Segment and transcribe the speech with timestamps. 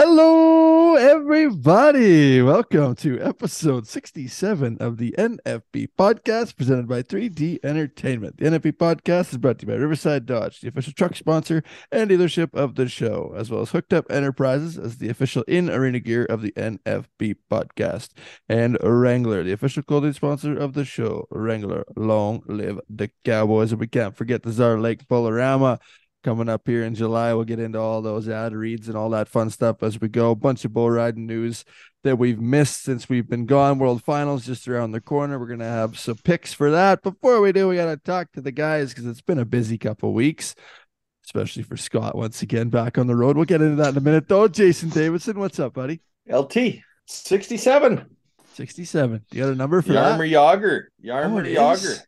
[0.00, 2.40] Hello, everybody.
[2.40, 8.36] Welcome to episode 67 of the NFP podcast presented by 3D Entertainment.
[8.36, 12.08] The NFP podcast is brought to you by Riverside Dodge, the official truck sponsor and
[12.08, 15.98] dealership of the show, as well as Hooked Up Enterprises as the official in arena
[15.98, 18.10] gear of the NFP podcast,
[18.48, 21.26] and Wrangler, the official clothing sponsor of the show.
[21.32, 23.72] Wrangler, long live the Cowboys.
[23.72, 25.80] And we can't forget the Czar Lake Bolorama
[26.22, 27.32] coming up here in July.
[27.34, 30.30] We'll get into all those ad reads and all that fun stuff as we go.
[30.30, 31.64] A bunch of bull riding news
[32.04, 33.78] that we've missed since we've been gone.
[33.78, 35.38] World Finals just around the corner.
[35.38, 37.02] We're gonna have some picks for that.
[37.02, 40.12] Before we do, we gotta talk to the guys because it's been a busy couple
[40.12, 40.54] weeks,
[41.24, 43.36] especially for Scott once again back on the road.
[43.36, 44.48] We'll get into that in a minute though.
[44.48, 46.00] Jason Davidson, what's up, buddy?
[46.30, 48.06] LT 67.
[48.54, 49.24] 67.
[49.30, 50.60] Do you got a number for Jaromir that?
[50.60, 50.82] Jagr.
[50.88, 52.00] Oh, Jaromir it Jagr.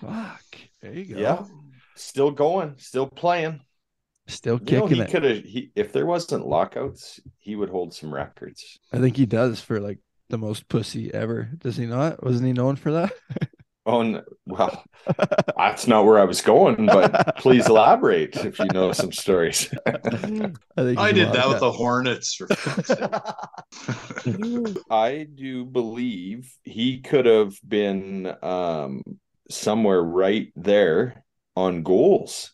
[0.00, 0.42] Fuck.
[0.80, 1.20] There you go.
[1.20, 1.44] Yeah.
[1.98, 3.60] Still going, still playing.
[4.28, 5.42] Still You know, kicking he could have
[5.74, 8.78] if there wasn't lockouts, he would hold some records.
[8.92, 11.50] I think he does for like the most pussy ever.
[11.58, 12.22] Does he not?
[12.22, 13.12] Wasn't he known for that?
[13.86, 14.84] Oh n- well,
[15.56, 19.72] that's not where I was going, but please elaborate if you know some stories.
[19.86, 19.92] I
[20.76, 22.34] think I did a that lot with the Hornets.
[22.34, 22.48] For.
[24.90, 29.02] I do believe he could have been um
[29.50, 31.24] somewhere right there
[31.58, 32.52] on goals.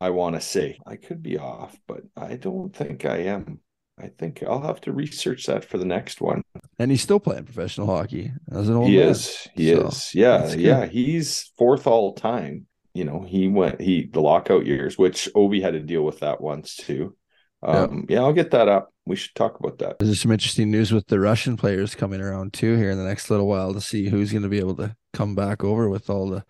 [0.00, 3.60] I want to say I could be off, but I don't think I am.
[3.96, 6.42] I think I'll have to research that for the next one.
[6.80, 9.10] and he's still playing professional hockey as an old he man.
[9.10, 10.86] is, he So, is, yeah, yeah.
[10.86, 12.66] He's fourth all time.
[12.92, 16.40] You know, he went he the lockout years, which Obi had to deal with that
[16.40, 17.16] once too.
[17.62, 18.92] Um, yeah, I'll get that up.
[19.06, 19.98] We should talk about that.
[19.98, 23.30] There's some interesting news with the Russian players coming around too here in the next
[23.30, 26.28] little while to see who's going to be able to come back over with all
[26.28, 26.44] the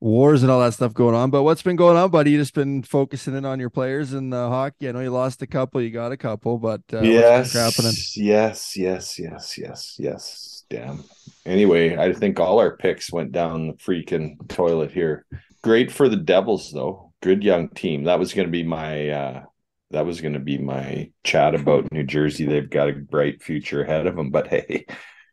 [0.00, 1.30] wars and all that stuff going on.
[1.30, 2.30] But what's been going on, buddy?
[2.32, 4.88] You just been focusing in on your players and the hockey.
[4.88, 9.18] I know you lost a couple, you got a couple, but uh, yes, yes, yes,
[9.18, 10.64] yes, yes, yes.
[10.70, 11.04] Damn.
[11.44, 15.26] Anyway, I think all our picks went down the freaking toilet here.
[15.62, 17.12] Great for the Devils, though.
[17.22, 18.04] Good young team.
[18.04, 19.08] That was going to be my.
[19.10, 19.42] uh
[19.90, 22.46] That was going to be my chat about New Jersey.
[22.46, 24.86] They've got a bright future ahead of them, but hey,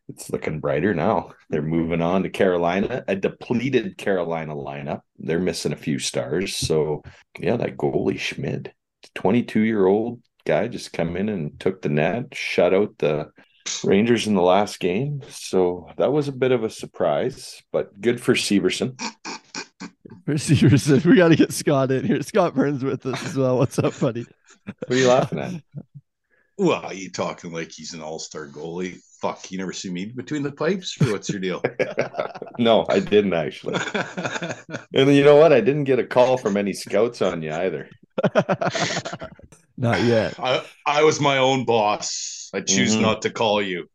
[0.10, 1.34] it's looking brighter now.
[1.50, 5.02] They're moving on to Carolina, a depleted Carolina lineup.
[5.18, 7.04] They're missing a few stars, so
[7.40, 8.74] yeah, that goalie Schmid,
[9.16, 13.32] twenty-two year old guy just come in and took the net, shut out the
[13.84, 15.22] Rangers in the last game.
[15.30, 19.00] So that was a bit of a surprise, but good for Severson.
[20.26, 22.22] Receivers, we got to get Scott in here.
[22.22, 23.58] Scott Burns with us as well.
[23.58, 24.26] What's up, buddy?
[24.66, 25.54] What are you laughing at?
[26.58, 29.00] well, you talking like he's an all-star goalie?
[29.22, 31.62] Fuck, you never see me between the pipes, or what's your deal?
[32.60, 33.80] no, I didn't actually.
[34.94, 35.52] And you know what?
[35.52, 37.90] I didn't get a call from any scouts on you either.
[39.78, 40.36] Not yet.
[40.40, 42.50] I, I was my own boss.
[42.54, 43.02] I choose Mhm.
[43.02, 43.88] not to call you.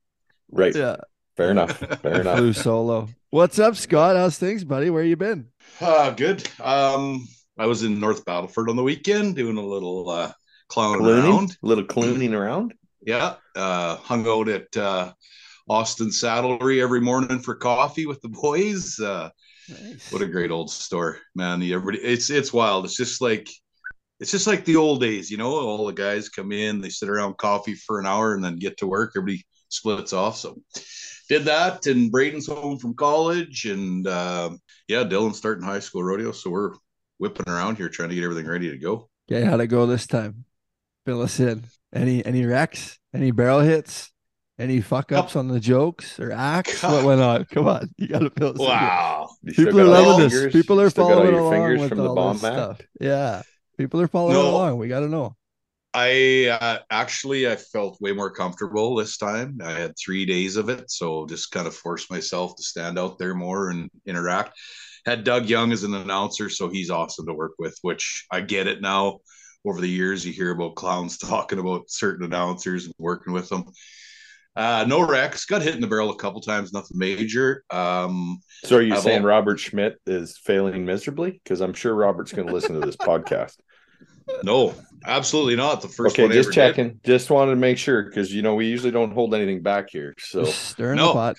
[0.51, 0.75] Right.
[0.75, 0.97] Yeah,
[1.37, 1.79] Fair enough.
[2.03, 2.39] Fair enough.
[2.39, 3.09] flew solo.
[3.31, 4.17] What's up, Scott?
[4.17, 4.91] How's things, buddy?
[4.91, 5.49] Where you been?
[5.81, 6.47] Uh, good.
[6.61, 7.27] Um,
[7.59, 10.33] I was in North Battleford on the weekend doing a little uh,
[10.69, 11.33] clowning Clooning?
[11.33, 11.57] around.
[11.63, 12.75] Little clooning around?
[13.05, 15.13] Yeah, uh, hung out at uh,
[15.69, 18.99] Austin Saddlery every morning for coffee with the boys.
[19.01, 19.31] Uh,
[19.69, 20.13] Nice.
[20.13, 21.63] What a great old store, man.
[21.63, 22.85] Everybody it's it's wild.
[22.85, 23.49] It's just like
[24.21, 25.53] it's just like the old days, you know.
[25.53, 28.77] All the guys come in, they sit around coffee for an hour and then get
[28.79, 29.13] to work.
[29.17, 30.37] Everybody splits off.
[30.37, 30.61] So
[31.29, 34.59] did that and Braden's home from college and um
[34.89, 36.33] yeah, Dylan's starting high school rodeo.
[36.33, 36.75] So we're
[37.19, 39.09] whipping around here trying to get everything ready to go.
[39.31, 40.45] Okay, how'd it go this time?
[41.07, 41.65] Fill us in.
[41.95, 42.99] Any any wrecks?
[43.15, 44.11] Any barrel hits?
[44.59, 46.83] Any fuck ups on the jokes or acts?
[46.83, 47.45] What went on?
[47.47, 48.55] Come on, you gotta in.
[48.57, 49.31] Wow.
[49.47, 50.33] People are loving this.
[50.33, 52.45] fingers- People are still got all following along fingers with from the all bomb this
[52.45, 52.55] act?
[52.57, 52.81] stuff.
[53.01, 53.43] Yeah,
[53.79, 54.51] people are following No.
[54.51, 54.79] along.
[54.79, 55.37] We gotta know.
[55.95, 59.59] I uh, actually I felt way more comfortable this time.
[59.63, 63.19] I had three days of it, so just kind of forced myself to stand out
[63.19, 64.57] there more and interact.
[65.05, 67.77] Had Doug Young as an announcer, so he's awesome to work with.
[67.83, 69.19] Which I get it now.
[69.65, 73.65] Over the years, you hear about clowns talking about certain announcers and working with them.
[74.55, 75.47] Uh, no wrecks.
[75.47, 77.65] Got hit in the barrel a couple times, nothing major.
[77.71, 81.41] Um, So are you I've saying al- Robert Schmidt is failing miserably?
[81.43, 83.57] Because I'm sure Robert's going to listen to this podcast.
[84.45, 84.75] No,
[85.07, 85.81] absolutely not.
[85.81, 87.01] The first okay, one just ever checking.
[87.05, 90.15] Just wanted to make sure because you know we usually don't hold anything back here.
[90.19, 91.09] So, stirring No.
[91.09, 91.37] the pot.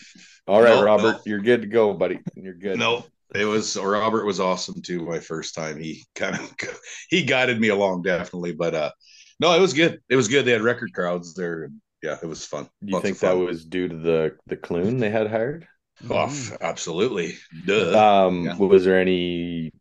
[0.48, 1.20] all right, No, Robert, no.
[1.26, 2.20] you're good to go, buddy.
[2.36, 2.78] You're good.
[2.80, 5.06] No, it was Robert was awesome too.
[5.06, 6.54] My first time, he kind of
[7.10, 8.92] he guided me along definitely, but uh,
[9.40, 10.02] no, it was good.
[10.10, 10.46] It was good.
[10.46, 11.64] They had record crowds there.
[11.64, 12.66] And yeah, it was fun.
[12.66, 15.68] Do You Lots think of that was due to the the clune they had hired?
[16.10, 17.38] Oh, f- absolutely.
[17.66, 17.98] Duh.
[17.98, 18.56] Um, Yeah.
[18.58, 19.72] was there any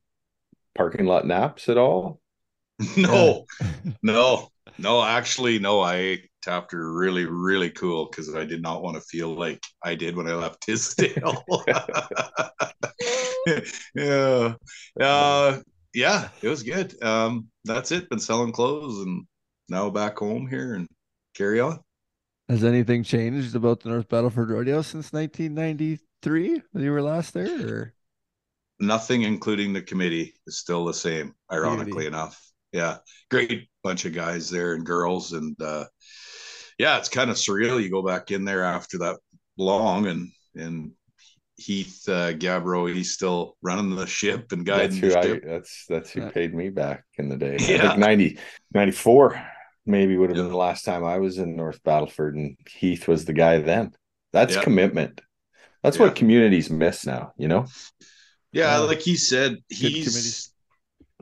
[0.75, 2.21] parking lot naps at all?
[2.97, 3.47] no,
[4.03, 5.03] no, no.
[5.05, 5.81] Actually, no.
[5.81, 10.17] I her really, really cool because I did not want to feel like I did
[10.17, 11.45] when I left Tisdale.
[13.95, 14.55] yeah,
[15.01, 15.59] uh,
[15.95, 16.29] yeah.
[16.43, 17.01] It was good.
[17.03, 18.09] Um, that's it.
[18.11, 19.25] Been selling clothes and
[19.69, 20.89] now back home here and
[21.35, 21.81] carry on.
[22.49, 27.67] Has anything changed about the North Battleford Rodeo since 1993 when you were last there?
[27.67, 27.95] Or?
[28.81, 31.35] Nothing, including the committee, is still the same.
[31.51, 32.07] Ironically Beauty.
[32.09, 32.99] enough, yeah,
[33.31, 35.85] great bunch of guys there and girls, and uh,
[36.79, 37.83] yeah, it's kind of surreal.
[37.83, 39.19] You go back in there after that
[39.57, 40.93] long, and and
[41.57, 45.41] Heath uh, Gabbro, he's still running the ship and That's guiding who the I.
[45.45, 46.31] That's that's who Yeah.
[46.31, 47.57] paid me back in the day.
[47.59, 47.89] I Yeah.
[47.89, 48.39] think 90,
[48.75, 49.41] 94
[49.87, 50.45] maybe would have Yeah.
[50.45, 53.93] been the last time I was in North Battleford, and Heath was the guy then.
[54.33, 54.63] That's Yeah.
[54.63, 55.21] commitment.
[55.83, 56.05] That's Yeah.
[56.07, 57.33] what communities miss now.
[57.37, 57.67] You know.
[58.53, 58.87] Yeah, Wow.
[58.87, 60.53] like he said, he's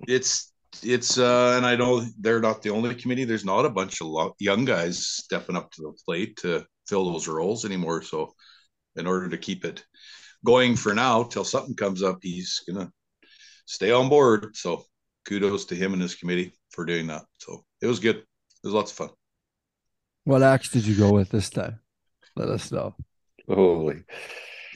[0.09, 0.50] it's
[0.83, 3.25] it's uh and I know they're not the only committee.
[3.25, 7.13] There's not a bunch of lo- young guys stepping up to the plate to fill
[7.13, 8.03] those roles anymore.
[8.03, 8.33] So
[8.97, 9.85] in order to keep it
[10.45, 12.91] going for now till something comes up, he's gonna
[13.67, 14.57] stay on board.
[14.57, 14.85] So
[15.27, 17.25] kudos to him and his committee for doing that.
[17.39, 18.17] So it was good.
[18.17, 18.27] It
[18.65, 19.11] was lots of fun.
[20.25, 21.81] What axe did you go with this time?
[22.37, 22.95] Let us know.
[23.49, 24.05] Holy.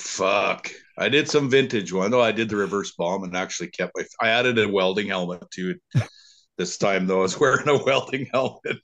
[0.00, 0.70] Fuck.
[0.99, 2.14] I did some vintage one.
[2.14, 4.05] Oh, I did the reverse bomb and actually kept my.
[4.20, 6.05] I added a welding helmet to it
[6.58, 7.19] this time though.
[7.20, 8.79] I was wearing a welding helmet.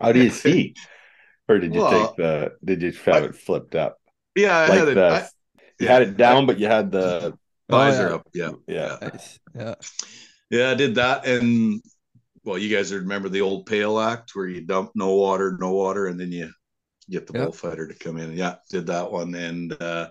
[0.00, 0.74] How do you see?
[1.48, 2.52] Or did you Well, take the?
[2.64, 3.98] Did you have it flipped up?
[4.34, 4.94] Yeah, I like had it.
[4.96, 5.04] the.
[5.06, 5.28] I,
[5.80, 7.36] you had it down, but you had the.
[7.70, 8.14] visor yeah.
[8.14, 8.28] up.
[8.34, 8.98] Yeah, Yeah.
[9.00, 9.38] Nice.
[9.54, 9.74] Yeah.
[10.50, 10.70] yeah.
[10.70, 11.80] I did that, and
[12.44, 16.06] well, you guys remember the old pail act where you dump no water, no water,
[16.06, 16.50] and then you
[17.10, 17.42] get the Yep.
[17.44, 18.36] bullfighter to come in.
[18.36, 20.08] Yeah, did that one, and uh,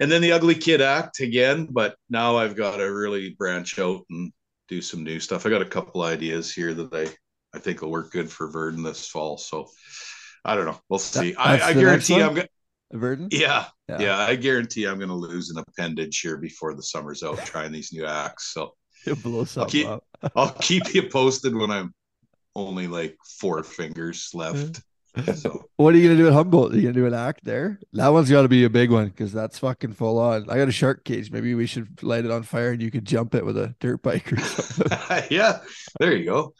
[0.00, 1.68] and then the ugly kid act again.
[1.70, 4.32] But now I've got to really branch out and
[4.68, 5.46] do some new stuff.
[5.46, 7.08] I got a couple ideas here that I
[7.56, 9.38] I think will work good for Verdon this fall.
[9.38, 9.68] So
[10.44, 10.78] I don't know.
[10.88, 11.34] We'll see.
[11.34, 12.20] I, I guarantee?
[12.22, 12.48] I'm gonna.
[12.92, 13.28] Verdon?
[13.30, 14.00] Yeah, Yeah.
[14.00, 17.70] yeah, I guarantee I'm going to lose an appendage here before the summer's out trying
[17.70, 18.54] these new acts.
[18.54, 18.72] So
[19.06, 20.04] it blows blow something keep- up.
[20.34, 21.92] I'll keep you posted when I'm
[22.56, 24.56] only like four fingers left.
[24.56, 24.80] Mm-hmm.
[25.34, 26.72] So What are you gonna do at Humboldt?
[26.72, 27.80] Are you gonna do an act there?
[27.92, 30.48] That one's got to be a big one because that's fucking full on.
[30.48, 31.30] I got a shark cage.
[31.32, 34.02] Maybe we should light it on fire and you could jump it with a dirt
[34.02, 35.22] bike or something.
[35.30, 35.58] yeah,
[35.98, 36.54] there you go.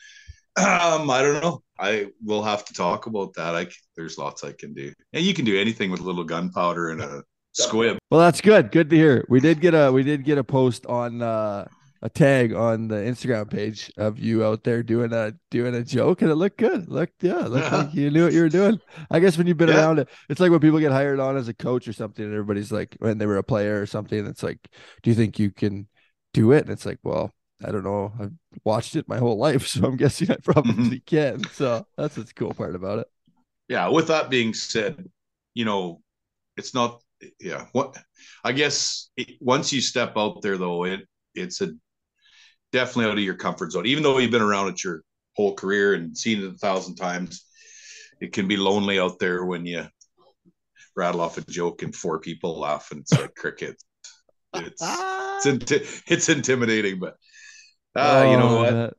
[0.57, 1.63] Um, I don't know.
[1.79, 3.55] I will have to talk about that.
[3.55, 6.25] I c- there's lots I can do, and you can do anything with a little
[6.25, 7.23] gunpowder and a
[7.53, 7.99] squib.
[8.11, 8.73] well, that's good.
[8.73, 9.25] Good to hear.
[9.29, 11.69] We did get a we did get a post on uh,
[12.03, 16.23] a tag on the Instagram page of you out there doing a doing a joke,
[16.23, 16.83] and it looked good.
[16.85, 18.81] It looked yeah, it looked like you knew what you were doing.
[19.11, 19.77] I guess when you've been Yeah.
[19.77, 22.33] around it, it's like when people get hired on as a coach or something, and
[22.35, 24.27] everybody's like when they were a player or something.
[24.27, 24.69] It's like,
[25.03, 25.89] do you think you can
[26.35, 26.63] do it?
[26.63, 27.33] And it's like, well,
[27.65, 28.13] I don't know.
[28.21, 28.33] I've
[28.65, 30.53] watched it my whole life, so I'm guessing I mm-hmm.
[30.53, 31.45] probably can.
[31.51, 33.07] So that's what's cool part about it.
[33.69, 35.05] yeah with that being said
[35.55, 36.01] you know
[36.57, 37.03] it's not
[37.41, 37.97] yeah what
[38.45, 41.01] i guess it, once you step out there though it
[41.35, 41.69] it's a
[42.73, 45.03] definitely out of your comfort zone even though you've been around it your
[45.37, 47.47] whole career and seen it a thousand times
[48.21, 49.85] it can be lonely out there when you
[50.97, 53.77] rattle off a joke and four people laugh and it's like cricket
[54.55, 57.15] it's it's, inti- it's intimidating but
[57.97, 58.95] uh, you know Oh, what that-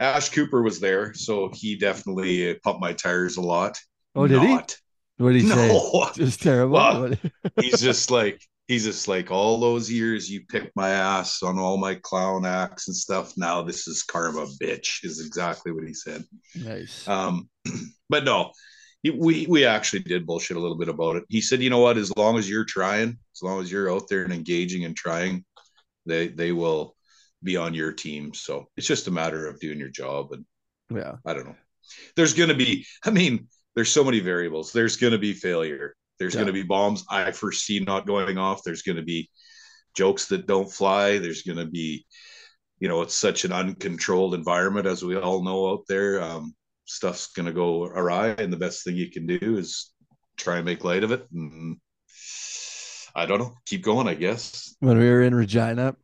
[0.00, 3.78] ash cooper was there so he definitely pumped my tires a lot
[4.16, 4.48] Oh, did he?
[4.54, 4.76] Not.
[5.16, 5.68] What did he say?
[5.68, 6.74] no Just terrible.
[6.74, 7.14] Well,
[7.60, 11.76] he's just like he's just like all those years you picked my ass on all
[11.76, 16.24] my clown acts and stuff now this is karma bitch is exactly what he said
[16.56, 17.06] nice.
[17.08, 17.48] um
[18.08, 18.50] but no
[19.04, 21.98] we we actually did bullshit a little bit about it he said you know what
[21.98, 25.44] as long as you're trying as long as you're out there and engaging and trying
[26.06, 26.96] they they will
[27.42, 30.44] be on your team so it's just a matter of doing your job and
[30.90, 31.16] yeah.
[31.24, 31.56] I don't know.
[32.16, 34.72] There's going to be, I mean, there's so many variables.
[34.72, 35.94] There's going to be failure.
[36.18, 36.40] There's Yeah.
[36.42, 38.62] going to be bombs I foresee not going off.
[38.64, 39.30] There's going to be
[39.96, 41.18] jokes that don't fly.
[41.18, 42.06] There's going to be,
[42.80, 46.20] you know, it's such an uncontrolled environment, as we all know out there.
[46.22, 46.54] Um,
[46.84, 48.28] stuff's going to go awry.
[48.28, 49.92] And the best thing you can do is
[50.36, 51.26] try and make light of it.
[51.32, 51.78] And
[53.14, 54.74] I don't know, keep going, I guess.
[54.80, 55.94] When we were in Regina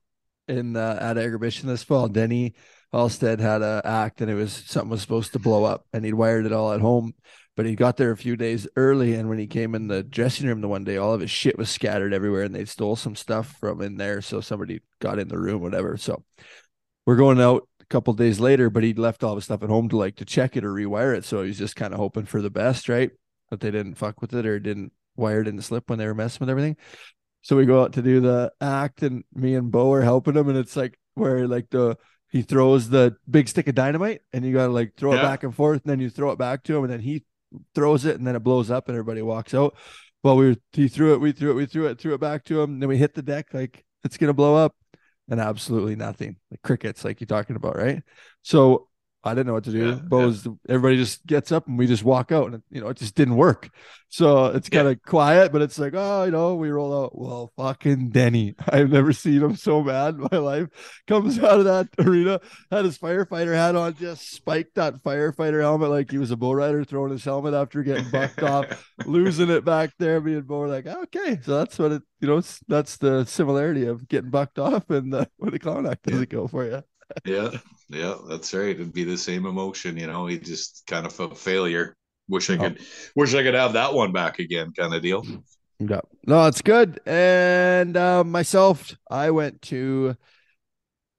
[0.47, 2.55] in uh, at Agribition this fall, Denny
[2.93, 6.14] Halstead had a act and it was something was supposed to blow up and he'd
[6.14, 7.14] wired it all at home.
[7.61, 10.47] But he got there a few days early, and when he came in the dressing
[10.47, 13.14] room the one day, all of his shit was scattered everywhere, and they stole some
[13.14, 14.23] stuff from in there.
[14.23, 15.99] So somebody got in the room, whatever.
[15.99, 16.25] So
[17.05, 19.90] we're going out a couple days later, but he'd left all his stuff at home
[19.90, 21.26] to like to check it or rewire it.
[21.26, 23.11] So he's just kind of hoping for the best, right?
[23.50, 26.07] That they didn't fuck with it or didn't wire it in the slip when they
[26.07, 26.79] were messing with everything.
[27.43, 30.49] So we go out to do the act, and me and Bo are helping him,
[30.49, 31.99] and it's like where like the
[32.31, 35.19] he throws the big stick of dynamite, and you gotta like throw Yeah.
[35.19, 37.23] it back and forth, and then you throw it back to him, and then he
[37.75, 39.76] throws it, and then it blows up, and everybody walks out.
[40.23, 42.61] Well, we he threw it, we threw it, we threw it, threw it back to
[42.61, 44.75] him, then we hit the deck like it's gonna blow up,
[45.28, 48.02] and absolutely nothing, like crickets, like you're talking about, right?
[48.42, 48.88] So
[49.23, 49.89] I didn't know what to do.
[49.89, 52.97] Yeah, Bo's everybody just gets up and we just walk out, and you know it
[52.97, 53.69] just didn't work.
[54.09, 57.17] So it's kind of quiet, but it's like, oh, you know, we roll out.
[57.17, 60.69] Well, fucking Denny, I've never seen him so mad in my life.
[61.07, 65.91] Comes out of that arena, had his firefighter hat on, just spiked that firefighter helmet
[65.91, 68.67] like he was a bull rider throwing his helmet after getting bucked off,
[69.07, 70.21] losing it back there.
[70.21, 73.25] Me and Bo were like, okay, so that's what it, you know, it's, that's the
[73.27, 76.65] similarity of getting bucked off and uh, when the clown act does it go for
[76.65, 76.83] you.
[77.25, 77.50] yeah,
[77.90, 78.70] yeah, that's right.
[78.70, 80.26] It'd be the same emotion, you know.
[80.26, 81.97] He just kind of felt failure.
[82.28, 82.59] Wish I Oh.
[82.59, 82.80] could,
[83.16, 85.25] wish I could have that one back again, kind of deal.
[85.78, 86.00] Yeah.
[86.26, 87.00] No, it's good.
[87.06, 90.16] And uh, myself, I went to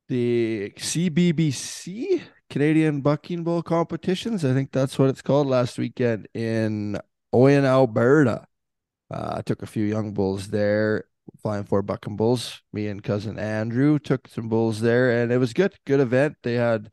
[0.08, 4.44] the CBBC Canadian Bucking Bull competitions.
[4.46, 6.98] I think that's what it's called last weekend in
[7.34, 8.46] Oyen, Alberta.
[9.10, 11.06] Uh, I took a few young bulls there,
[11.42, 12.62] flying for bucking bulls.
[12.74, 15.74] Me and cousin Andrew took some bulls there, and it was good.
[15.86, 16.38] Good event.
[16.44, 16.90] They had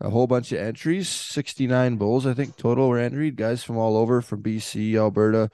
[0.00, 3.36] a whole bunch of entries, 69 bulls, I think, total were entered.
[3.36, 5.50] Guys from all over, from BC, Alberta,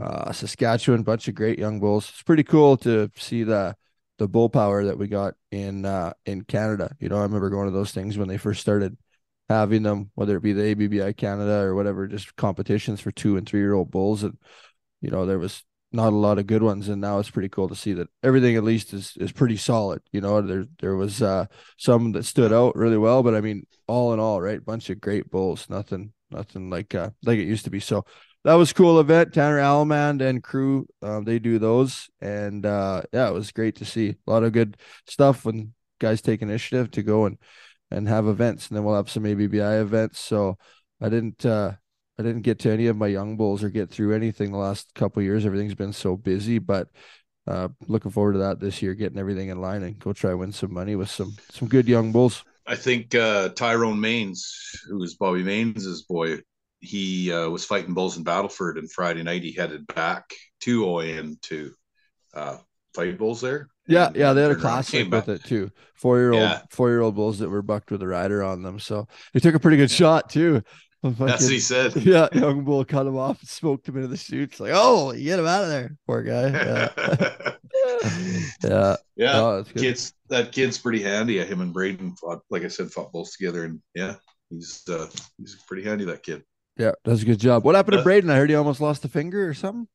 [0.00, 2.08] uh, Saskatchewan, bunch of great young bulls.
[2.10, 3.76] It's pretty cool to see the
[4.18, 6.96] the bull power that we got in uh, in Canada.
[7.00, 8.96] You know, I remember going to those things when they first started
[9.48, 13.48] having them, whether it be the ABBI Canada or whatever, just competitions for two and
[13.48, 14.36] three year old bulls, and
[15.00, 15.62] you know there was
[15.96, 18.56] not a lot of good ones, and now it's pretty cool to see that everything
[18.56, 20.02] at least is is pretty solid.
[20.12, 21.46] You know, there there was uh,
[21.78, 25.00] some that stood out really well, but I mean, all in all, right, bunch of
[25.00, 27.80] great bulls, nothing nothing like uh, like it used to be.
[27.80, 28.04] So
[28.44, 29.34] that was cool event.
[29.34, 33.84] Tanner Allemand and crew, um, they do those, and uh, yeah, it was great to
[33.84, 34.76] see a lot of good
[35.06, 37.38] stuff when guys take initiative to go and
[37.90, 40.20] and have events, and then we'll have some ABBI events.
[40.20, 40.58] So
[41.00, 41.72] I didn't uh,
[42.18, 44.94] I didn't get to any of my young bulls or get through anything the last
[44.94, 45.44] couple of years.
[45.44, 46.88] Everything's been so busy, but
[47.46, 50.52] uh, looking forward to that this year, getting everything in line and go try win
[50.52, 52.42] some money with some some good young bulls.
[52.66, 54.40] I think uh, Tyrone Maines,
[54.88, 56.40] who is Bobby Maines's boy,
[56.80, 60.24] he uh, was fighting bulls in Battleford, and Friday night he headed back
[60.62, 61.72] to Oyen to
[62.34, 62.56] uh,
[62.94, 63.68] fight bulls there.
[63.86, 65.70] Yeah, yeah, they had a classic with it too.
[65.94, 66.62] Four year old, Yeah.
[66.70, 68.80] four year old bulls that were bucked with a rider on them.
[68.80, 70.62] So he took a pretty good shot too.
[71.10, 71.96] That's what he said.
[71.96, 74.60] Yeah, young bull cut him off, smoked him into the chutes.
[74.60, 76.90] Like, oh, get him out of there, poor guy.
[78.62, 78.96] Yeah, yeah.
[79.16, 79.76] yeah, good.
[79.76, 80.12] kids.
[80.28, 81.38] That kid's pretty handy.
[81.38, 84.14] Him and Braden fought, like I said, fought bulls together, and yeah,
[84.50, 85.06] he's uh,
[85.38, 86.04] he's pretty handy.
[86.04, 86.42] That kid.
[86.76, 87.64] Yeah, does a good job.
[87.64, 88.28] What happened to Uh, Braden?
[88.30, 89.86] I heard he almost lost a finger or something.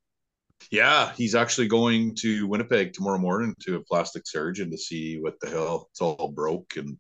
[0.72, 5.36] Yeah, he's actually going to Winnipeg tomorrow morning to a plastic surgeon to see what
[5.42, 5.88] the hell.
[5.92, 6.98] It's all broke and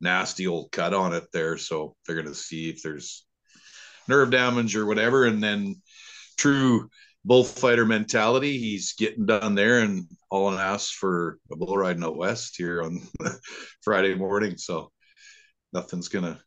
[0.00, 1.56] nasty old cut on it there.
[1.56, 3.26] So they're going to see if there's
[4.08, 5.26] nerve damage or whatever.
[5.26, 5.76] And then
[6.36, 6.88] true
[7.24, 12.16] bullfighter mentality, he's getting done there and all and asked for a bull riding out
[12.16, 13.00] west here on
[13.82, 14.56] Friday morning.
[14.56, 14.90] So
[15.72, 16.40] nothing's gonna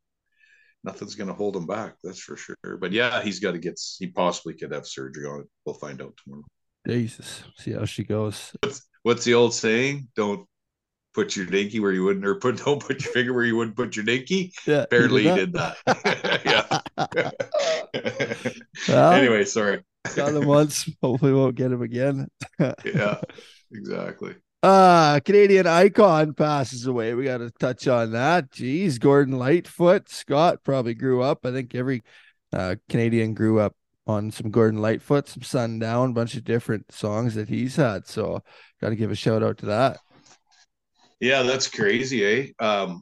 [0.83, 1.95] nothing's gonna hold him back.
[2.03, 2.77] That's for sure.
[2.79, 3.79] But yeah, he's got to get.
[3.99, 5.47] He possibly could have surgery on it.
[5.65, 6.45] We'll find out tomorrow.
[6.87, 8.53] Jesus, see how she goes.
[9.03, 10.07] what's the old saying?
[10.15, 10.47] Don't
[11.13, 13.75] put your dinky where you wouldn't, or put don't put your finger where you wouldn't
[13.75, 14.53] put your dinky.
[14.65, 15.77] Yeah, Apparently, he did that.
[17.05, 17.31] yeah.
[18.87, 19.83] Well, anyway, sorry.
[20.15, 20.89] got him once.
[21.01, 22.27] Hopefully, won't get him again.
[22.59, 23.19] Yeah,
[23.71, 24.35] exactly.
[24.63, 27.13] Uh Canadian icon passes away.
[27.13, 28.51] We got to touch on that.
[28.51, 30.09] Geez, Gordon Lightfoot.
[30.09, 31.45] Scott probably grew up.
[31.45, 32.01] I think every
[32.53, 33.75] uh, Canadian grew up
[34.07, 38.07] on some Gordon Lightfoot, some Sundown, bunch of different songs that he's had.
[38.07, 38.43] So,
[38.79, 39.99] got to give a shout out to that.
[41.21, 42.47] Yeah, that's crazy, eh?
[42.65, 43.01] Um,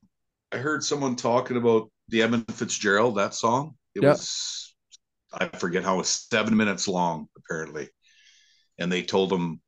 [0.52, 3.76] I heard someone talking about the Edmund Fitzgerald that song.
[3.96, 4.12] It Yeah.
[4.12, 4.76] was
[5.32, 7.90] I forget how it was seven minutes long apparently,
[8.80, 9.62] and they told him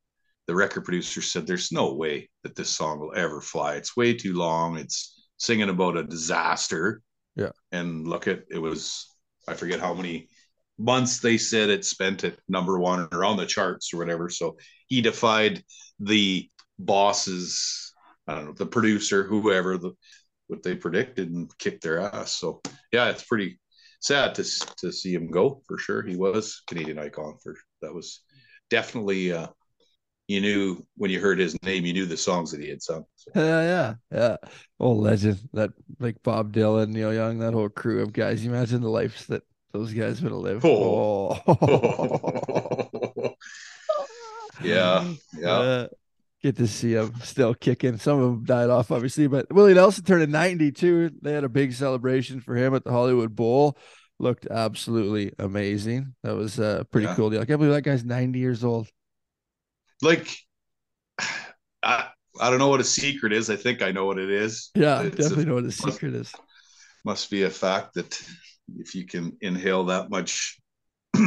[0.48, 3.76] the record producer said there's no way that this song will ever fly.
[3.76, 4.76] It's way too long.
[4.76, 7.02] It's singing about a disaster.
[7.34, 7.52] Yeah.
[7.70, 9.08] and look at it was
[9.48, 10.28] I forget how many
[10.78, 14.28] months they said it spent at number one or on the charts or whatever.
[14.28, 15.64] So he defied
[16.00, 17.91] the bosses
[18.32, 19.92] I don't know, the producer, whoever, the
[20.48, 22.32] what they predicted and kicked their ass.
[22.32, 22.60] So
[22.92, 23.58] yeah, it's pretty
[24.00, 24.44] sad to
[24.78, 26.02] to see him go for sure.
[26.02, 28.22] He was Canadian icon for that was
[28.70, 29.48] definitely uh,
[30.28, 33.04] you knew when you heard his name, you knew the songs that he had sung.
[33.16, 33.30] So.
[33.34, 34.36] Yeah, yeah, yeah.
[34.80, 35.40] Oh, legend.
[35.52, 38.44] That like Bob Dylan, Neil Young, that whole crew of guys.
[38.44, 40.64] You imagine the lives that those guys would have lived.
[40.64, 41.38] Oh.
[41.46, 43.34] Oh.
[44.62, 45.50] yeah, yeah.
[45.50, 45.88] Uh,
[46.42, 47.96] get to see him still kicking.
[47.98, 51.10] Some of them died off, obviously, but Willie Nelson turned 92.
[51.22, 53.78] They had a big celebration for him at the Hollywood Bowl.
[54.18, 56.14] Looked absolutely amazing.
[56.22, 57.14] That was a pretty Yeah.
[57.14, 57.40] cool deal.
[57.40, 58.88] I can't believe that guy's 90 years old.
[60.00, 60.28] Like
[61.82, 62.08] I
[62.40, 63.50] I don't know what a secret is.
[63.50, 64.70] I think I know what it is.
[64.74, 66.32] Yeah, It's a- definitely know what the secret is.
[67.04, 68.20] must be a fact that
[68.78, 70.58] if you can inhale that much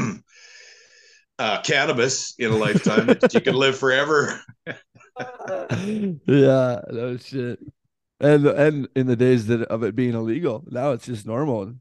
[1.39, 4.39] uh, cannabis in a lifetime, that you can live forever.
[6.25, 7.59] yeah, no shit.
[8.19, 11.73] And and in the days that of it being illegal, now it's just normal.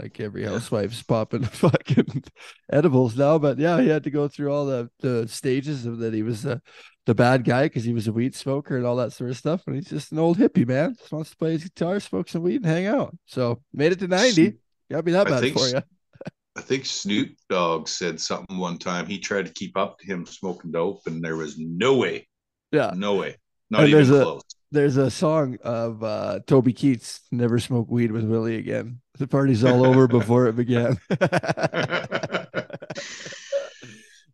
[0.00, 2.24] Like every housewife's popping fucking
[2.72, 3.38] edibles now.
[3.38, 6.42] But yeah, he had to go through all the, the stages of that he was
[6.42, 6.62] the
[7.06, 9.62] the bad guy because he was a weed smoker and all that sort of stuff.
[9.66, 10.94] And he's just an old hippie man.
[10.98, 13.16] Just wants to play his guitar, smoke some weed, and hang out.
[13.26, 14.54] So made it to 90.
[14.90, 15.82] Gotta be that I bad for you.
[16.56, 19.06] I think Snoop Dogg said something one time.
[19.06, 22.28] He tried to keep up to him smoking dope, and there was no way,
[22.72, 22.92] Yeah.
[22.94, 23.36] no way,
[23.70, 24.38] not And even there's a-
[24.72, 29.00] There's a song of uh Toby Keith's, Never Smoke Weed with Willie Again.
[29.18, 30.96] The party's all over before it began.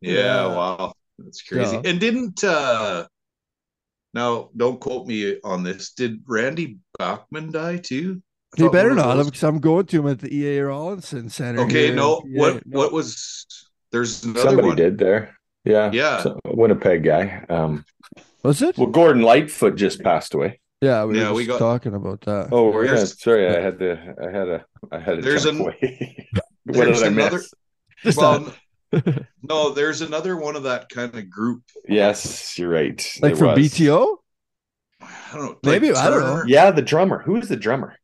[0.00, 1.76] yeah, wow, that's crazy.
[1.76, 1.82] Yeah.
[1.90, 3.06] And didn't uh
[4.14, 5.92] now don't quote me on this.
[5.92, 8.22] Did Randy Bachman die too?
[8.58, 11.62] I He better not those- because I'm going to him at the EA Rawlinson Center.
[11.62, 12.20] Okay, no.
[12.20, 12.26] PA.
[12.28, 12.78] What No.
[12.78, 13.46] what was
[13.92, 14.76] there's another Somebody one.
[14.76, 15.36] did there.
[15.66, 15.90] Yeah.
[15.92, 16.22] Yeah.
[16.22, 17.44] So- Winnipeg guy.
[17.48, 17.84] Um,
[18.42, 18.78] was it?
[18.78, 20.60] well, Gordon Lightfoot just passed away.
[20.80, 22.48] Yeah, we Yeah, were we just got- talking about that.
[22.52, 23.48] Oh, we're yeah, sorry.
[23.48, 24.14] I had to.
[24.22, 24.64] I had a.
[24.92, 26.28] I had to There's jump an- away.
[26.64, 27.42] what there's did I another-
[28.04, 28.16] miss?
[28.16, 28.52] Well,
[29.42, 31.62] no, there's another one of that kind of group.
[31.88, 32.96] Yes, you're right.
[33.20, 33.72] like There from was.
[33.72, 34.16] BTO?
[35.00, 35.58] I don't know.
[35.64, 36.42] Maybe, like I don't know.
[36.46, 37.18] Yeah, the drummer.
[37.22, 37.96] Who was the drummer?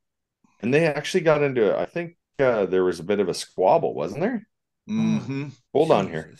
[0.60, 1.70] And they actually got into.
[1.72, 1.76] It.
[1.78, 4.46] I think uh, there was a bit of a squabble, wasn't there?
[4.88, 6.34] hmm Hold on here.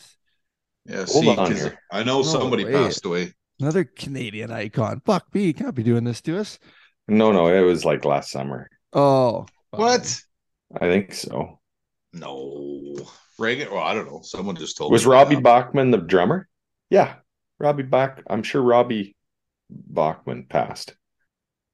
[0.87, 1.09] Jesus.
[1.09, 1.79] Yeah, Hold see, on 'cause here.
[1.91, 2.71] I know No somebody way.
[2.73, 3.33] passed away.
[3.59, 5.01] Another Canadian icon.
[5.05, 6.59] Fuck me, you can't be doing this to us.
[7.07, 8.69] No, no, it was like last summer.
[8.93, 10.21] Oh, What?
[10.75, 11.59] I think so.
[12.13, 12.95] No.
[13.39, 13.71] Reagan?
[13.71, 14.21] Well, I don't know.
[14.23, 15.11] Someone just told Was me.
[15.11, 15.43] Robbie that.
[15.43, 16.47] Bachman the drummer?
[16.89, 17.15] Yeah,
[17.59, 18.21] Robbie Bach.
[18.29, 19.15] I'm sure Robbie
[19.69, 20.95] Bachman passed.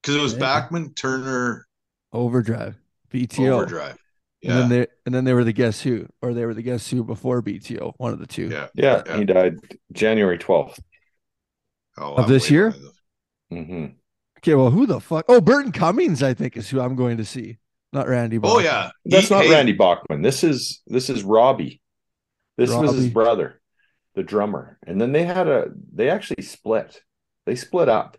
[0.01, 0.39] Because it was Yeah.
[0.39, 1.67] Bachman, Turner,
[2.13, 2.75] Overdrive,
[3.11, 3.97] BTO, Overdrive.
[4.43, 6.89] And then they and then they were the Guess Who, or they were the Guess
[6.89, 7.93] Who before BTO.
[7.97, 8.47] One of the two.
[8.49, 8.67] yeah.
[8.73, 9.17] Yeah, Yeah.
[9.17, 9.57] he died
[9.91, 10.79] January 12th.
[11.97, 12.71] Oh, Of I'm this year?
[12.71, 12.85] behind
[13.49, 13.85] the- hmm
[14.37, 15.25] Okay, well, who the fuck?
[15.27, 17.57] Oh, Burton Cummings, I think, is who I'm going to see.
[17.91, 18.39] Not Randy.
[18.41, 18.91] Oh yeah.
[19.03, 20.21] That's He- not hey, Randy Bachman.
[20.21, 21.81] This is this is Robbie.
[22.57, 23.59] This was his brother,
[24.15, 24.77] the drummer.
[24.85, 27.01] And then they had a they actually split.
[27.45, 28.15] They split up,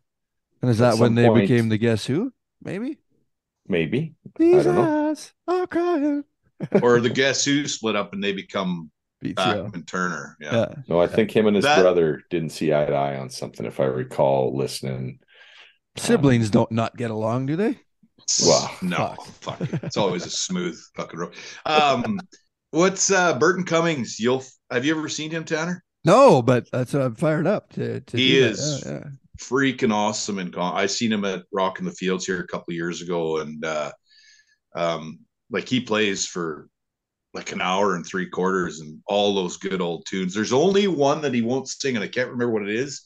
[0.61, 2.33] And is that when some they point- became the Guess Who?
[2.63, 2.99] Maybe.
[3.71, 4.15] Maybe.
[4.37, 5.11] These don't know.
[5.11, 6.25] eyes are crying.
[6.83, 8.91] Or the Guess Who split up and they become
[9.25, 9.35] BTO.
[9.35, 10.37] Bachman, Turner.
[10.41, 10.53] Yeah.
[10.55, 10.75] Yeah.
[10.89, 13.65] No, I think him and his That- brother didn't see eye to eye on something,
[13.65, 15.21] if I recall listening.
[15.97, 17.79] Siblings don't not get along, do they?
[18.45, 18.71] Wow.
[18.83, 19.59] no, Fuck.
[19.59, 19.61] fuck.
[19.63, 19.81] it.
[19.85, 21.35] It's always a smooth fucking road.
[21.67, 22.21] Um,
[22.71, 24.21] what's uh Burton Cummings?
[24.21, 25.83] You'll have you ever seen him, Tanner?
[26.05, 28.01] No, but that's what I'm fired up to.
[28.01, 28.51] to He do that.
[28.51, 28.83] is.
[28.87, 29.05] Yeah, yeah.
[29.41, 32.75] Freaking awesome and con- I seen him at Rock in the Fields here a couple
[32.75, 33.91] years ago and uh
[34.75, 36.69] um like he plays for
[37.33, 40.35] like an hour and three quarters and all those good old tunes.
[40.35, 43.03] There's only one that he won't sing and I can't remember what it is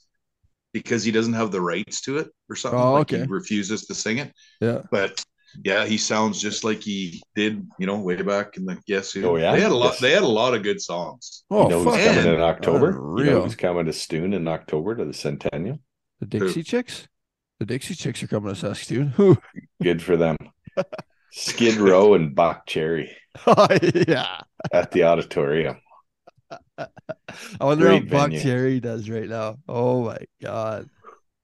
[0.73, 2.81] because he doesn't have the rights to it or something.
[2.81, 3.23] Oh, like okay.
[3.23, 4.33] he refuses to sing it.
[4.61, 4.83] Yeah.
[4.91, 5.23] But
[5.63, 9.25] yeah, he sounds just like he did, you know, way back in the Guess Who.
[9.25, 9.53] Oh, yeah?
[9.53, 10.01] They had a lot Yes.
[10.01, 11.45] they had a lot of good songs.
[11.51, 12.91] Oh, you know who's coming in October?
[13.19, 15.79] You know who's coming to Stoon in October to the Centennial?
[16.29, 17.09] The Dixie Chicks?
[17.61, 19.09] The Dixie Chicks are coming to Saskatoon.
[19.09, 19.39] Who?
[19.83, 20.37] Good for them.
[21.31, 23.11] Skid Row and Buckcherry
[23.47, 23.67] oh,
[24.09, 24.41] yeah.
[24.73, 25.77] at the auditorium.
[26.79, 26.87] I
[27.61, 28.41] wonder how Great Buck venue.
[28.41, 29.57] Cherry does right now.
[29.69, 30.89] Oh my god.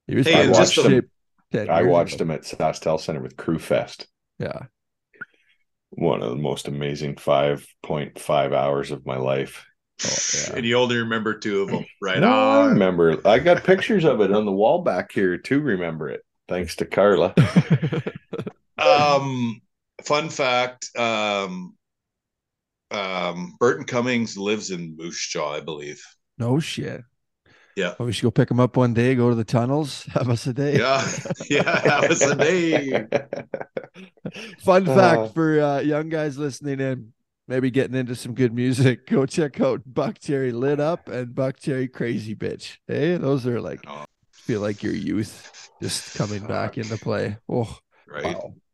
[0.06, 1.10] He was Hey, probably and just in the- shape
[1.52, 2.24] 10 I watched ago.
[2.24, 4.06] him at SaskTel Center with Crüe Fest.
[4.38, 4.66] Yeah.
[5.90, 9.66] One of the most amazing 5.5 hours of my life.
[10.04, 12.18] Oh, And you only remember two of them, right?
[12.20, 12.30] No,
[12.62, 13.20] I remember.
[13.26, 16.22] I got pictures of it on the wall back here to remember it.
[16.48, 17.34] Thanks to Carla.
[18.78, 19.60] Um,
[20.04, 21.74] fun fact: um,
[22.90, 26.02] um, Burton Cummings lives in Moose Jaw, I believe.
[26.38, 27.02] no shit.
[27.76, 27.94] Yeah.
[27.98, 30.46] Well, we should go pick him up one day, go to the tunnels, have us
[30.46, 30.78] a day.
[30.78, 31.06] Yeah,
[31.50, 33.06] yeah, that was a day.
[34.60, 34.94] Fun Uh.
[34.94, 37.12] fact for uh, young guys listening in,
[37.50, 41.58] maybe getting into some good music, go check out Buck Cherry Lit Up and Buck
[41.60, 42.78] Cherry Crazy Bitch.
[42.86, 44.04] Hey, those are like, Oh.
[44.32, 47.36] feel like your youth just coming back into play.
[47.48, 47.76] Oh,
[48.08, 48.24] Right.
[48.36, 48.54] wow.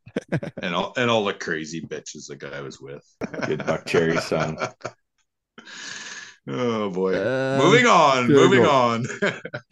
[0.63, 3.05] And all and all the crazy bitches the guy was with.
[3.47, 4.57] Good Buck Cherry song.
[6.49, 7.15] Oh boy.
[7.17, 8.29] Uh, moving on.
[8.29, 8.71] Moving go.
[8.71, 9.05] on.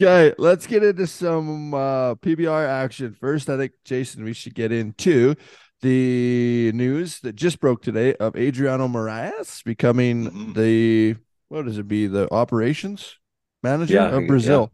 [0.01, 3.15] Okay, let's get into some uh, PBR action.
[3.19, 5.35] First, I think, Jason, we should get into
[5.85, 10.55] the news that just broke today of Adriano Moraes becoming Mhm.
[10.55, 11.15] the,
[11.47, 13.17] what does it be, the operations
[13.61, 14.25] manager Yeah, of.
[14.27, 14.71] Brazil.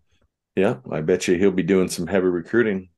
[0.55, 2.89] Yeah, I bet you he'll be doing some heavy recruiting.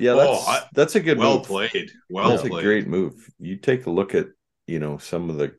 [0.00, 1.46] Yeah, Oh, that's I- that's a good well move.
[1.46, 1.90] played.
[2.08, 2.60] Well that's played.
[2.60, 3.14] a great move.
[3.38, 4.26] You take a look at,
[4.66, 5.54] you know, some of the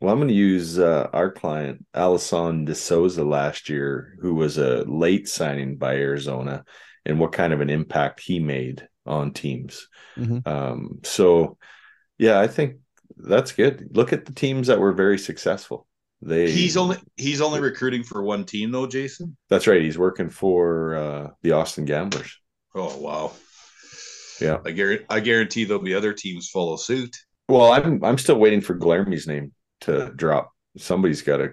[0.00, 4.58] well, I'm going to use uh, our client, Alisson de Souza last year, who was
[4.58, 6.64] a late signing by Arizona,
[7.06, 9.88] and what kind of an impact he made on teams.
[10.16, 10.46] Mhm.
[10.46, 11.58] Um, so,
[12.18, 12.76] yeah, I think
[13.16, 13.88] that's good.
[13.96, 15.86] Look at the teams that were very successful.
[16.24, 19.36] They He's only he's only recruiting for one team though, Jason.
[19.50, 19.82] that's right.
[19.82, 22.38] He's working for uh, the Austin Gamblers.
[22.74, 23.32] Oh wow.
[24.40, 24.58] Yeah.
[24.64, 27.16] I guarantee I guarantee there'll be other teams follow suit.
[27.48, 30.52] Well, I'm I'm still waiting for Glarmy's name to drop.
[30.78, 31.50] Somebody's got to.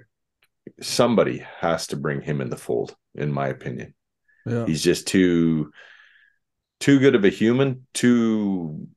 [0.82, 3.96] Somebody has to bring him in the fold, in my opinion.
[4.46, 4.66] Yeah.
[4.68, 5.72] He's just too,
[6.80, 7.86] too good of a human.
[7.94, 8.88] Too,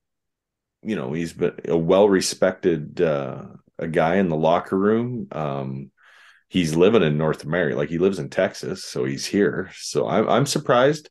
[0.83, 1.35] you know, he's
[1.66, 3.45] a well respected uh,
[3.79, 5.29] a guy in the locker room.
[5.33, 5.90] Um,
[6.49, 9.71] he's living in North America, like he lives in Texas, so he's here.
[9.75, 11.09] So I'm I'm surprised.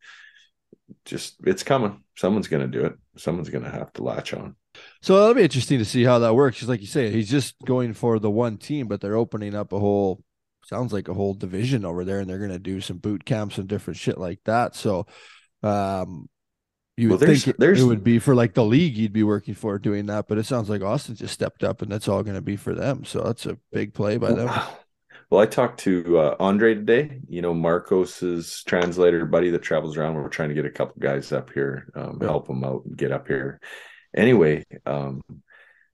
[1.05, 2.03] Just it's coming.
[2.15, 2.93] Someone's going to do it.
[3.17, 4.55] Someone's going to have to latch on.
[5.01, 6.57] So that'll be interesting to see how that works.
[6.57, 9.73] Because, like you say, he's just going for the one team, but they're opening up
[9.73, 10.23] a whole,
[10.65, 13.57] sounds like a whole division over there, and they're going to do some boot camps
[13.57, 14.75] and different shit like that.
[14.75, 15.07] So,
[15.63, 16.29] um,
[16.97, 19.13] you Well, would there's- think it, there's- it would be for like the league you'd
[19.13, 22.08] be working for doing that, but it sounds like Austin just stepped up, and that's
[22.08, 23.06] all going to be for them.
[23.06, 24.49] So that's a big play by them.
[25.30, 27.21] Well, I talked to uh, Andre today.
[27.30, 30.15] You know, Marcos's translator buddy that travels around.
[30.15, 32.27] We're trying to get a couple guys up here, um, Yeah.
[32.27, 33.62] help them out and get up here.
[34.13, 35.21] Anyway, um,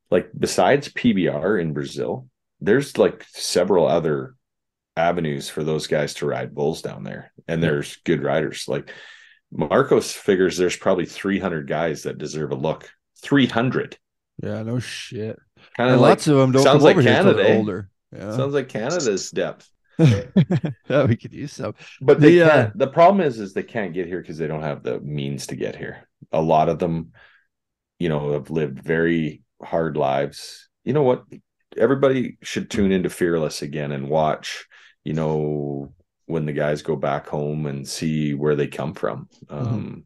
[0.10, 2.28] like besides PBR in Brazil,
[2.62, 4.34] there's like several other
[4.96, 8.66] avenues for those guys to ride bulls down there, and there's good riders.
[8.68, 8.92] Like
[9.52, 12.90] Marcos figures, there's probably 300 guys that deserve a look.
[13.24, 13.98] 300.
[14.44, 15.40] Yeah, no shit.
[15.76, 17.58] Kind of like lots of them don't sounds like Canada, eh?
[17.58, 17.90] older.
[18.16, 18.36] Yeah.
[18.36, 19.70] sounds like Canada's depth.
[19.98, 21.74] yeah, we could use some.
[22.02, 22.72] But they The, uh.
[22.76, 25.56] The problem is, is they can't get here because they don't have the means to
[25.56, 26.08] get here.
[26.32, 27.14] A lot of them,
[27.98, 30.70] you know, have lived very hard lives.
[30.84, 31.24] You know what?
[31.76, 34.68] Everybody should tune into Fearless again and watch.
[35.04, 35.94] You know,
[36.28, 39.28] when the guys go back home and see where they come from.
[39.48, 39.68] Mm-hmm.
[39.68, 40.06] Um,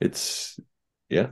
[0.00, 0.58] It's
[1.08, 1.28] yeah,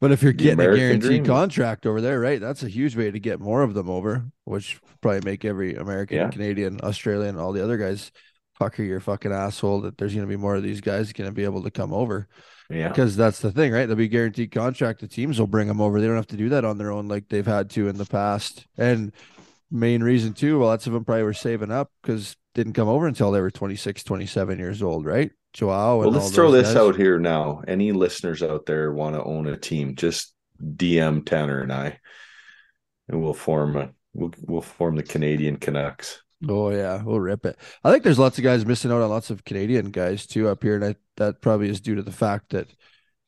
[0.00, 1.24] But if you're The getting a guaranteed dream.
[1.24, 2.40] contract over there, right?
[2.40, 6.16] That's a huge way to get more of them over, which probably make every American,
[6.16, 6.30] Yeah.
[6.30, 8.10] Canadian, Australian, all the other guys
[8.58, 11.34] fucker your fucking asshole that there's going to be more of these guys going to
[11.34, 12.26] be able to come over
[12.68, 12.88] yeah.
[12.88, 13.86] because that's the thing, right?
[13.86, 15.00] They'll be guaranteed contract.
[15.00, 16.00] The teams will bring them over.
[16.00, 18.04] They don't have to do that on their own like they've had to in the
[18.06, 18.66] past.
[18.76, 19.12] And
[19.70, 23.06] main reason too, well, lots of them probably were saving up because didn't come over
[23.06, 25.30] until they were 26, 27 years old, right?
[25.52, 25.98] Joao.
[25.98, 26.76] Well, let's throw this guys.
[26.76, 27.62] out here now.
[27.68, 29.94] Any listeners out there want to own a team?
[29.94, 32.00] Just DM Tanner and I,
[33.08, 36.20] and we'll form a we'll we'll form the Canadian Canucks.
[36.48, 37.56] Oh yeah, we'll rip it.
[37.84, 40.64] I think there's lots of guys missing out on lots of Canadian guys too up
[40.64, 42.66] here, and I, that probably is due to the fact that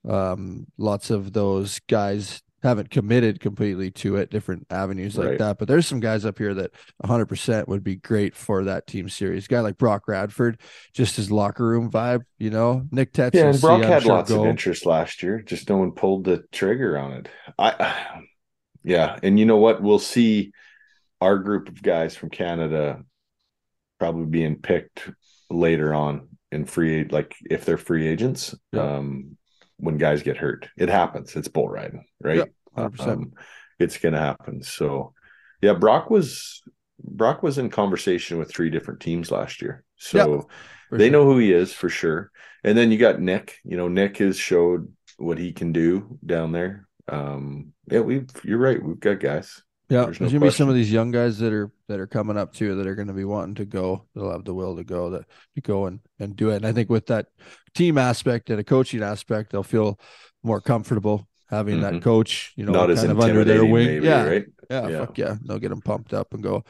[0.08, 5.38] um, lots of those guys haven't committed completely to it, different avenues like Right.
[5.38, 5.58] that.
[5.58, 9.46] But there's some guys up here that 100% would be great for that team series.
[9.46, 10.60] guy like Brock Radford,
[10.92, 12.86] just his locker room vibe, you know.
[12.90, 14.42] Nick Tetz, Yeah, and Brock had sure, lots go.
[14.42, 15.40] of interest last year.
[15.40, 17.28] Just no one pulled the trigger on it.
[17.58, 18.22] I,
[18.84, 19.82] yeah, and you know what?
[19.82, 20.52] We'll see
[21.20, 23.02] our group of guys from Canada
[23.98, 25.10] probably being picked
[25.50, 28.54] later on in free, like if they're free agents.
[28.72, 28.96] Yeah.
[28.96, 29.36] Um,
[29.80, 31.34] when guys get hurt, it happens.
[31.36, 32.36] It's bull riding, right?
[32.38, 33.00] Yeah, 100%.
[33.06, 33.32] Um,
[33.78, 34.62] it's going to happen.
[34.62, 35.14] So,
[35.60, 36.62] yeah, Brock was
[37.02, 39.84] Brock was in conversation with three different teams last year.
[39.96, 40.48] So
[40.90, 41.12] they sure.
[41.12, 42.30] know who he is for sure.
[42.64, 43.58] And then you got Nick.
[43.64, 46.86] You know, Nick has showed what he can do down there.
[47.08, 48.82] Um, yeah, we you're right.
[48.82, 49.62] We've got guys.
[49.90, 52.06] Yeah, There's there's no gonna be some of these young guys that are that are
[52.06, 54.06] coming up too that are gonna be wanting to go.
[54.14, 55.24] They'll have the will to go that
[55.56, 56.56] to go and and do it.
[56.56, 57.26] And I think with that
[57.74, 59.98] team aspect and a coaching aspect, they'll feel
[60.44, 62.02] more comfortable having that Mhm.
[62.02, 63.86] coach, you know, Not kind of under their wing.
[63.86, 64.46] maybe, yeah, right?
[64.70, 64.98] yeah, Yeah.
[65.00, 65.34] fuck yeah.
[65.44, 66.64] They'll get them pumped up and go.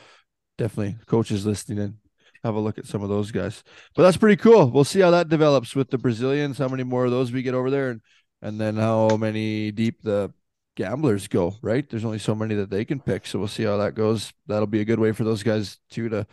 [0.58, 1.94] Definitely, coaches listening in.
[2.42, 3.62] have a look at some of those guys.
[3.94, 4.70] But that's pretty cool.
[4.70, 6.56] We'll see how that develops with the Brazilians.
[6.56, 8.00] How many more of those we get over there, and
[8.40, 10.32] and then how many deep the
[10.76, 11.56] gamblers go.
[11.62, 11.88] Right?
[11.88, 14.32] There's only so many that they can pick, so we'll see how that goes.
[14.46, 16.26] That'll be a good way for those guys too to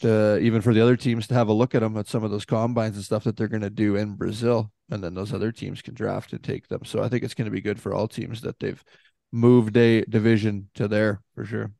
[0.00, 2.30] to even for the other teams to have a look at them at some of
[2.30, 5.52] those combines and stuff that they're going to do in Brazil, and then those other
[5.52, 6.84] teams can draft and take them.
[6.84, 8.82] So I think it's going to be good for all teams that they've
[9.32, 11.72] moved a division to there for sure.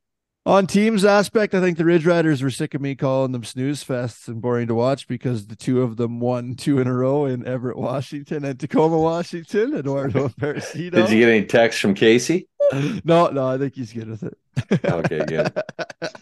[0.46, 3.82] On teams aspect, I think the Ridge Riders were sick of me calling them snooze
[3.82, 7.24] fests and boring to watch because the two of them won two in a row
[7.24, 9.74] in Everett, Washington and Tacoma, Washington.
[9.74, 10.92] Eduardo Aparecido.
[10.92, 12.48] Did you get any text from Casey?
[13.04, 14.36] No, no, I think he's good with it.
[14.84, 15.52] Okay, good.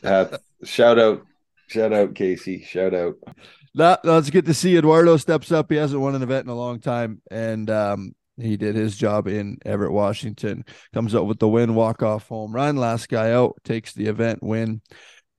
[0.03, 1.25] Uh, shout out,
[1.69, 2.63] shout out, Casey.
[2.63, 3.17] Shout out.
[3.75, 5.71] No, no, it's good to see Eduardo steps up.
[5.71, 9.27] He hasn't won an event in a long time, and um, he did his job
[9.29, 10.64] in Everett, Washington.
[10.92, 12.77] Comes up with the win, walk off home run.
[12.77, 14.81] Last guy out takes the event win,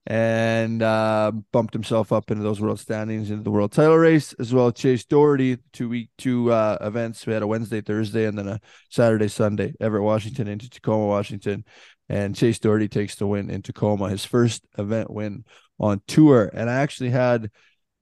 [0.08, 4.54] and uh, bumped himself up into those world standings into the world title race as
[4.54, 4.72] well.
[4.72, 7.26] Chase Dougherty, two week two uh, events.
[7.26, 9.74] We had a Wednesday, Thursday, and then a Saturday, Sunday.
[9.80, 11.66] Everett, Washington into Tacoma, Washington,
[12.08, 15.44] and Chase Dougherty takes the win in Tacoma, his first event win
[15.80, 16.50] on tour.
[16.54, 17.50] And I actually had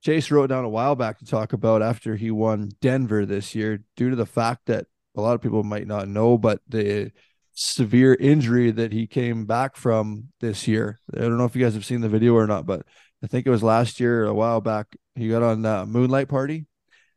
[0.03, 3.83] Chase wrote down a while back to talk about after he won Denver this year,
[3.95, 4.85] due to the fact that
[5.15, 7.11] a lot of people might not know, but the
[7.53, 10.99] severe injury that he came back from this year.
[11.15, 12.85] I don't know if you guys have seen the video or not, but
[13.23, 14.87] I think it was last year, a while back.
[15.15, 16.65] He got on uh, Moonlight Party,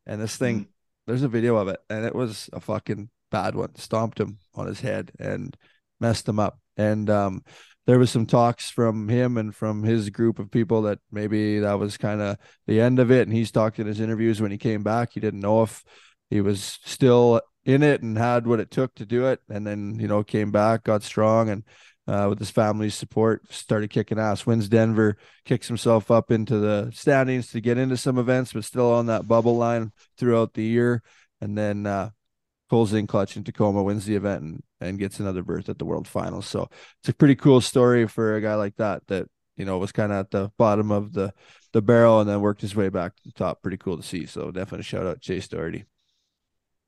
[0.06, 0.66] and this thing, Mm.
[1.06, 3.74] there's a video of it, and it was a fucking bad one.
[3.76, 5.56] Stomped him on his head and
[5.98, 6.60] messed him up.
[6.76, 7.42] And um,
[7.86, 11.78] there was some talks from him and from his group of people that maybe that
[11.78, 13.26] was kind of the end of it.
[13.28, 15.84] And he's talked in his interviews when he came back, he didn't know if
[16.28, 19.40] he was still in it and had what it took to do it.
[19.48, 21.64] And then, you know, came back, got strong and
[22.08, 24.46] uh, with his family's support, started kicking ass.
[24.46, 28.92] Wins Denver, kicks himself up into the standings to get into some events, but still
[28.92, 31.02] on that bubble line throughout the year.
[31.40, 32.10] And then uh,
[32.68, 35.84] pulls in clutch in Tacoma, wins the event, and, and gets another berth at the
[35.84, 36.46] World Finals.
[36.46, 36.68] So
[37.00, 39.06] it's a pretty cool story for a guy like that.
[39.08, 41.32] That you know was kind of at the bottom of the
[41.72, 43.62] the barrel and then worked his way back to the top.
[43.62, 44.26] Pretty cool to see.
[44.26, 45.84] So definitely shout out Chase Dougherty.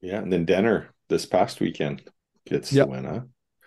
[0.01, 2.03] Yeah, and then Dener this past weekend
[2.47, 2.87] gets Yep.
[2.87, 3.21] the win, huh?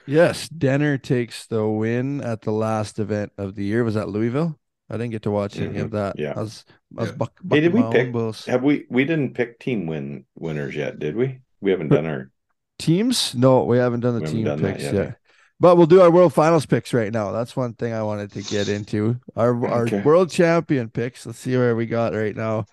[0.08, 3.84] Yes, Dener takes the win at the last event of the year.
[3.84, 4.58] Was that Louisville?
[4.90, 5.96] I didn't get to watch any of mm-hmm.
[5.96, 6.20] that.
[6.20, 6.34] yeah.
[6.36, 6.66] I was,
[6.98, 7.16] I was Yeah.
[7.16, 8.46] buck, Hey, did we pick- bulls.
[8.46, 8.86] Have we?
[8.90, 11.40] We didn't pick team win winners yet, did we?
[11.62, 12.32] We haven't done our.
[12.80, 13.36] teams?
[13.36, 15.18] No, we haven't done the haven't team done picks yet, yet.
[15.60, 17.32] But we'll do our world finals picks right now.
[17.32, 19.20] That's one thing I wanted to get into.
[19.36, 21.26] Our our world champion picks.
[21.26, 22.66] Let's see where we got right now.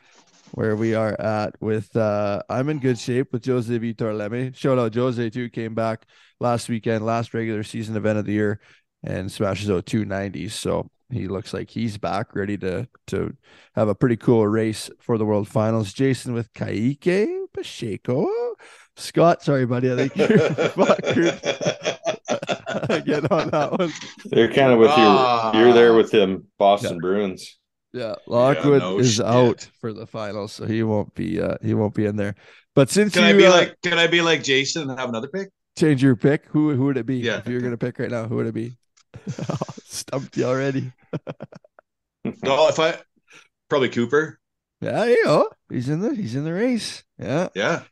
[0.52, 4.56] Where we are at with uh I'm in good shape with Jose Vitor Leme.
[4.56, 6.06] Shout out Jose too, came back
[6.40, 8.60] last weekend, last regular season event of the year,
[9.02, 10.54] and smashes out two nineties.
[10.54, 13.36] So he looks like he's back, ready to to
[13.74, 15.92] have a pretty cool race for the world finals.
[15.92, 18.30] Jason with Kaike Pacheco.
[18.98, 19.92] Scott, sorry, buddy.
[19.92, 20.38] I think you're
[20.70, 21.06] fucked
[22.90, 23.92] again on that one.
[24.26, 25.52] They're kind of with Ah.
[25.52, 25.60] you.
[25.60, 27.58] You're there with them Boston Bruins.
[27.92, 29.24] Yeah, Lockwood no is shit.
[29.24, 32.34] out for the finals, so he won't be uh he won't be in there.
[32.74, 35.08] But since Can you I be uh, like can I be like Jason and have
[35.08, 35.48] another pick?
[35.78, 37.16] change your pick, who who would it be?
[37.18, 37.38] Yeah.
[37.38, 38.76] If you're gonna pick right now, who would it be?
[39.84, 40.92] Stumped you already.
[42.42, 42.98] No, if I
[43.70, 44.38] probably Cooper.
[44.80, 45.50] Yeah, you go.
[45.70, 47.04] He's in the he's in the race.
[47.18, 47.48] Yeah.
[47.54, 47.82] Yeah.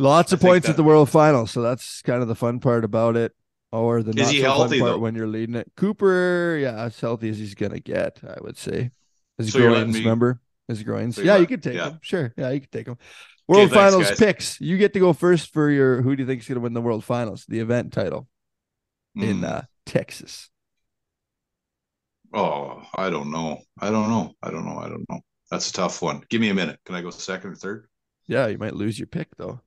[0.00, 1.46] Lots of points at the world final.
[1.46, 3.32] So that's kind of the fun part about it.
[3.72, 4.98] Or the not so healthy, fun part though?
[4.98, 5.70] when you're leading it.
[5.76, 8.90] Cooper, yeah, as healthy as he's gonna get, I would say.
[9.38, 10.40] His So groins, me- remember?
[10.66, 11.14] His groins.
[11.16, 11.90] So Yeah, you could take yeah.
[11.90, 11.98] him.
[12.02, 12.32] Sure.
[12.36, 12.96] Yeah, you could take him.
[13.46, 14.18] World thanks, finals guys.
[14.18, 14.60] picks.
[14.60, 16.80] You get to go first for your who do you think is gonna win the
[16.80, 18.26] world finals, the event title
[19.14, 19.44] in Hmm.
[19.44, 20.50] uh Texas.
[22.32, 23.60] Oh, I don't know.
[23.80, 24.34] I don't know.
[24.42, 24.78] I don't know.
[24.78, 25.20] I don't know.
[25.50, 26.22] That's a tough one.
[26.28, 26.78] Give me a minute.
[26.84, 27.88] Can I go second or third?
[28.26, 29.60] Yeah, you might lose your pick though.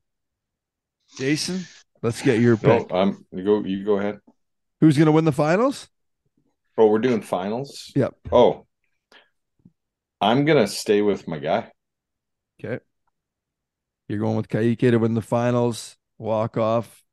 [1.17, 1.65] Jason,
[2.01, 2.93] let's get your No, pick.
[2.93, 3.25] I'm.
[3.31, 3.63] You go.
[3.63, 4.19] You go ahead.
[4.81, 5.87] Who's gonna win the finals?
[6.77, 7.91] Oh, we're doing finals.
[7.95, 8.15] Yep.
[8.31, 8.65] Oh,
[10.19, 11.71] I'm gonna stay with my guy.
[12.63, 12.83] Okay.
[14.07, 17.03] You're going with Kaike to win the finals, walk off,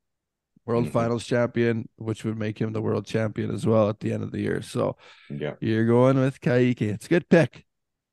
[0.66, 0.92] world Mhm.
[0.92, 4.32] finals champion, which would make him the world champion as well at the end of
[4.32, 4.62] the year.
[4.62, 4.96] So
[5.28, 6.82] Yeah, you're going with Kaike.
[6.82, 7.64] It's a good pick.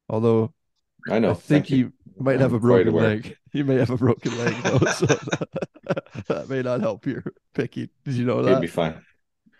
[0.10, 0.54] Although
[1.10, 1.32] I know.
[1.32, 1.94] I think you.
[2.18, 3.38] might have a I'm broken leg.
[3.54, 4.78] You may have a broken leg though.
[4.92, 5.06] So
[6.28, 7.24] that may not help your
[7.56, 7.90] picking.
[8.06, 8.54] Did you know that?
[8.54, 9.02] He'd be fine.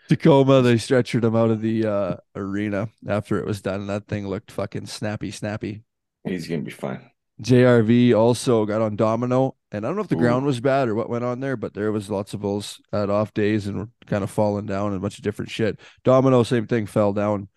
[0.08, 3.80] Tacoma, they stretchered him out of the uh, arena after it was done.
[3.80, 5.82] And that thing looked fucking snappy, snappy.
[6.24, 7.10] He's gonna be fine.
[7.42, 10.20] JRV also got on domino, and I don't know if the Ooh.
[10.20, 13.10] ground was bad or what went on there, but there was lots of bulls at
[13.10, 15.78] off days and were kind of falling down and a bunch of different shit.
[16.04, 17.48] Domino, same thing, fell down,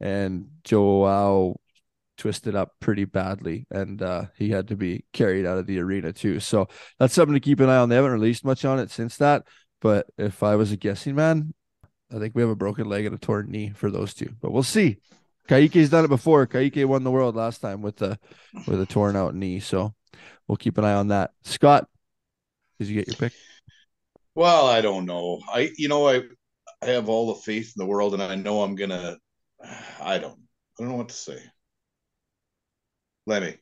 [0.00, 1.60] and Joao
[2.16, 6.12] twisted up pretty badly, and uh, he had to be carried out of the arena
[6.12, 6.40] too.
[6.40, 7.88] So that's something to keep an eye on.
[7.88, 9.44] They haven't released much on it since that,
[9.80, 11.54] but if I was a guessing man,
[12.14, 14.34] I think we have a broken leg and a torn knee for those two.
[14.40, 14.98] But we'll see.
[15.48, 16.46] Kaike's done it before.
[16.46, 18.18] Kaike won the world last time with the
[18.66, 19.60] with a torn out knee.
[19.60, 19.94] So
[20.48, 21.32] we'll keep an eye on that.
[21.42, 21.86] Scott,
[22.78, 23.32] did you get your pick?
[24.34, 25.40] Well, I don't know.
[25.52, 26.22] I you know I
[26.82, 29.16] I have all the faith in the world, and I know I'm gonna.
[30.00, 30.38] I don't.
[30.78, 31.38] I don't know what to say.
[33.28, 33.58] Leme.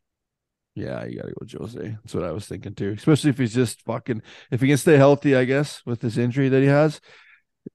[0.75, 1.79] Yeah, you gotta go with Jose.
[2.03, 2.95] That's what I was thinking too.
[2.97, 6.49] Especially if he's just fucking if he can stay healthy, I guess, with this injury
[6.49, 7.01] that he has,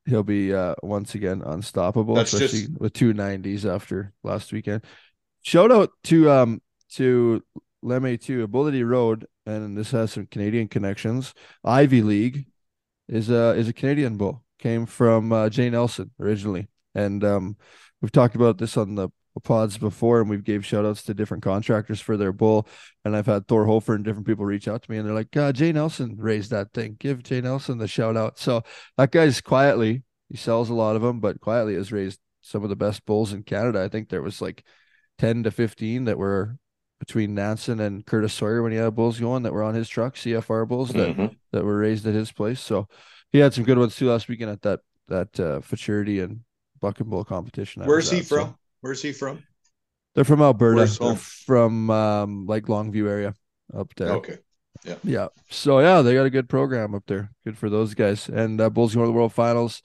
[0.06, 4.84] he'll be uh once again unstoppable, That's especially just- with two nineties after last weekend.
[5.44, 6.62] Shout out to um
[6.94, 7.44] to
[7.84, 11.36] Leme too, Ability Road, and this has some Canadian connections.
[11.64, 12.48] Ivy League
[13.08, 14.44] is a is a Canadian bull.
[14.58, 16.68] Came from uh, Jay Nelson originally.
[16.96, 17.58] And um
[18.02, 21.44] we've talked about this on the pods before and we've gave shout outs to different
[21.44, 22.68] contractors for their bull
[23.06, 25.36] and I've had Thor Hofer and different people reach out to me and they're like,
[25.38, 26.96] uh, Jay Nelson raised that thing.
[27.00, 28.38] Give Jay Nelson the shout out.
[28.40, 28.64] So
[28.98, 32.70] that guy's quietly, he sells a lot of them, but quietly has raised some of
[32.70, 33.82] the best bulls in Canada.
[33.84, 34.64] I think there was like
[35.20, 36.58] 10 to 15 that were
[37.00, 40.16] between Nansen and Curtis Sawyer when he had bulls going that were on his truck,
[40.16, 41.36] CFR bulls that, Mhm.
[41.52, 42.60] that were raised at his place.
[42.60, 42.88] So
[43.32, 46.40] he had some good ones too last weekend at that, that uh, futurity and
[46.82, 47.82] buck and bull competition.
[47.84, 48.26] I Where's he at.
[48.26, 48.56] So from?
[48.88, 49.44] Where's he from?
[50.16, 50.86] they're from Alberta.
[50.98, 53.34] They're from um, like Longview area
[53.78, 54.12] up there.
[54.14, 54.38] Okay.
[54.86, 54.96] Yeah.
[55.04, 55.28] Yeah.
[55.50, 57.30] So yeah, they got a good program up there.
[57.44, 58.30] Good for those guys.
[58.30, 59.82] And uh, Bulls going to the World Finals.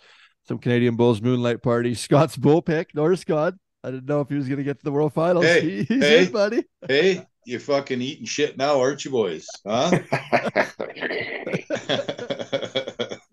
[0.47, 1.95] Some Canadian Bulls Moonlight Party.
[1.97, 2.95] Scott's bull pick.
[2.95, 3.55] Norris Scott.
[3.83, 5.45] I didn't know if he was going to get to the World Finals.
[5.47, 6.27] Hey, He- he's hey.
[6.27, 6.62] in, buddy.
[6.87, 9.49] Hey, you fucking eating shit now, aren't you, boys?
[9.67, 9.99] Huh?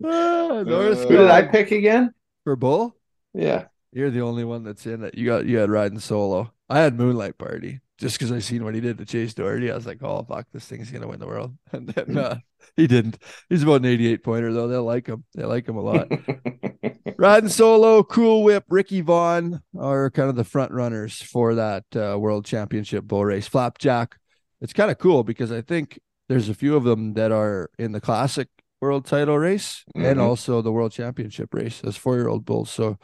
[0.02, 2.12] Ah, Norris Uh, Who did I pick again?
[2.42, 2.96] for bull.
[3.34, 3.66] Yeah.
[3.92, 5.16] You're the only one that's in it.
[5.16, 6.52] You got you had riding solo.
[6.68, 9.70] I had Moonlight Party just because I seen what he did to Chase Dougherty.
[9.70, 11.56] I was like, oh fuck, this thing's gonna win the world.
[11.72, 12.38] And then uh,
[12.76, 13.18] he didn't.
[13.48, 14.68] He's about an 88 pointer though.
[14.68, 15.24] They'll like him.
[15.34, 16.08] They like him a lot.
[17.18, 22.16] Riding solo, Cool Whip, Ricky Vaughn are kind of the front runners for that uh,
[22.18, 23.46] World Championship bull race.
[23.46, 24.16] Flapjack,
[24.60, 25.98] it's kind of cool because I think
[26.28, 28.48] there's a few of them that are in the classic
[28.80, 30.22] world title race and Mhm.
[30.22, 32.70] also the World Championship race as four year old bulls.
[32.70, 32.98] So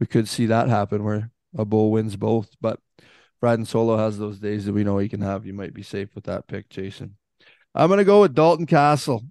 [0.00, 2.50] we could see that happen where a bull wins both.
[2.60, 2.80] But
[3.40, 5.46] riding solo has those days that we know he can have.
[5.46, 7.16] You might be safe with that pick, Jason.
[7.74, 9.26] I'm gonna go with Dalton Kasel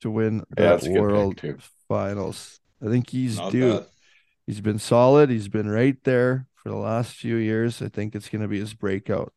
[0.00, 1.40] to win Yeah, that that's a good pick, World.
[1.88, 2.60] Finals.
[2.82, 3.78] I think he's Not due.
[3.78, 3.86] bad.
[4.46, 5.30] He's been solid.
[5.30, 7.80] He's been right there for the last few years.
[7.80, 9.32] I think it's going to be his breakout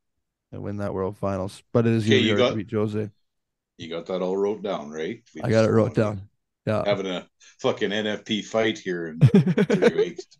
[0.52, 1.62] and win that World Finals.
[1.74, 3.10] But it is Okay, you hard to beat Jose.
[3.78, 5.22] You got that all wrote down, right?
[5.36, 6.30] We I got it wrote down.
[6.66, 6.84] Yeah.
[6.86, 7.28] Having a
[7.60, 9.20] fucking NFP fight here in
[9.66, 10.26] three weeks.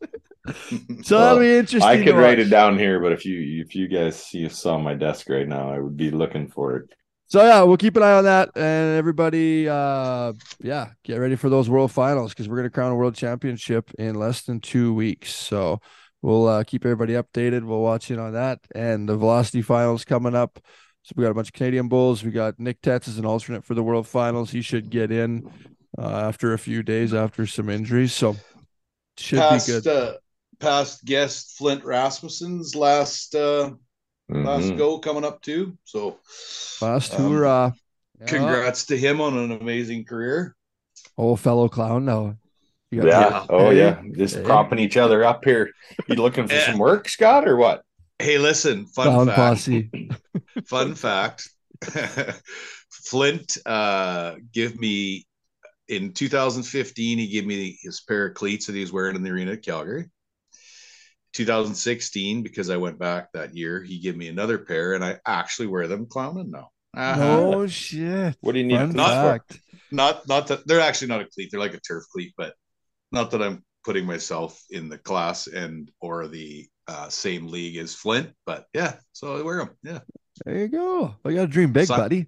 [1.02, 1.82] So that'll be interesting.
[1.82, 4.94] I could write it down here, but if you if you guys see saw my
[4.94, 6.94] desk right now, I would be looking for it.
[7.26, 11.50] So yeah, we'll keep an eye on that, and everybody, uh, yeah, get ready for
[11.50, 14.94] those World Finals because we're going to crown a World Championship in less than two
[14.94, 15.34] weeks.
[15.34, 15.80] So
[16.22, 17.64] we'll uh, keep everybody updated.
[17.64, 20.60] We'll watch in on that, and the Velocity Finals coming up.
[21.02, 22.24] So we got a bunch of Canadian bulls.
[22.24, 24.52] We got Nick Tetz as an alternate for the World Finals.
[24.52, 25.50] He should get in
[25.98, 28.14] uh, after a few days after some injuries.
[28.14, 28.36] So
[29.18, 29.88] should past be good.
[29.88, 30.14] uh,
[30.60, 33.72] past guest Flint Rasmussen's last uh
[34.30, 34.78] last Mhm.
[34.78, 35.78] go coming up too.
[35.84, 36.20] So
[36.82, 37.76] Last um, hoorah!
[38.20, 38.26] Yeah.
[38.28, 40.56] Congrats to him on an amazing career.
[41.18, 42.06] old fellow clown.
[42.06, 42.36] Now,
[42.92, 43.46] You got Yeah.
[43.50, 43.78] Oh Hey.
[43.80, 44.02] yeah.
[44.16, 44.44] Just Hey.
[44.44, 45.72] propping each other up here.
[46.08, 47.84] You looking for some work, Scott, or what?
[48.20, 49.38] Hey, listen, fun Clown fact.
[49.38, 49.90] posse.
[50.68, 51.50] fun fact
[52.90, 55.26] flint uh give me
[55.88, 59.30] in 2015 he gave me his pair of cleats that he was wearing in the
[59.30, 60.10] arena at calgary
[61.34, 65.68] 2016 because i went back that year he gave me another pair and i actually
[65.68, 67.16] wear them clowning now Uh-huh.
[67.52, 68.38] No shit.
[68.42, 69.58] What do you need Fun Not for?
[69.92, 72.54] not not that they're actually not a cleat they're like a turf cleat but
[73.12, 77.94] not that i'm putting myself in the class and or the uh, same league as
[77.96, 80.00] flint but yeah so i wear them yeah
[80.46, 81.16] There you go.
[81.24, 82.28] I got to dream big, Si- buddy.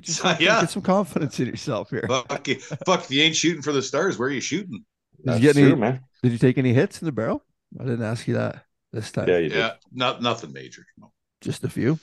[0.00, 0.60] Get yourself, Yeah.
[0.60, 2.04] get some confidence in yourself here.
[2.08, 4.84] fuck, you- fuck if you ain't shooting for the stars where are you shooting
[5.24, 5.68] Did you get any?
[5.70, 6.00] true, man.
[6.22, 7.44] Did you take any hits in the barrel?
[7.78, 9.28] I didn't ask you that this time.
[9.28, 9.58] Yeah, you did.
[9.58, 10.84] Yeah, not nothing major.
[10.98, 11.12] No.
[11.40, 11.98] Just a few.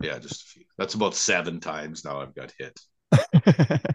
[0.00, 0.64] Yeah, just a few.
[0.78, 2.78] That's about seven times now I've got hit.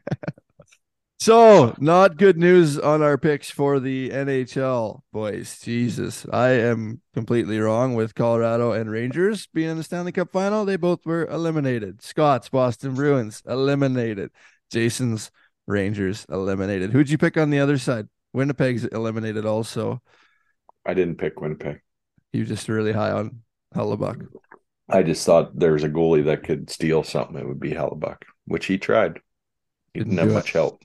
[1.20, 5.60] so, not good news on our picks for the NHL, boys.
[5.60, 10.64] Jesus, I am completely wrong with Colorado and Rangers being in the Stanley Cup final.
[10.64, 12.04] They both were eliminated.
[12.04, 14.30] Scott's Boston Bruins eliminated.
[14.70, 15.32] Jason's
[15.66, 16.92] Rangers eliminated.
[16.92, 18.08] Who'd you pick on the other side?
[18.34, 20.02] Winnipeg's eliminated also.
[20.86, 21.82] I didn't pick Winnipeg.
[22.32, 23.42] You just really high on
[23.76, 24.28] Hellebuyck.
[24.90, 27.38] I just thought there was a goalie that could steal something.
[27.38, 29.20] It would be Hellebuyck, which he tried.
[29.94, 30.46] He Didn't didn't have do it.
[30.46, 30.84] much help.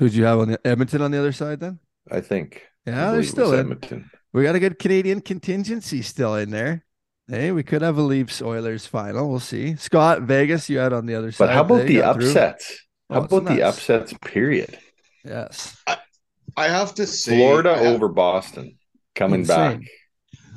[0.00, 1.78] Who'd you have on the Edmonton on the other side then?
[2.10, 2.62] I think.
[2.86, 3.60] I Yeah, they're still in.
[3.60, 4.10] Edmonton.
[4.32, 6.86] We got a good Canadian contingency still in there.
[7.28, 9.28] Hey, we could have a Leafs Oilers final.
[9.28, 9.76] We'll see.
[9.76, 11.46] Scott, Vegas, you had on the other side.
[11.46, 12.28] But how about They the got through.
[12.28, 12.78] upsets?
[13.10, 14.14] Oh, How it's about the upsets?
[14.24, 14.78] Period.
[15.24, 15.76] Yes.
[16.56, 18.78] I have to say, Florida have- over Boston
[19.14, 19.86] coming Insane.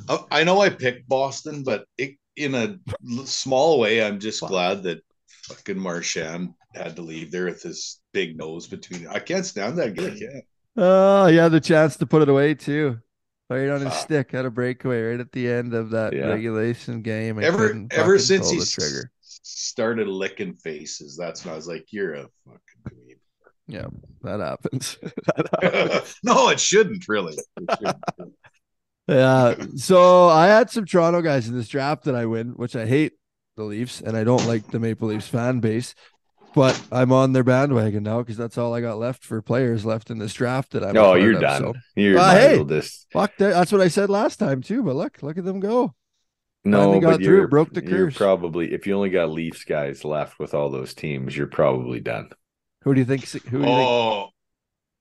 [0.08, 0.24] back.
[0.32, 2.78] I- I know I picked Boston, but it, in a
[3.26, 4.50] small way, I'm just Fuck.
[4.50, 5.04] glad that
[5.50, 9.08] fucking Marchand had to leave there with his big nose between.
[9.08, 10.08] I can't stand that guy.
[10.08, 10.46] I can't.
[10.76, 13.00] Oh, he had the chance to put it away too.
[13.50, 16.28] Right on his stick, had a breakaway right at the end of that Yeah.
[16.28, 17.40] regulation game.
[17.44, 19.06] Ever ever since he s-
[19.44, 22.60] started licking faces, that's when I was like, "You're a fucking
[22.90, 23.18] dweeb."
[23.68, 23.88] Yeah,
[24.24, 24.98] that happens.
[25.36, 26.16] That happens.
[26.24, 27.36] no, it shouldn't really.
[27.58, 28.34] It shouldn't.
[29.08, 29.56] Yeah.
[29.76, 33.14] So I had some Toronto guys in this draft that I win, which I hate
[33.58, 35.94] the Leafs and I don't like the Maple Leafs fan base.
[36.56, 40.10] But I'm on their bandwagon now because that's all I got left for players left
[40.12, 40.96] in this draft that I'm.
[40.98, 41.62] Oh, you're of, done.
[41.62, 42.56] so- You're Uh, might as hey.
[42.58, 43.50] well just Fuck that.
[43.54, 44.84] That's what I said last time too.
[44.84, 45.94] But look, look at them go.
[46.64, 46.78] no.
[46.80, 48.18] Finally got but through it, you're broke the You're curse.
[48.18, 52.30] probably if you only got Leafs guys left with all those teams, you're probably done.
[52.84, 53.28] Who do you think?
[53.28, 53.68] Who do you think?
[53.68, 54.30] oh,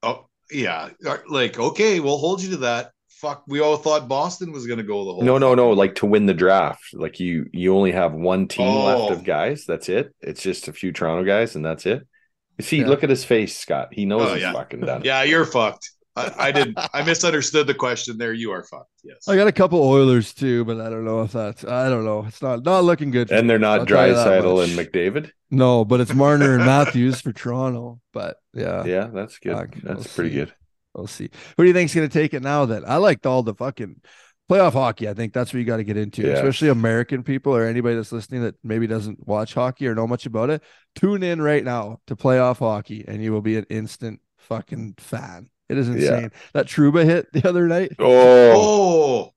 [0.02, 0.90] oh, yeah.
[1.28, 2.92] Like, okay, we'll hold you to that.
[3.22, 5.22] Fuck, we all thought Boston was going to go the whole.
[5.22, 5.70] No, no, no.
[5.70, 9.12] Like to win the draft, like you you only have one team left Oh.
[9.12, 9.64] of guys.
[9.64, 10.14] That's it.
[10.20, 12.06] It's just a few Toronto guys, and that's it.
[12.58, 12.88] You see, Yeah.
[12.88, 13.88] look at his face, Scott.
[13.92, 14.52] He knows Oh, he's yeah.
[14.52, 15.02] fucking done.
[15.04, 15.88] Yeah, you're fucked.
[16.14, 16.76] I, I didn't.
[16.92, 18.34] I misunderstood the question there.
[18.34, 18.90] You are fucked.
[19.02, 19.26] Yes.
[19.28, 21.64] I got a couple Oilers too, but I don't know if that's.
[21.64, 22.24] I don't know.
[22.26, 23.28] It's not not looking good.
[23.28, 24.72] for And they're not I'll tell you that Draisaitl and.
[24.76, 25.30] McDavid.
[25.50, 28.00] No, but it's Marner and Matthews for Toronto.
[28.12, 29.54] But yeah, Yeah, that's good.
[29.56, 30.36] Fuck, that's we'll pretty see.
[30.36, 30.52] good.
[30.94, 31.30] We'll see.
[31.56, 32.64] Who do you think's going to take it now?
[32.66, 34.00] Then I liked all the fucking
[34.50, 35.08] playoff hockey.
[35.08, 36.34] I think that's what you got to get into, Yeah.
[36.34, 40.26] especially American people or anybody that's listening that maybe doesn't watch hockey or know much
[40.26, 40.62] about it.
[40.94, 45.48] Tune in right now to playoff hockey, and you will be an instant fucking fan.
[45.68, 45.94] It is Yeah.
[45.94, 46.32] insane.
[46.52, 47.92] That Trouba hit the other night.
[47.98, 49.32] Oh,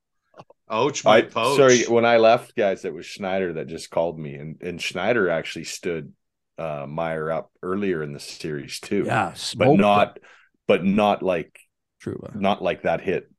[0.69, 1.05] Oh, ouch!
[1.05, 1.55] My I pouch.
[1.57, 2.83] sorry when I left, guys.
[2.83, 6.11] It was Schneider that just called me, and and Schneider actually stood
[6.57, 9.03] uh Meyer up earlier in the series too.
[9.05, 10.19] Yeah, but smoked not,
[10.67, 11.59] but not like
[12.03, 12.35] Trouba.
[12.35, 13.29] not like that hit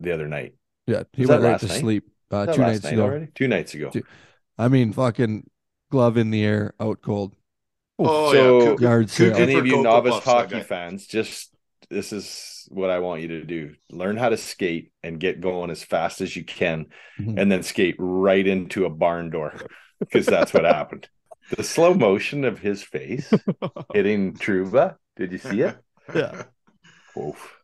[0.00, 0.54] the other night.
[0.86, 1.80] Yeah, he Was went right to night?
[1.80, 3.02] sleep uh, two nights night ago.
[3.04, 3.28] already.
[3.34, 3.90] Two nights ago.
[3.90, 4.02] Two-
[4.58, 5.48] I mean, fucking
[5.90, 7.34] glove in the air, out cold.
[7.98, 10.62] Oh So- yeah, Cuckoo- Yard Any of you Cocoa novice Puffs, that hockey guy.
[10.62, 11.54] fans, just
[11.90, 15.70] this is what I want you to do: learn how to skate and get going
[15.70, 16.86] as fast as you can,
[17.20, 17.38] Mhm.
[17.40, 19.54] and then skate right into a barn door
[20.00, 21.08] because that's what happened.
[21.56, 23.30] The slow motion of his face
[23.92, 24.96] hitting Trouba.
[25.16, 25.76] Did you see it?
[26.14, 26.44] Yeah.
[27.16, 27.58] Oof.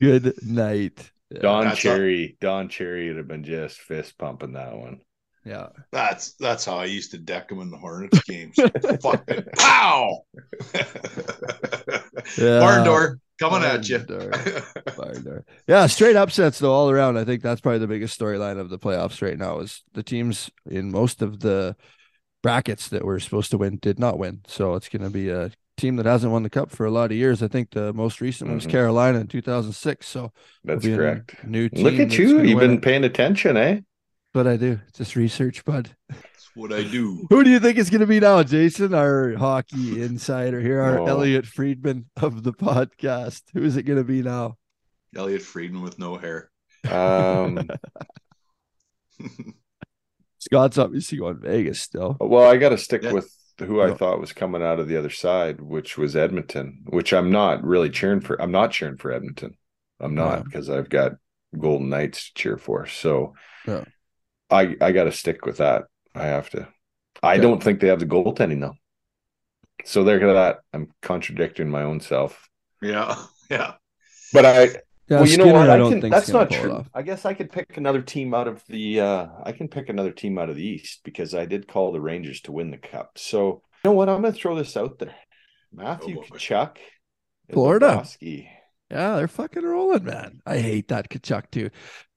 [0.00, 1.10] Good night.
[1.40, 5.00] Don That's a- Cherry, Don Cherry would have been just fist pumping that one.
[5.44, 5.68] yeah.
[5.92, 8.56] That's that's how I used to deck him in the Hornets games.
[9.02, 10.20] Fucking pow!
[12.36, 12.60] Yeah.
[12.60, 13.98] Barn door coming at you.
[14.00, 14.62] Barn door.
[14.96, 15.44] Barn door.
[15.66, 17.16] Yeah, straight upsets though all around.
[17.16, 20.50] I think that's probably the biggest storyline of the playoffs right now is the teams
[20.70, 21.74] in most of the
[22.42, 24.40] brackets that were supposed to win did not win.
[24.46, 27.10] So it's going to be a team that hasn't won the cup for a lot
[27.10, 27.42] of years.
[27.42, 28.66] I think the most recent one was.
[28.66, 30.06] Carolina in 2006.
[30.06, 30.32] So
[30.64, 31.44] That's it'll correct.
[31.44, 32.42] New team Look at you.
[32.42, 32.82] You've been it.
[32.82, 33.80] paying attention, eh?
[34.34, 35.96] What I do, just research, bud.
[36.10, 37.26] That's what I do.
[37.30, 40.98] Who do you think is going to be now, Jason, our hockey insider here, our
[41.00, 41.06] Oh.
[41.06, 43.42] Elliotte Friedman of the podcast?
[43.54, 44.58] Who is it going to be now?
[45.16, 46.50] Elliotte Friedman with no hair.
[46.90, 47.66] Um,
[50.38, 52.16] Scott's obviously going Vegas still.
[52.20, 53.12] well, I got to stick Yeah.
[53.12, 53.94] with who I No.
[53.94, 57.90] thought was coming out of the other side, which was Edmonton, which I'm not really
[57.90, 58.40] cheering for.
[58.40, 59.56] I'm not cheering for Edmonton.
[60.00, 61.12] I'm not because I've got
[61.58, 62.86] Golden Knights to cheer for.
[62.86, 63.34] So
[63.66, 63.84] Yeah.
[64.50, 65.84] I I got to stick with that.
[66.14, 66.68] I have to.
[67.22, 67.42] I Yeah.
[67.42, 68.76] don't think they have the goaltending though.
[69.84, 70.58] So there going to that.
[70.72, 72.48] I'm contradicting my own self.
[72.82, 73.16] Yeah,
[73.50, 73.74] yeah.
[74.32, 75.70] But I Yeah, well, you know what?
[75.70, 76.84] I I don't can, think that's not true.
[76.94, 79.00] I guess I could pick another team out of the.
[79.00, 82.00] uh I can pick another team out of the East because I did call the
[82.00, 83.12] Rangers to win the cup.
[83.16, 84.08] So you know what?
[84.08, 85.14] I'm going to throw this out there.
[85.72, 86.36] Matthew Oh, boy.
[86.36, 86.76] Tkachuk,
[87.48, 87.86] and Florida.
[87.86, 88.48] Bobrovsky.
[88.90, 90.40] Yeah, they're fucking rolling, man.
[90.46, 91.70] I hate that Tkachuk too.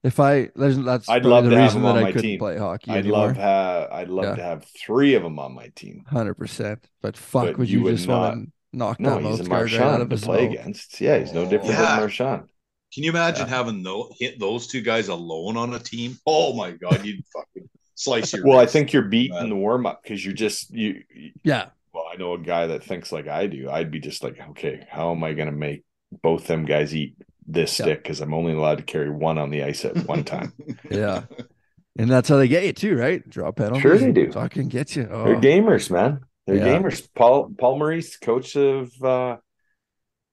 [0.03, 2.39] If I there's that's I'd love the to reason him that I couldn't team.
[2.39, 3.27] play hockey I'd anymore.
[3.27, 3.91] love have.
[3.91, 4.35] I'd love Yeah.
[4.35, 6.03] to have three of them on my team.
[6.07, 6.87] Hundred percent.
[7.01, 9.43] But fuck, But would you you, would just want to knock No, that he's a
[9.43, 10.49] mouth out of to his play mouth?
[10.49, 11.01] against.
[11.01, 11.81] Yeah, he's no different Yeah.
[11.81, 12.50] than Marchand.
[12.93, 13.55] Can you imagine Yeah.
[13.55, 16.17] having no hit those two guys alone on a team?
[16.25, 18.45] Oh my god, you'd fucking slice your.
[18.45, 19.49] Well, I think you're beating Man.
[19.49, 21.01] the warm up because you're just you.
[21.15, 23.69] you- Yeah, Well, I know a guy that thinks like I do.
[23.69, 25.83] I'd be just like, okay, how am I going to make
[26.23, 27.15] both them guys eat
[27.47, 27.85] this Yeah.
[27.85, 28.03] stick?
[28.03, 30.53] Because I'm only allowed to carry one on the ice at one time.
[30.89, 31.23] yeah.
[31.99, 33.27] And that's how they get you too, right?
[33.29, 33.81] Draw penalties.
[33.81, 34.31] Sure they and do.
[34.31, 35.07] Fucking get you.
[35.11, 36.21] Oh, They're gamers, man.
[36.47, 36.79] They're Yeah.
[36.79, 37.07] gamers.
[37.15, 39.37] Paul Paul Maurice, coach of uh,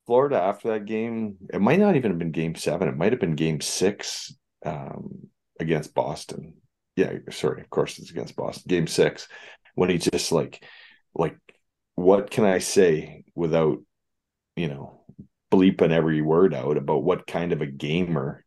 [0.09, 2.89] Florida, after that game, it might not even have been Game Seven.
[2.89, 4.35] It might have been Game Six
[4.65, 5.29] um,
[5.61, 6.55] against Boston.
[6.97, 7.61] Yeah, sorry.
[7.61, 8.65] Of course, it's against Boston.
[8.69, 9.29] Game Six,
[9.75, 10.65] when he just like,
[11.15, 11.37] like,
[11.95, 13.83] what can I say without,
[14.57, 15.03] you know,
[15.53, 18.47] bleeping every word out about what kind of a gamer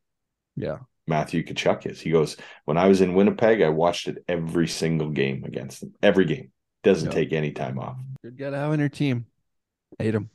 [0.56, 0.80] yeah.
[1.06, 2.02] Matthew Tkachuk is.
[2.02, 5.94] He goes, When I was in Winnipeg, I watched it every single game against them.
[6.02, 6.52] Every game.
[6.82, 7.16] Doesn't Yeah.
[7.16, 7.98] take any time off.
[8.24, 9.28] Good guy to have on your team.
[10.00, 10.32] Hate him.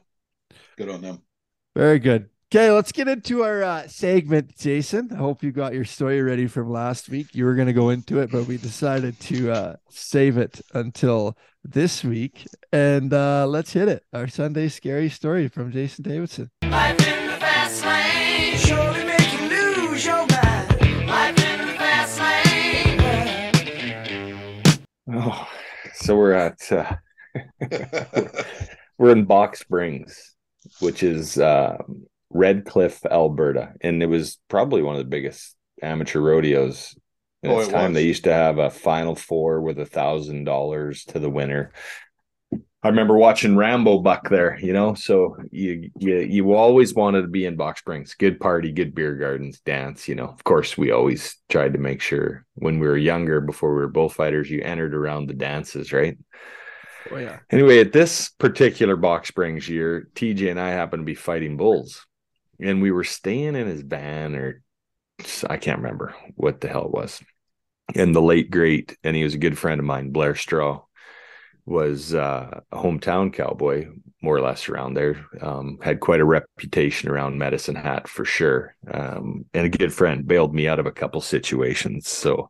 [0.78, 1.22] Good on them.
[1.76, 2.30] Very good.
[2.50, 5.10] Okay, let's get into our uh, segment, Jason.
[5.12, 7.36] I hope you got your story ready from last week.
[7.36, 11.38] You were going to go into it, but we decided to uh, save it until
[11.66, 12.48] this week.
[12.72, 14.06] And uh, let's hit it.
[14.14, 16.50] Our Sunday scary story from Jason Davidson.
[16.64, 21.06] Life in the fast lane, surely make you lose your mind.
[21.06, 22.18] Life in the fast
[24.72, 24.86] lane.
[25.12, 25.50] Oh,
[25.96, 26.96] so we're at uh,
[28.98, 30.36] we're in Box Springs,
[30.80, 31.76] which is uh,
[32.34, 36.96] Redcliff, Alberta, and it was probably one of the biggest amateur rodeos.
[37.44, 37.94] In Oh, its it time, was.
[37.94, 41.72] they used to have a final four with a thousand dollars to the winner.
[42.84, 44.94] I remember watching Rambo Buck there, you know.
[44.94, 48.14] So you you you always wanted to be in Box Springs.
[48.14, 50.08] Good party, good beer gardens, dance.
[50.08, 53.74] You know, of course, we always tried to make sure when we were younger, before
[53.74, 56.18] we were bullfighters, you entered around the dances, right?
[57.10, 57.40] Oh, yeah.
[57.50, 62.06] Anyway, at this particular Box Springs year, TJ and I happened to be fighting bulls,
[62.60, 64.62] and we were staying in his van, or
[65.50, 67.22] I can't remember what the hell it was.
[67.96, 70.84] And the late great, and he was a good friend of mine, Blair Straw,
[71.66, 73.88] was uh, a hometown cowboy,
[74.22, 75.26] more or less around there.
[75.42, 80.28] Um, had quite a reputation around Medicine Hat for sure, um, and a good friend.
[80.28, 82.50] Bailed me out of a couple situations, so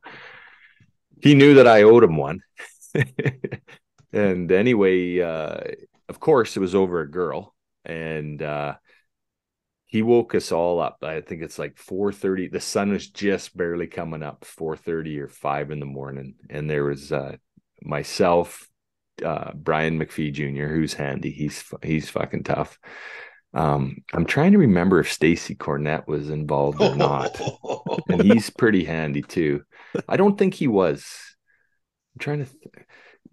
[1.22, 2.42] he knew that I owed him one.
[4.14, 5.58] and anyway, uh,
[6.10, 7.54] of course, it was over a girl,
[7.86, 8.76] and uh,
[9.88, 10.98] he woke us all up.
[11.02, 12.50] I think it's like four thirty.
[12.50, 16.70] The sun was just barely coming up, four thirty or five in the morning, and
[16.70, 17.38] there was uh,
[17.82, 18.68] myself,
[19.24, 21.32] uh, Brian McPhee Jr., who's handy.
[21.32, 22.78] He's he's fucking tough.
[23.54, 27.40] Um, I'm trying to remember if Stacy Cornett was involved or not,
[28.10, 29.64] and he's pretty handy too.
[30.08, 31.06] I don't think he was.
[32.16, 32.52] I'm trying to.
[32.52, 32.86] Th-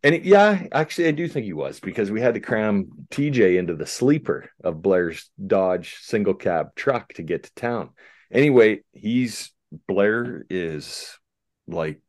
[0.05, 3.57] and it- yeah, actually, I do think he was because we had to cram TJ
[3.59, 7.91] into the sleeper of Blair's Dodge single cab truck to get to town.
[8.31, 9.51] Anyway, he's
[9.89, 11.19] Blair is
[11.67, 12.01] like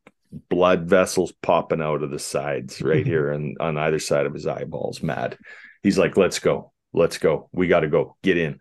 [0.50, 4.46] blood vessels popping out of the sides right here and on either side of his
[4.46, 5.02] eyeballs.
[5.02, 5.38] Mad.
[5.82, 7.50] He's like, "Let's go, let's go.
[7.52, 8.18] We got to go.
[8.24, 8.60] Get in."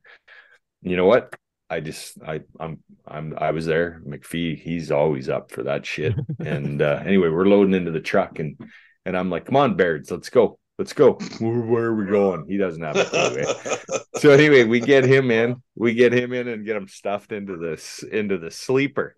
[0.82, 1.34] You know what?
[1.70, 4.00] I just I I'm I'm I was there.
[4.06, 6.14] McPhee, he's always up for that shit.
[6.38, 8.56] and uh, anyway, we're loading into the truck and
[9.04, 10.58] and I'm like, come on, Bairds, let's go.
[10.78, 11.12] Let's go.
[11.38, 12.46] Where, are we going?
[12.48, 13.08] He doesn't have it.
[13.14, 13.76] eh?
[14.18, 15.62] So anyway, we get him in.
[15.76, 19.14] We get him in and get him stuffed into this into the sleeper.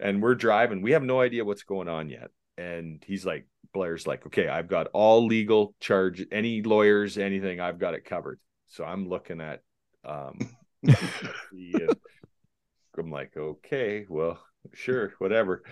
[0.00, 0.80] And we're driving.
[0.82, 2.30] We have no idea what's going on yet.
[2.56, 7.78] And he's like, Blair's like, okay, I've got all legal charge, any lawyers, anything, I've
[7.78, 8.38] got it covered.
[8.68, 9.60] So I'm looking at
[10.04, 10.38] um
[12.98, 14.38] I'm like, okay, well,
[14.72, 15.62] sure, whatever.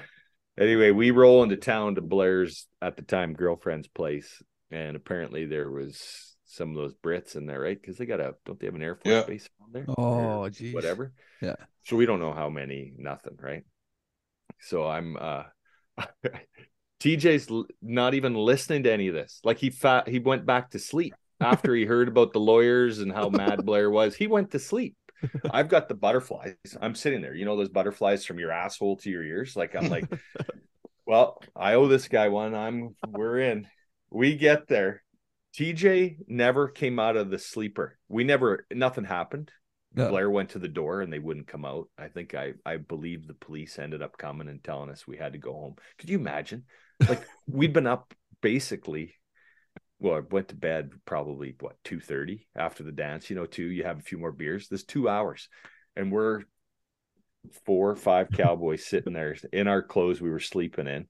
[0.59, 5.70] Anyway, we roll into town to Blair's at the time girlfriend's place, and apparently there
[5.70, 7.80] was some of those Brits in there, right?
[7.80, 9.22] Because they got a don't they have an Air Force Yeah.
[9.22, 9.86] base on there?
[9.88, 10.74] Oh, Or geez.
[10.74, 11.12] whatever.
[11.40, 11.57] Yeah.
[11.84, 13.64] So we don't know how many, nothing, right?
[14.61, 15.44] So I'm uh
[17.00, 17.50] TJ's
[17.80, 19.40] not even listening to any of this.
[19.44, 23.11] Like he fat he went back to sleep after he heard about the lawyers and
[23.11, 24.14] how mad Blair was.
[24.14, 24.94] He went to sleep.
[25.50, 26.56] I've got the butterflies.
[26.80, 27.34] I'm sitting there.
[27.34, 29.56] You know those butterflies from your asshole to your ears.
[29.56, 30.04] Like I'm like,
[31.06, 32.54] well, I owe this guy one.
[32.54, 33.66] I'm we're in.
[34.10, 35.02] We get there.
[35.56, 37.98] TJ never came out of the sleeper.
[38.08, 39.50] We never nothing happened.
[39.94, 40.08] No.
[40.08, 41.88] Blair went to the door and they wouldn't come out.
[41.98, 45.32] I think I I believe the police ended up coming and telling us we had
[45.32, 45.74] to go home.
[45.98, 46.64] Could you imagine?
[47.06, 49.14] Like we'd been up basically.
[50.03, 53.30] Well, I went to bed probably what two thirty after the dance.
[53.30, 53.64] You know, two.
[53.64, 54.68] You have a few more beers.
[54.68, 55.48] There's two hours,
[55.94, 56.40] and we're
[57.64, 61.07] four or five cowboys sitting there in our clothes we were sleeping in,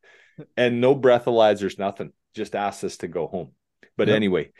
[0.58, 2.12] and no breathalyzers, nothing.
[2.34, 3.52] Just asked us to go home.
[3.96, 4.16] But Yep.
[4.16, 4.52] anyway,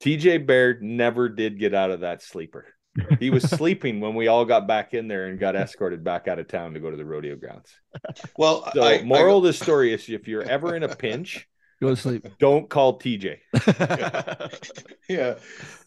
[0.00, 2.66] TJ Baird never did get out of that sleeper.
[3.20, 6.40] He was sleeping when we all got back in there and got escorted back out
[6.40, 7.70] of town to go to the rodeo grounds.
[8.36, 11.46] Well, So, I, moral of the story is if you're ever in a pinch,
[11.80, 12.26] Go to sleep.
[12.38, 13.38] don't call TJ.
[13.54, 14.50] I,
[15.08, 15.34] yeah,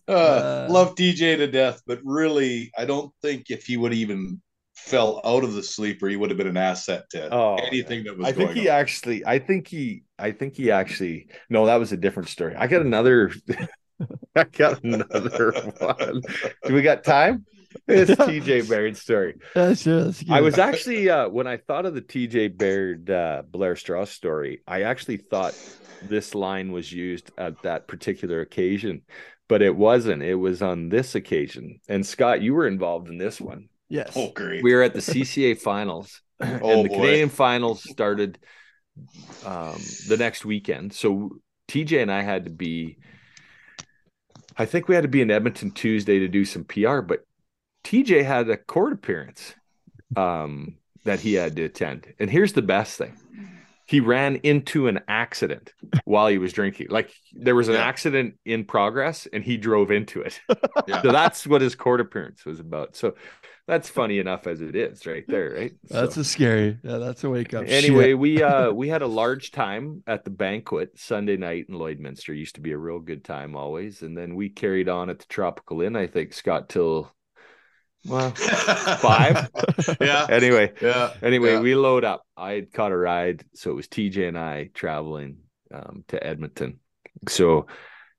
[0.08, 4.42] uh, Uh, love TJ to death, but really, I don't think if he would even
[4.76, 8.18] fell out of the sleeper, he would have been an asset to Oh, anything that
[8.18, 8.68] was I going think he on.
[8.70, 12.56] actually, I think he, I think he actually, no, that was a different story.
[12.56, 13.32] I got another,
[14.36, 16.22] I got another one.
[16.66, 17.46] Do we got time?
[17.88, 19.36] It's TJ Baird story.
[19.56, 20.06] Yeah, sure.
[20.06, 24.12] That's I was actually uh when I thought of the TJ Baird uh Blair Strauss
[24.12, 25.58] story, I actually thought
[26.02, 29.04] this line was used at that particular occasion,
[29.48, 30.24] but it wasn't.
[30.24, 31.80] It was on this occasion.
[31.88, 33.70] And Scott, you were involved in this one.
[33.90, 34.12] yes.
[34.16, 34.64] Oh, great.
[34.64, 36.96] We were at the CCA finals, Oh, and the boy.
[36.96, 38.40] Canadian finals started
[39.46, 40.94] um the next weekend.
[40.94, 41.32] So
[41.68, 42.98] TJ and I had to be
[44.58, 47.20] I think we had to be in Edmonton Tuesday to do some PR, but
[47.84, 49.56] TJ had a court appearance
[50.16, 52.14] um, that he had to attend.
[52.20, 53.18] And here's the best thing
[53.88, 55.74] he ran into an accident
[56.06, 56.88] while he was drinking.
[56.90, 57.84] Like there was an Yeah.
[57.86, 60.40] accident in progress and he drove into it.
[60.88, 61.02] Yeah.
[61.02, 62.96] So that's what his court appearance was about.
[62.96, 63.16] So
[63.68, 65.72] that's funny enough as it is right there, right?
[65.90, 66.78] That's So- a scary.
[66.84, 67.66] Yeah, that's a wake up.
[67.68, 68.20] anyway Shit.
[68.20, 72.56] we uh we had a large time at the banquet sunday night in lloydminster used
[72.56, 75.82] to be a real good time always and then we carried on at the tropical
[75.82, 77.12] inn i think scott till
[78.06, 78.32] well
[78.98, 79.50] Five?
[80.00, 80.28] yeah.
[80.30, 81.14] anyway Yeah.
[81.22, 81.60] anyway Yeah.
[81.62, 85.38] we load up i had caught a ride so it was tj and i traveling
[85.74, 86.80] um, to edmonton
[87.28, 87.68] so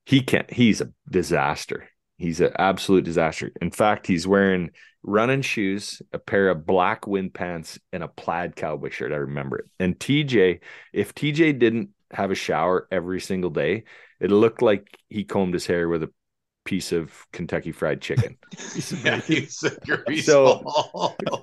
[0.05, 4.69] he can't he's a disaster he's an absolute disaster in fact he's wearing
[5.03, 9.57] running shoes a pair of black wind pants and a plaid cowboy shirt i remember
[9.57, 10.59] it and tj
[10.93, 13.83] if tj didn't have a shower every single day
[14.21, 16.09] it looked like he combed his hair with a
[16.65, 18.37] piece of kentucky fried chicken
[19.03, 19.21] Yeah, bacon.
[19.27, 20.63] he's a grease So-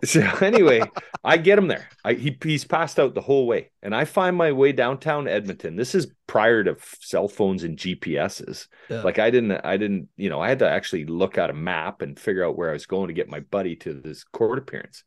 [0.05, 0.81] so anyway,
[1.23, 1.89] I get him there.
[2.05, 5.77] I, he he's passed out the whole way, and I find my way downtown Edmonton.
[5.77, 8.67] This is prior to cell phones and GPSs.
[8.89, 9.03] Yeah.
[9.03, 12.01] Like I didn't, I didn't, you know, I had to actually look at a map
[12.01, 15.05] and figure out where I was going to get my buddy to this court appearance.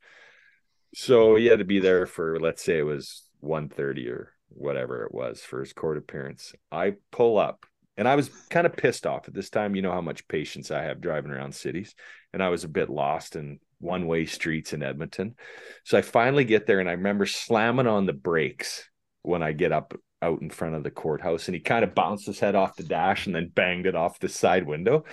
[0.93, 5.14] So he had to be there for, let's say it was 1.30 or whatever it
[5.14, 6.53] was for his court appearance.
[6.72, 7.66] I pull up,
[7.97, 9.75] and I was kind of pissed off at this time.
[9.75, 11.93] You know how much patience I have driving around cities,
[12.31, 15.35] and I was a bit lost in one way streets in Edmonton.
[15.83, 18.89] So I finally get there, and I remember slamming on the brakes
[19.21, 22.25] when I get up out in front of the courthouse, and he kind of bounced
[22.25, 25.03] his head off the dash and then banged it off the side window.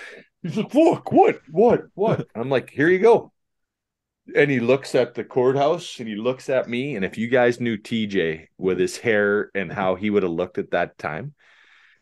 [0.43, 3.33] He's like, "Look, what, what, what?" I'm like, "Here you go."
[4.35, 6.95] And he looks at the courthouse and he looks at me.
[6.95, 10.59] And if you guys knew TJ with his hair and how he would have looked
[10.59, 11.35] at that time,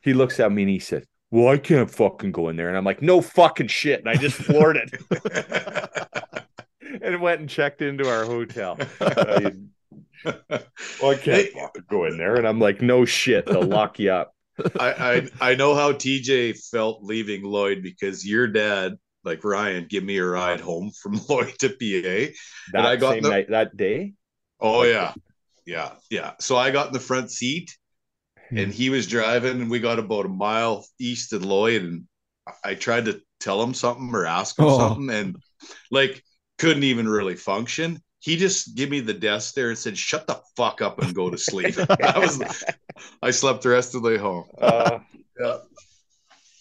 [0.08, 2.68] he looks at me and he says, Well, I can't fucking go in there.
[2.68, 4.00] And I'm like, No fucking shit.
[4.00, 6.44] And I just floored it
[7.02, 8.78] and went and checked into our hotel.
[9.00, 9.52] I,
[10.24, 11.50] well, I can't Hey.
[11.54, 12.36] fucking go in there.
[12.36, 13.46] And I'm like, No shit.
[13.46, 14.34] They'll lock you up.
[14.80, 20.02] I, I I know how TJ felt leaving Lloyd because your dad, like Ryan, give
[20.02, 22.32] me a ride home from Lloyd to PA.
[22.72, 24.14] That I got same the- night, that day.
[24.60, 25.12] Oh yeah,
[25.64, 26.32] yeah, yeah.
[26.40, 27.76] So I got in the front seat,
[28.50, 32.04] and he was driving, and we got about a mile east of Lloyd, and
[32.64, 34.78] I tried to tell him something or ask him Oh.
[34.78, 35.36] something, and
[35.90, 36.22] like
[36.58, 38.00] couldn't even really function.
[38.20, 41.30] He just gave me the desk there and said, "Shut the fuck up and go
[41.30, 42.64] to sleep." that was.
[43.22, 44.44] I slept the rest of the way home.
[44.60, 44.98] Uh,
[45.40, 45.58] Yeah.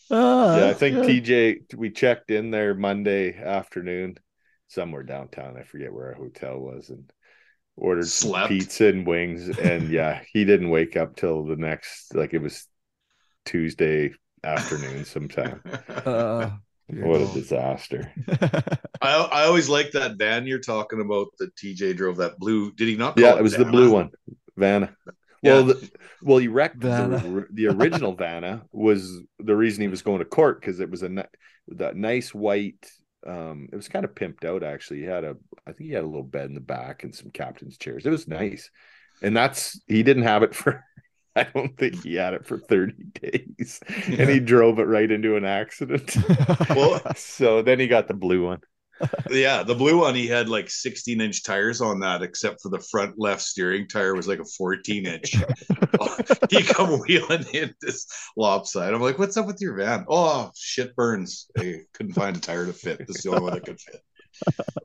[0.10, 1.24] Ah, yeah, I think good.
[1.26, 4.18] TJ, we checked in there Monday afternoon,
[4.70, 5.58] somewhere downtown.
[5.58, 7.12] I forget where our hotel was, and
[7.78, 8.50] ordered Slept.
[8.50, 9.50] pizza and wings.
[9.60, 12.68] And yeah, he didn't wake up till the next, like it was
[13.46, 14.14] Tuesday
[14.44, 15.62] afternoon sometime.
[16.06, 16.52] Uh,
[16.90, 18.14] What a disaster.
[19.02, 22.72] I I always like that van you're talking about that TJ drove that blue.
[22.74, 23.16] Did he not?
[23.18, 24.12] call Yeah, it was the blue one,
[24.56, 24.96] Vanna.
[25.42, 25.54] Yeah.
[25.54, 27.18] Well, the, well, he wrecked Vanna.
[27.18, 31.04] the, the original Vanna was the reason he was going to court because it was
[31.04, 31.10] a
[31.70, 32.90] that nice white.
[33.28, 35.00] Um, it was kind of pimped out actually.
[35.00, 37.30] He had a, I think he had a little bed in the back and some
[37.30, 38.06] captain's chairs.
[38.06, 38.70] It was nice,
[39.22, 40.84] and that's he didn't have it for.
[41.36, 45.36] I don't think he had it for thirty days, and he drove it right into
[45.36, 46.18] an accident.
[46.70, 48.62] Well, so then he got the blue one.
[49.30, 52.80] Yeah, the blue one he had like 16 inch tires on that, except for the
[52.80, 55.36] front left steering tire was like a 14 inch.
[56.50, 58.94] he come wheeling in this lopside.
[58.94, 61.50] I'm like, "What's up with your van?" Oh, shit burns.
[61.58, 63.00] I couldn't find a tire to fit.
[63.00, 64.02] This is the only one that could fit.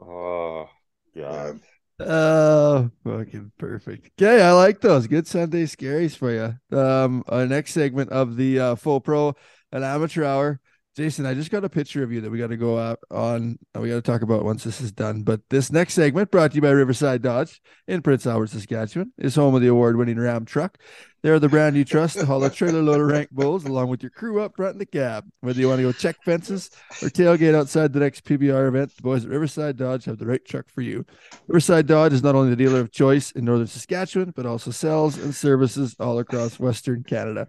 [0.01, 0.69] Oh
[1.17, 1.61] God.
[2.01, 4.11] Oh, fucking perfect.
[4.21, 5.07] Okay, I like those.
[5.07, 6.77] Good Sunday scaries for you.
[6.77, 9.35] Um, our next segment of the uh, full pro
[9.71, 10.61] and amateur hour.
[10.95, 13.59] Jason, I just got a picture of you that we got to go out on.
[13.75, 15.23] We got to talk about once this is done.
[15.23, 19.35] But this next segment, brought to you by Riverside Dodge in Prince Albert, Saskatchewan, is
[19.35, 20.77] home of the award-winning Ram truck.
[21.23, 24.03] They're the brand you trust to haul a trailer load of rank bulls along with
[24.03, 25.25] your crew up front in the cab.
[25.41, 26.71] Whether you want to go check fences
[27.01, 30.45] or tailgate outside the next PBR event, the boys at Riverside Dodge have the right
[30.45, 31.07] truck for you.
[31.47, 35.17] Riverside Dodge is not only the dealer of choice in northern Saskatchewan, but also sells
[35.17, 37.47] and services all across Western Canada.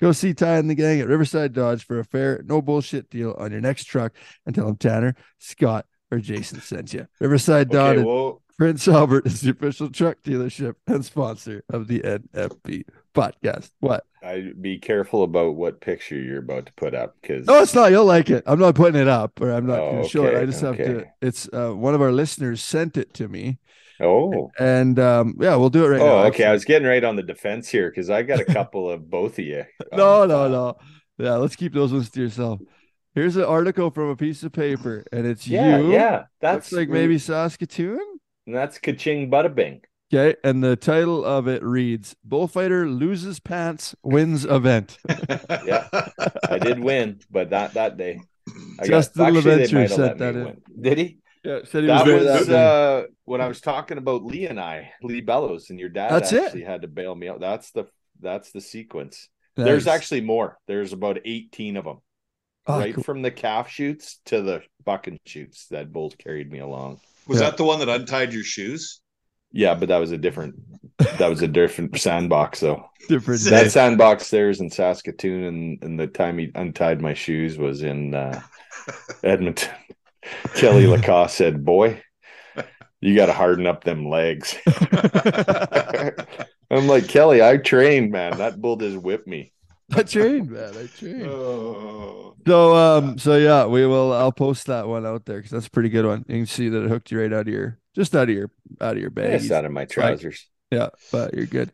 [0.00, 3.36] Go see Ty and the gang at Riverside Dodge for a fair, no bullshit deal
[3.38, 4.14] on your next truck
[4.46, 7.06] and tell them Tanner, Scott, or Jason sent you.
[7.20, 12.00] Riverside Dodge Okay, well, Prince Albert is the official truck dealership and sponsor of the
[12.00, 12.84] NFP
[13.14, 13.70] podcast.
[13.80, 14.04] What?
[14.22, 17.90] I be careful about what picture you're about to put up because No, it's not.
[17.90, 18.44] You'll like it.
[18.46, 20.34] I'm not putting it up or I'm not Oh, going to show it.
[20.34, 21.06] I okay, just have to.
[21.22, 23.60] It's uh, one of our listeners sent it to me.
[23.98, 26.24] oh And um, yeah, we'll do it right oh now.
[26.24, 26.44] okay.
[26.44, 29.38] I was getting right on the defense here because I got a couple of both
[29.38, 29.64] of you.
[29.90, 30.76] No, on no, no.
[31.16, 32.60] Yeah, let's keep those ones to yourself.
[33.14, 35.92] Here's an article from a piece of paper, and it's Yeah, you.
[35.92, 36.24] yeah.
[36.42, 38.00] That's Looks like maybe Saskatoon.
[38.54, 39.82] That's ka-ching bada bing.
[40.12, 44.98] Okay, and the title of it reads "Bullfighter loses pants, wins event."
[45.66, 45.86] Yeah.
[46.48, 48.20] I did win, but not that day.
[48.80, 50.46] I Justin actually, they Leventure might have sent let that me in.
[50.46, 50.62] win.
[50.80, 51.18] Did he?
[51.44, 53.02] Yeah, said he That there was that day.
[53.04, 56.32] uh, when I was talking about Lee and I, Lee Bellows, and your dad That's
[56.32, 56.44] it?
[56.44, 57.40] actually had to bail me out.
[57.40, 57.84] That's the
[58.20, 59.28] that's the sequence.
[59.56, 60.58] There's actually more.
[60.66, 61.98] There's about 18 of them.
[62.66, 63.04] Oh, right cool.
[63.04, 67.00] from the calf shoots to the bucking shoots that bulls carried me along.
[67.30, 67.50] Was Yeah.
[67.50, 69.00] that the one that untied your shoes?
[69.52, 70.56] Yeah, but that was a different
[70.98, 72.84] that was a different sandbox though.
[73.08, 73.40] different.
[73.42, 73.62] That day.
[73.64, 78.16] That sandbox there's in Saskatoon and, and the time he untied my shoes was in
[78.16, 78.40] uh,
[79.22, 79.70] Edmonton.
[80.56, 82.02] Kelly Lacoste said, Boy,
[83.00, 84.56] you gotta harden up them legs.
[86.70, 88.38] I'm like, Kelly, I trained, man.
[88.38, 89.52] That bull just whipped me.
[89.94, 90.72] I trained, man.
[90.76, 91.26] I trained.
[91.26, 92.36] Oh.
[92.46, 94.12] So um, so yeah, we will.
[94.12, 96.24] I'll post that one out there because that's a pretty good one.
[96.28, 98.50] You can see that it hooked you right out of your, just out of your,
[98.80, 99.34] out of your bag.
[99.34, 100.48] It's out of my trousers.
[100.70, 101.72] Yeah, but you're good.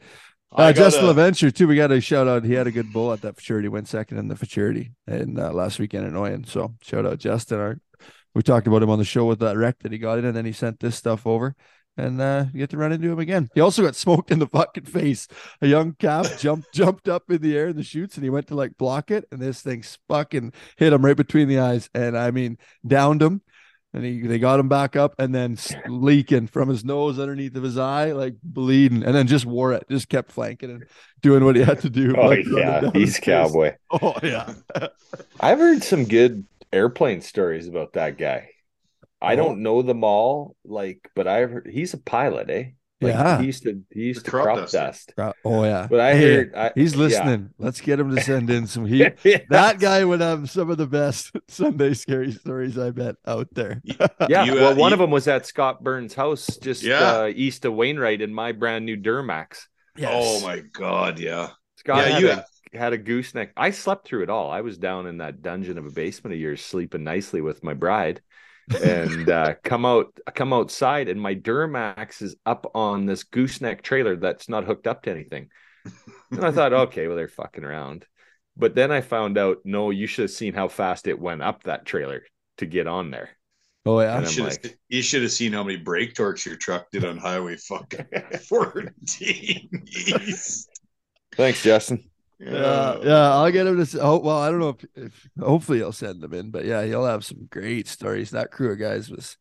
[0.52, 1.68] Uh, Justin a- LaVenture too.
[1.68, 2.44] We got a shout out.
[2.44, 3.68] He had a good bull at that futurity.
[3.68, 6.48] Went second in the futurity and uh, last weekend in Oyen.
[6.48, 7.58] So shout out Justin.
[7.58, 7.78] Our,
[8.34, 10.36] we talked about him on the show with that wreck that he got in, and
[10.36, 11.54] then he sent this stuff over.
[11.96, 13.48] And uh, you get to run into him again.
[13.54, 15.28] He also got smoked in the fucking face.
[15.62, 18.48] A young calf jumped jumped up in the air in the shoots, and he went
[18.48, 22.16] to like block it, and this thing fucking hit him right between the eyes, and
[22.16, 23.40] I mean downed him.
[23.94, 27.62] And he they got him back up, and then leaking from his nose underneath of
[27.62, 30.84] his eye, like bleeding, and then just wore it, just kept flanking and
[31.22, 32.14] doing what he had to do.
[32.14, 33.20] Oh like, yeah, he's face.
[33.20, 33.74] cowboy.
[33.90, 34.52] Oh yeah,
[35.40, 38.50] I've heard some good airplane stories about that guy.
[39.26, 42.64] I don't know them all, like, but I've heard he's a pilot, eh?
[43.02, 43.38] Like, Yeah.
[43.40, 44.78] he used to he used The to crop crop duster.
[44.78, 45.14] dust.
[45.18, 45.86] Uh, oh yeah.
[45.90, 46.98] But I Hey, heard I, he's yeah.
[47.00, 47.50] listening.
[47.58, 49.16] Let's get him to send in some heat.
[49.24, 53.48] yeah, That guy would have some of the best Sunday scary stories I bet out
[53.52, 53.82] there.
[54.28, 54.44] yeah.
[54.44, 57.00] You, uh, well, one you- of them was at Scott Burns' house, just Yeah.
[57.00, 59.66] uh, east of Wainwright, in my brand new Duramax.
[60.02, 61.50] Oh my god, yeah.
[61.76, 62.44] Scott Yeah, had, you- a,
[62.78, 63.52] had a gooseneck.
[63.56, 64.50] I slept through it all.
[64.50, 67.74] I was down in that dungeon of a basement of yours, sleeping nicely with my
[67.74, 68.20] bride,
[68.82, 74.16] and uh, come out, come outside, and my Duramax is up on this gooseneck trailer
[74.16, 75.48] that's not hooked up to anything.
[76.30, 78.06] And I thought, okay, well they're fucking around.
[78.56, 81.64] But then I found out, no, you should have seen how fast it went up
[81.64, 82.22] that trailer
[82.58, 83.30] to get on there.
[83.84, 84.14] Oh yeah.
[84.18, 86.90] You I'm should have like- you should have seen how many brake torques your truck
[86.90, 88.06] did on Highway fucking
[88.48, 90.70] 14 East.
[91.36, 92.08] Thanks, Justin.
[92.38, 94.00] Yeah, yeah, I'll get him to.
[94.00, 97.06] Oh well, I don't know if, if hopefully he'll send them in, but yeah, he'll
[97.06, 98.30] have some great stories.
[98.30, 99.36] That crew of guys was.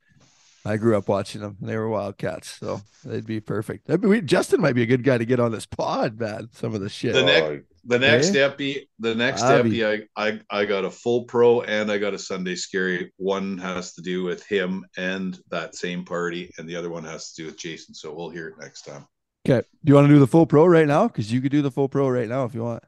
[0.67, 1.57] I grew up watching them.
[1.61, 3.87] They were wildcats, so they'd be perfect.
[3.87, 6.47] I mean, we, Justin might be a good guy to get on this pod, man.
[6.53, 7.13] Some of the shit.
[7.13, 8.41] The next- The next Okay.
[8.41, 9.83] epi, the next Avi.
[9.83, 13.13] epi, I, I I got a full pro and I got a Sunday scary.
[13.17, 17.33] One has to do with him and that same party, and the other one has
[17.33, 17.93] to do with Jason.
[17.93, 19.05] So we'll hear it next time.
[19.47, 19.65] Okay.
[19.83, 21.07] Do you want to do the full pro right now?
[21.07, 22.83] Because you could do the full pro right now if you want.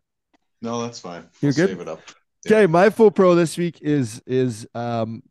[0.61, 1.25] No, that's fine.
[1.41, 1.69] You're We'll good?
[1.69, 2.01] Save it up.
[2.45, 5.23] Okay, my full pro this week is is um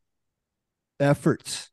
[1.01, 1.71] efforts.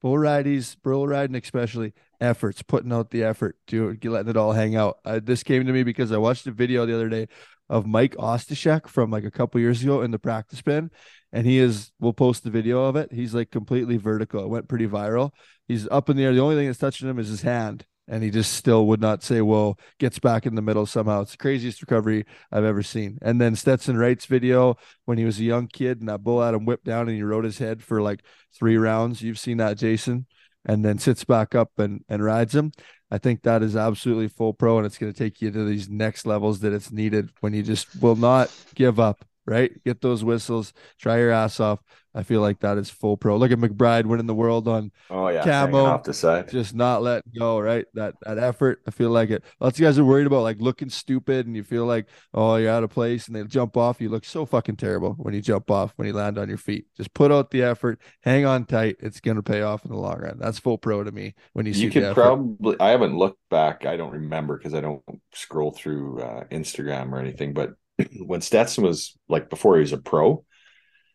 [0.00, 4.74] Bull rideys, bull riding especially efforts, putting out the effort to letting it all hang
[4.74, 4.98] out.
[5.04, 7.28] Uh, this came to me because I watched a video the other day
[7.68, 10.90] of Mike Ostashek from like a couple years ago in the practice bin,
[11.32, 11.92] and he is.
[12.00, 13.12] We'll post the video of it.
[13.12, 14.42] He's like completely vertical.
[14.42, 15.30] It went pretty viral.
[15.68, 16.34] He's up in the air.
[16.34, 19.22] The only thing that's touching him is his hand, and he just still would not
[19.22, 21.22] say well Gets back in the middle somehow.
[21.22, 23.18] It's the craziest recovery I've ever seen.
[23.22, 26.54] And then Stetson Wright's video when he was a young kid and that bull had
[26.54, 28.22] him whipped down and he rode his head for like
[28.56, 29.22] three rounds.
[29.22, 30.26] You've seen that, Jason,
[30.64, 32.72] and then sits back up and and rides him.
[33.10, 35.86] I think that is absolutely full pro, and it's going to take you to these
[35.86, 39.22] next levels that it's needed when you just will not give up.
[39.44, 41.80] Right, get those whistles, try your ass off.
[42.14, 43.36] I feel like that is full pro.
[43.36, 45.84] Look at McBride winning the world on Oh yeah, Camo.
[45.86, 46.50] off the side.
[46.50, 47.86] just not letting go, right?
[47.94, 48.82] That that effort.
[48.86, 49.42] I feel like it.
[49.60, 52.70] Lots of guys are worried about like looking stupid and you feel like, oh, you're
[52.70, 54.00] out of place and they jump off.
[54.00, 56.84] You look so fucking terrible when you jump off, when you land on your feet.
[56.96, 58.96] Just put out the effort, hang on tight.
[59.00, 60.38] It's gonna pay off in the long run.
[60.38, 62.76] That's full pro to me when you see You could probably.
[62.78, 63.86] I haven't looked back.
[63.86, 65.02] I don't remember because I don't
[65.34, 67.54] scroll through uh, Instagram or anything.
[67.54, 67.70] But
[68.24, 70.44] when Stetson was like before he was a pro,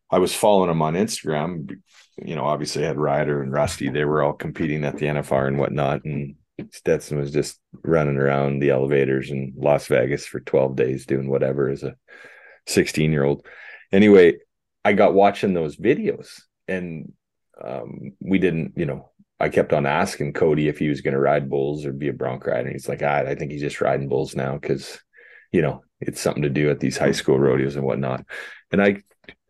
[0.10, 1.80] I was following him on Instagram.
[2.18, 3.90] You know, obviously I had Ryder and Rusty.
[3.90, 6.36] They were all competing at the NFR and whatnot, and
[6.72, 11.70] Stetson was just running around the elevators in Las Vegas for twelve days doing whatever
[11.70, 11.96] as a
[12.66, 13.46] sixteen-year-old.
[13.92, 14.38] Anyway,
[14.84, 17.14] I got watching those videos, and
[17.64, 18.74] um, we didn't.
[18.78, 21.94] You know, I kept on asking Cody if he was going to ride bulls or
[21.94, 22.68] be a bronc rider.
[22.68, 25.00] And he's like, ah, I think he's just riding bulls now because,
[25.52, 27.14] you know, it's something to do at these high hmm.
[27.14, 28.26] school rodeos and whatnot.
[28.72, 29.04] And I,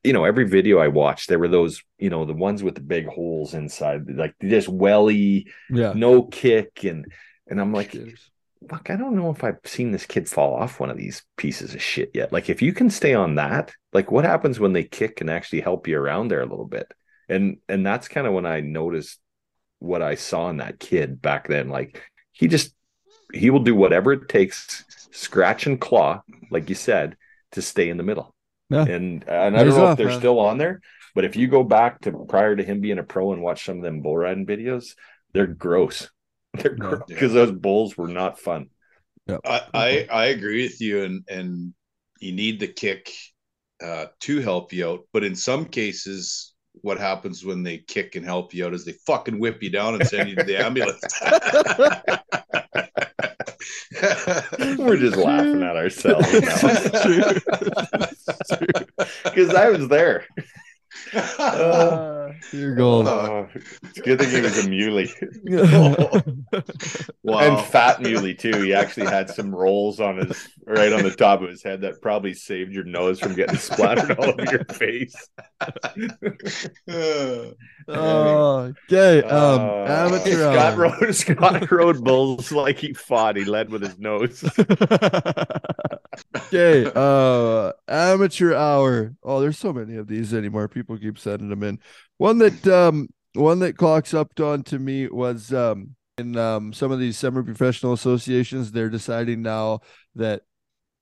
[0.04, 2.82] you know, every video I watched, there were those, you know, the ones with the
[2.82, 5.94] big holes inside, like just welly, Yeah.
[5.96, 7.06] no kick, and
[7.50, 8.30] and I'm like, Shitters.
[8.70, 11.74] fuck, I don't know if I've seen this kid fall off one of these pieces
[11.74, 12.32] of shit yet.
[12.34, 15.62] Like, if you can stay on that, like, what happens when they kick and actually
[15.62, 16.92] help you around there a little bit?
[17.30, 19.20] And and that's kind of when I noticed
[19.80, 21.70] what I saw in that kid back then.
[21.70, 22.74] Like, he just
[23.34, 27.18] he will do whatever it takes, scratch and claw, like you said,
[27.54, 28.36] to stay in the middle.
[28.70, 28.86] Yeah.
[28.86, 30.20] And and I Pays don't know off, if they're man.
[30.20, 30.82] still on there,
[31.16, 33.78] but if you go back to prior to him being a pro and watch some
[33.78, 34.96] of them bull riding videos,
[35.34, 36.10] they're gross.
[36.54, 36.98] They're Yeah.
[36.98, 38.70] gross because those bulls were not fun.
[39.46, 41.74] I, I I agree with you, and and
[42.20, 43.12] you need the kick
[43.84, 45.08] uh, to help you out.
[45.14, 48.94] But in some cases, what happens when they kick and help you out is they
[49.06, 51.22] fucking whip you down and send you to the ambulance.
[54.78, 56.66] We're just laughing at ourselves because
[59.56, 60.26] I was there.
[61.14, 63.08] Uh, you're gold.
[63.08, 63.48] Oh,
[63.84, 65.10] it's good thing he was a muley
[67.24, 67.40] wow.
[67.40, 68.62] and fat muley too.
[68.64, 72.02] He actually had some rolls on his right on the top of his head that
[72.02, 75.16] probably saved your nose from getting splattered all over your face.
[76.88, 77.52] Uh,
[77.90, 79.24] Oh, okay.
[79.24, 80.78] Um, Uh, amateur Scott hour.
[81.00, 83.38] rode Scott rode bulls like he fought.
[83.38, 84.44] He led with his nose.
[86.36, 86.92] Okay.
[86.96, 89.14] Uh, amateur hour.
[89.24, 90.68] Oh, there's so many of these anymore.
[90.68, 91.80] People keep sending them in.
[92.18, 96.92] One that um, one that clocks up on to me was um, in um, some
[96.92, 98.72] of these semi-professional associations.
[98.72, 99.82] They're deciding now
[100.16, 100.44] that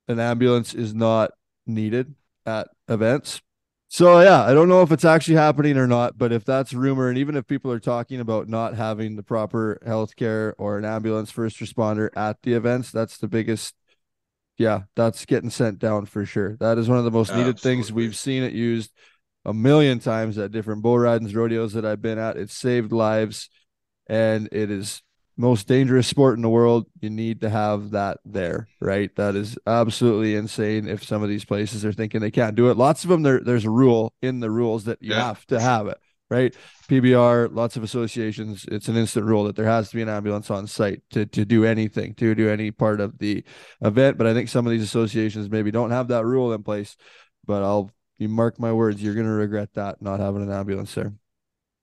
[0.08, 1.32] an ambulance is not
[1.66, 3.42] needed at events.
[3.88, 7.08] So yeah, I don't know if it's actually happening or not, but if that's rumor,
[7.08, 10.86] and even if people are talking about not having the proper health care or an
[10.86, 13.74] ambulance first responder at the events, that's the biggest.
[14.58, 16.56] Yeah, that's getting sent down for sure.
[16.58, 18.92] That is one of the most needed things we've seen it used
[19.44, 22.38] a million times at different bull ridings, rodeos that I've been at.
[22.38, 23.50] It's saved lives,
[24.08, 25.02] and it is
[25.38, 26.88] most dangerous sport in the world.
[27.02, 29.14] You need to have that there, right?
[29.18, 30.88] That is absolutely insane.
[30.88, 33.42] If some of these places are thinking they can't do it, lots of them there.
[33.42, 35.26] There's a rule in the rules that you Yeah.
[35.26, 35.98] have to have it,
[36.30, 36.56] right?
[36.90, 38.66] PBR, lots of associations.
[38.72, 41.46] It's an instant rule that there has to be an ambulance on site to to
[41.46, 43.44] do anything, to do any part of the
[43.82, 44.18] event.
[44.18, 46.96] But I think some of these associations maybe don't have that rule in place.
[47.46, 51.14] But I'll you mark my words, you're gonna regret that not having an ambulance there.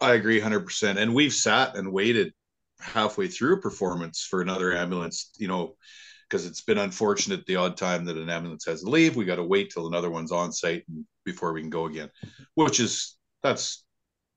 [0.01, 0.99] I agree 100%.
[0.99, 2.33] And we've sat and waited
[2.81, 5.77] halfway through a performance for another ambulance, you know,
[6.29, 9.15] because it's been unfortunate the odd time that an ambulance has to leave.
[9.15, 10.85] We got to wait till another one's on site
[11.25, 12.11] before we can go again,
[12.55, 13.85] which is that's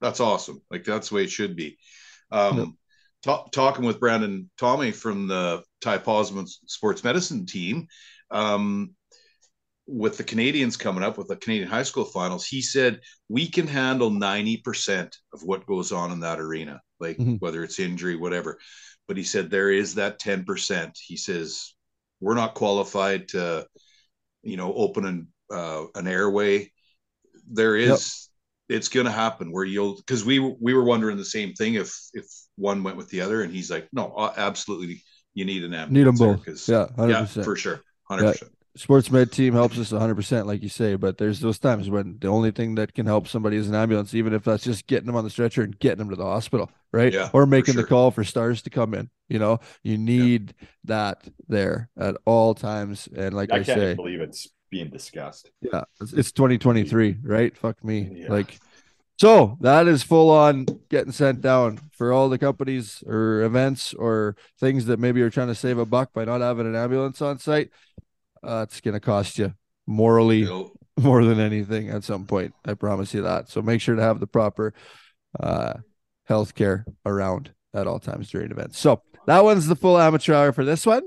[0.06, 0.62] that's awesome.
[0.70, 1.78] Like that's the way it should be.
[2.32, 2.68] Um, Yep.
[3.24, 7.88] ta- talking with Brandon Tommy from the Ty Posman Sports Medicine team,
[8.30, 8.91] um,
[9.88, 13.68] with the Canadians coming up with the Canadian high school finals, he said we can
[13.68, 17.39] handle 90% of what goes on in that arena, like Mhm.
[17.39, 18.60] whether it's injury, whatever.
[19.08, 20.97] But he said there is that 10%.
[21.03, 21.74] He says
[22.20, 23.68] we're not qualified to,
[24.43, 26.72] you know, open an uh, an airway.
[27.47, 28.30] There is
[28.70, 31.93] it's going to happen where you'll because we we were wondering the same thing if
[32.13, 32.26] if
[32.57, 35.03] one went with the other, and he's like, no, uh, absolutely,
[35.34, 36.45] you need an ambulance Need them ambulance there, both.
[36.45, 37.45] 'cause- Yeah, hundred yeah, percent.
[37.45, 38.32] for sure, hundred Yeah.
[38.32, 38.51] percent.
[38.78, 42.28] sports med team helps us 100% like you say but there's those times when the
[42.28, 45.16] only thing that can help somebody is an ambulance even if that's just getting them
[45.16, 47.86] on the stretcher and getting them to the hospital right Yeah, or for making the
[47.86, 53.07] call for stars to come in you know you need that there at all times
[53.16, 55.51] and like i, I can't say believe it's being discussed.
[55.61, 58.32] yeah it's, it's 2023 right fuck me Yeah.
[58.32, 58.59] like
[59.18, 64.36] so that is full on getting sent down for all the companies or events or
[64.59, 67.39] things that maybe are trying to save a buck by not having an ambulance on
[67.39, 67.70] site
[68.43, 69.53] uh, it's going to cost you
[69.88, 72.53] morally know, more than anything at some point.
[72.63, 73.49] I promise you that.
[73.49, 74.74] So make sure to have the proper
[75.39, 75.74] uh,
[76.26, 78.78] health care around at all times during events.
[78.80, 81.03] So that one's the full amateur hour for this one.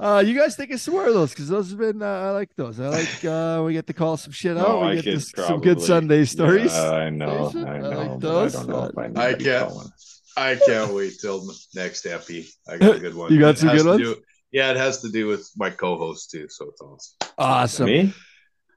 [0.00, 2.30] Uh, you guys think of some more of those because those have been uh, I
[2.30, 2.80] like those.
[2.80, 4.68] I like uh, we get to call some shit out.
[4.68, 6.72] No, we I get could to, some good Sunday stories.
[6.74, 8.56] Yeah, I know, Jason, I I like but those.
[8.56, 9.88] I don't know if I, I can't- calling.
[10.34, 12.46] I can't wait till next epi.
[12.66, 13.28] I got a good one.
[13.32, 14.00] You got It some good ones?
[14.02, 14.16] do-
[14.50, 16.46] yeah, it has to do with my co-host too.
[16.48, 17.16] So it's awesome.
[17.38, 17.86] Awesome.
[17.86, 18.14] Me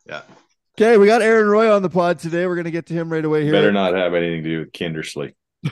[0.06, 0.22] Yeah.
[0.78, 2.46] Okay, we got Aaron Roy on the pod today.
[2.46, 3.54] We're gonna get to him right away here.
[3.54, 5.34] better not have anything to do with Kindersley.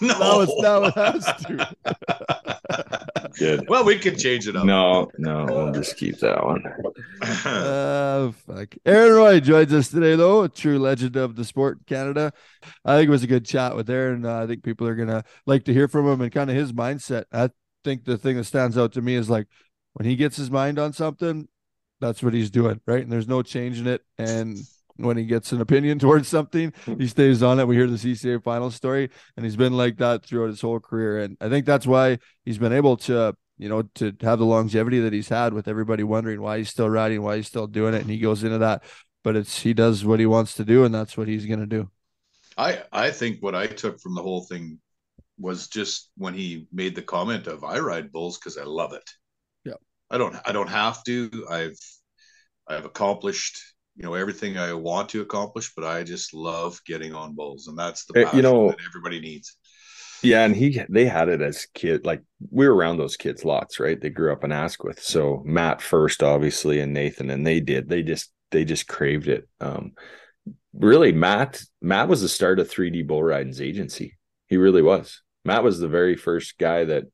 [0.00, 1.76] No, Now it's now it has to.
[3.38, 3.68] Good.
[3.68, 4.64] well, we can change it up.
[4.64, 6.62] No, no, we'll just keep that one.
[7.44, 8.74] Uh, fuck.
[8.84, 12.32] Aaron Roy joins us today, though, a true legend of the sport in Canada.
[12.84, 14.24] I think it was a good chat with Aaron.
[14.24, 16.72] Uh, I think people are gonna like to hear from him and kind of his
[16.72, 17.24] mindset.
[17.32, 17.50] I
[17.84, 19.46] think the thing that stands out to me is like
[19.92, 21.48] when he gets his mind on something,
[22.00, 23.02] that's what he's doing, right?
[23.02, 24.02] And there's no changing it.
[24.18, 24.58] And
[24.96, 27.00] when he gets an opinion towards something, hmm.
[27.00, 27.66] he stays on it.
[27.66, 31.20] We hear the CCA final story, and he's been like that throughout his whole career.
[31.20, 35.00] And I think that's why he's been able to, you know, to have the longevity
[35.00, 38.02] that he's had with everybody wondering why he's still riding, why he's still doing it.
[38.02, 38.82] And he goes into that.
[39.24, 41.90] But it's he does what he wants to do, and that's what he's gonna do.
[42.56, 44.78] I I think what I took from the whole thing
[45.38, 49.08] was just when he made the comment of I ride bulls because I love it.
[49.64, 49.74] Yeah.
[50.10, 51.46] I don't I don't have to.
[51.50, 51.78] I've
[52.68, 53.60] I've accomplished
[53.96, 57.78] you know everything I want to accomplish, but I just love getting on bulls, and
[57.78, 59.56] that's the Uh, you passion know- that everybody needs.
[60.22, 62.06] Yeah, and he they had it as kid.
[62.06, 64.00] Like we were around those kids lots, right?
[64.00, 65.02] They grew up in Asquith.
[65.02, 67.88] So Matt first, obviously, and Nathan, and they did.
[67.88, 69.46] They just they just craved it.
[69.60, 69.92] Um,
[70.72, 74.16] really, Matt Matt was the start of 3D Bull Riding's agency.
[74.48, 75.22] He really was.
[75.44, 77.04] Matt was the very first guy that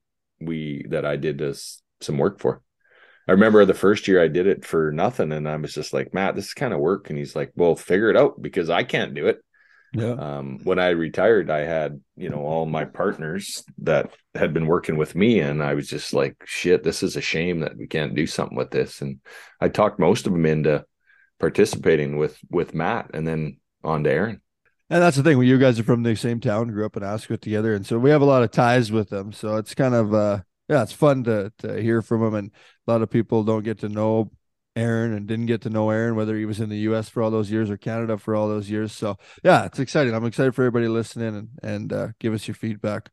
[0.40, 2.62] we that I did this some work for.
[3.28, 6.12] I remember the first year I did it for nothing, and I was just like,
[6.14, 7.08] Matt, this is kind of work.
[7.10, 9.38] And he's like, Well, figure it out because I can't do it
[9.92, 10.12] Yeah.
[10.12, 14.96] um, when I retired, I had you know all my partners that had been working
[14.96, 18.14] with me, and I was just like, "Shit, this is a shame that we can't
[18.14, 19.20] do something with this." And
[19.60, 20.84] I talked most of them into
[21.38, 24.40] participating with with Matt, and then on to Aaron.
[24.90, 25.40] And that's the thing.
[25.42, 28.10] You guys are from the same town, grew up in Asquith together, and so we
[28.10, 29.32] have a lot of ties with them.
[29.32, 32.34] So it's kind of uh yeah, it's fun to to hear from them.
[32.34, 32.50] And
[32.86, 34.30] a lot of people don't get to know
[34.74, 37.30] Aaron and didn't get to know Aaron, whether he was in the US for all
[37.30, 38.92] those years or Canada for all those years.
[38.92, 40.14] So yeah, it's exciting.
[40.14, 43.10] I'm excited for everybody listening and and uh, give us your feedback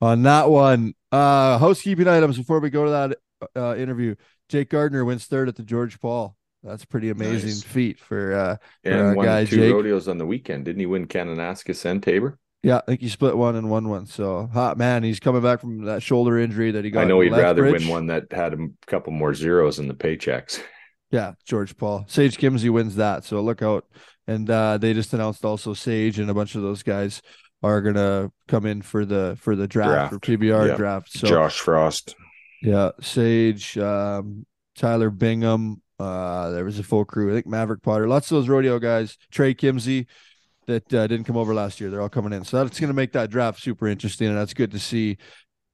[0.00, 0.94] on that one.
[1.12, 3.18] Uh housekeeping items before we go to that
[3.56, 4.14] uh interview.
[4.48, 6.36] Jake Gardner wins third at the George Paul.
[6.62, 7.62] That's a pretty amazing Nice.
[7.62, 9.72] feat for uh And our won guy, two Jake.
[9.72, 10.66] rodeos on the weekend.
[10.66, 12.38] Didn't he win Kananaskis and Taber?
[12.62, 14.04] Yeah, I think he split one and won one.
[14.06, 17.00] So hot man, he's coming back from that shoulder injury that he got.
[17.02, 17.84] I know he'd rather Lethbridge.
[17.84, 20.60] win one that had a couple more zeros in the paychecks.
[21.12, 22.04] Yeah, George Paul.
[22.06, 23.24] Sage Kimsey wins that.
[23.24, 23.84] So look out.
[24.28, 27.20] And uh they just announced also Sage and a bunch of those guys
[27.64, 30.76] are gonna come in for the for the draft, for PBR Yeah.
[30.76, 31.10] draft.
[31.10, 32.14] So Josh Frost.
[32.62, 34.46] yeah, Sage, um,
[34.76, 35.82] Tyler Bingham.
[35.98, 37.28] Uh, there was a full crew.
[37.30, 39.18] I think Maverick Potter, lots of those rodeo guys.
[39.32, 40.06] Trey Kimsey
[40.70, 41.90] that uh, didn't come over last year.
[41.90, 44.54] They're all coming in, so that's going to make that draft super interesting, and that's
[44.54, 45.18] good to see.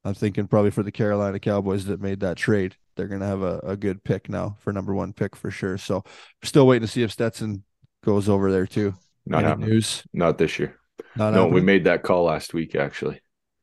[0.05, 3.43] I'm thinking probably for the Carolina Cowboys that made that trade, they're going to have
[3.43, 5.79] a, a good pick now for number one pick for sure.
[5.79, 6.05] So
[6.45, 7.65] still waiting to see if Stetson
[8.05, 8.95] goes over there too.
[9.27, 9.71] Not Any happening.
[9.71, 10.05] news?
[10.13, 10.77] Not this year.
[11.17, 13.21] Not no, we made that call last week actually.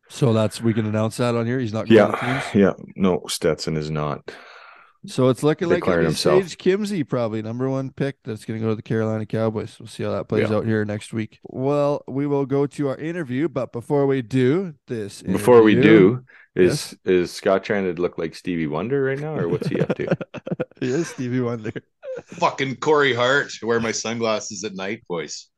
[0.10, 1.60] So that's we can announce that on here.
[1.60, 2.56] He's not going to Yeah, teams.
[2.56, 2.86] yeah.
[2.98, 4.30] No, Stetson is not.
[5.06, 6.16] So it's looking like Declaring it'll.
[6.16, 9.76] Sage Kimsey, probably number one pick that's going to go to the Carolina Cowboys.
[9.80, 10.56] We'll see how that plays Yeah.
[10.58, 11.40] out here next week.
[11.44, 16.24] Well, we will go to our interview, but before we do this, Before we do,
[16.56, 19.94] is is Scott trying to look like Stevie Wonder right now, or what's he up
[19.96, 20.16] to?
[20.80, 21.74] he is Stevie Wonder.
[22.26, 23.52] Fucking Corey Hart.
[23.62, 25.50] Wear my sunglasses at night, boys.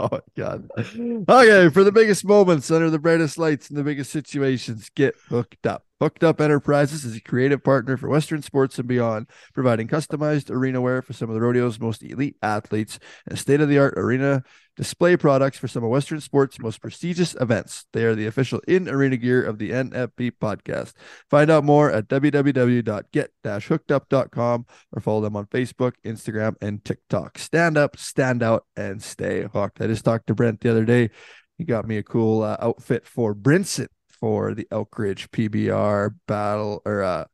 [0.00, 0.70] Oh my god.
[0.78, 5.66] Okay, for the biggest moments under the brightest lights and the biggest situations, get hooked
[5.66, 5.84] up.
[6.00, 10.80] Hooked Up Enterprises is a creative partner for Western sports and beyond, providing customized arena
[10.80, 14.44] wear for some of the rodeo's most elite athletes and state of the art arena
[14.76, 17.86] display products for some of Western sports' most prestigious events.
[17.92, 20.92] They are the official in arena gear of the NFP podcast.
[21.28, 27.38] Find out more at www.get-hookedup.com or follow them on Facebook, Instagram, and TikTok.
[27.38, 29.80] Stand up, stand out, and stay hooked.
[29.80, 31.10] I just talked to Brent the other day.
[31.56, 33.88] He got me a cool uh, outfit for Brinson
[34.20, 37.24] for the Elk Ridge PBR battle or uh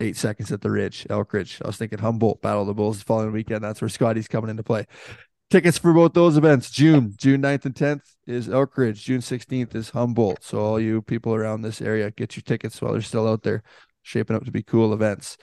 [0.00, 1.60] eight seconds at the Ridge, Elk Ridge.
[1.62, 3.62] I was thinking Humboldt Battle of the Bulls the following weekend.
[3.62, 4.86] That's where Scotty's coming into play.
[5.50, 9.74] Tickets for both those events, June, June 9th and 10th is Elk Ridge, June 16th
[9.74, 10.42] is Humboldt.
[10.42, 13.62] So all you people around this area, get your tickets while they're still out there,
[14.02, 15.36] shaping up to be cool events.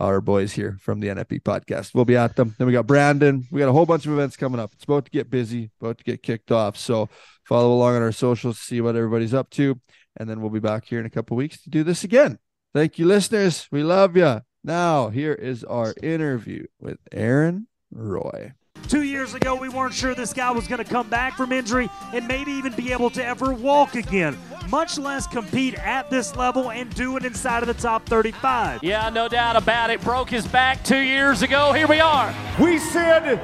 [0.00, 1.94] Our boys here from the NFP podcast.
[1.94, 2.56] We'll be at them.
[2.58, 3.46] Then we got Brandon.
[3.52, 4.72] We got a whole bunch of events coming up.
[4.72, 6.76] It's about to get busy, about to get kicked off.
[6.76, 7.08] So
[7.44, 9.78] follow along on our socials, see what everybody's up to
[10.16, 12.38] and then we'll be back here in a couple weeks to do this again.
[12.72, 13.68] Thank you, listeners.
[13.70, 14.42] We love you.
[14.64, 18.54] Now, here is our interview with Aaron Roy.
[18.88, 21.88] Two years ago, we weren't sure this guy was going to come back from injury
[22.12, 24.36] and maybe even be able to ever walk again,
[24.68, 28.82] much less compete at this level and do it inside of the top 35.
[28.82, 30.02] Yeah, no doubt about it.
[30.02, 31.72] Broke his back two years ago.
[31.72, 32.34] Here we are.
[32.60, 33.36] We said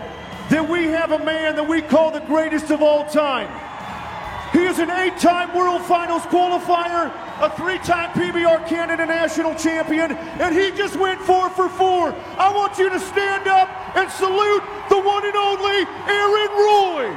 [0.50, 3.69] that we have a man that we call the greatest of all time.
[4.61, 10.12] He is an eight time World Finals qualifier, a three time PBR Canada National Champion,
[10.12, 12.14] and he just went four for four.
[12.36, 17.16] I want you to stand up and salute the one and only Aaron Roy.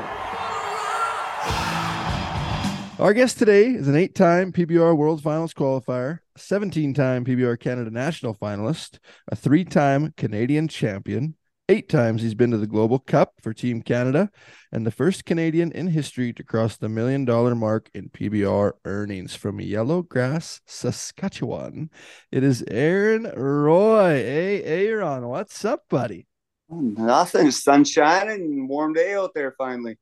[2.98, 7.92] Our guest today is an eight time PBR World Finals qualifier, 17 time PBR Canada
[7.92, 11.36] National finalist, a three time Canadian champion.
[11.70, 14.30] Eight times he's been to the Global Cup for Team Canada,
[14.74, 19.34] and the first Canadian in history to cross the million dollar mark in PBR earnings
[19.34, 21.90] from Yellow Grass, Saskatchewan.
[22.34, 24.16] It is Aaron Roy.
[24.16, 26.28] Hey, Aaron, what's up, buddy?
[26.70, 27.50] Nothing.
[27.52, 29.98] Sunshine and warm day out there finally.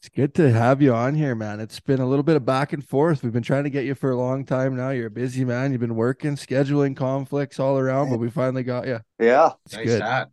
[0.00, 1.60] It's good to have you on here, man.
[1.60, 3.22] It's been a little bit of back and forth.
[3.22, 4.88] We've been trying to get you for a long time now.
[4.90, 5.72] You're a busy man.
[5.72, 9.00] You've been working, scheduling conflicts all around, but we finally got you.
[9.20, 10.02] Yeah, It's nice good.
[10.02, 10.28] hat.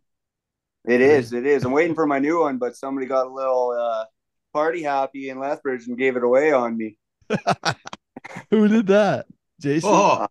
[0.86, 1.32] It is.
[1.32, 1.64] It is.
[1.64, 4.04] I'm waiting for my new one, but somebody got a little uh,
[4.52, 6.96] party happy in Lethbridge and gave it away on me.
[8.50, 9.26] Who did that?
[9.60, 9.90] Jason?
[9.92, 10.26] Oh,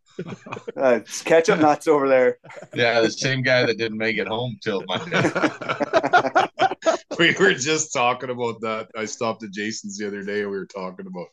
[0.76, 2.40] Uh, it's ketchup nuts over there.
[2.74, 5.22] yeah, the same guy that didn't make it home till Monday.
[7.20, 8.90] we were just talking about that.
[8.98, 11.28] I stopped at Jason's the other day and we were talking about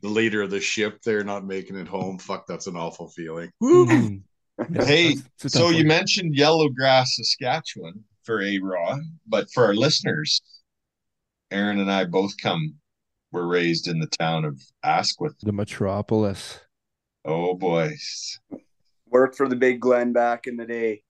[0.00, 2.18] the leader of the ship there not making it home.
[2.18, 3.50] Fuck, that's an awful feeling.
[3.62, 4.22] Mhm.
[4.70, 5.88] Yeah, Hey, that's- it's so you one.
[5.88, 10.40] mentioned Yellow Grass, Saskatchewan for A Raw, but for our listeners,
[11.50, 12.74] Aaron and I both come
[13.32, 15.34] were raised in the town of Asquith.
[15.42, 16.60] the metropolis.
[17.24, 18.38] Oh boys.
[19.08, 21.02] Worked for the Big Glen back in the day.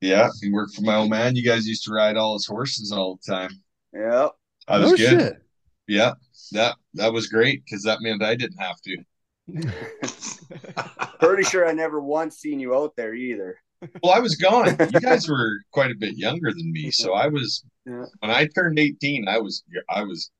[0.00, 1.34] Yeah, he worked for my old man.
[1.34, 3.50] You guys used to ride all his horses all the time.
[3.92, 4.32] Yep.
[4.68, 5.10] That was no good.
[5.20, 5.42] shit.
[5.88, 6.12] Yeah,
[6.52, 8.96] that that was great because that meant I didn't have to.
[11.20, 13.56] Pretty sure I never once seen you out there either.
[14.02, 14.76] Well, I was gone.
[14.92, 18.04] You guys were quite a bit younger than me, so I was Yeah.
[18.20, 20.30] when I turned 18, I was I was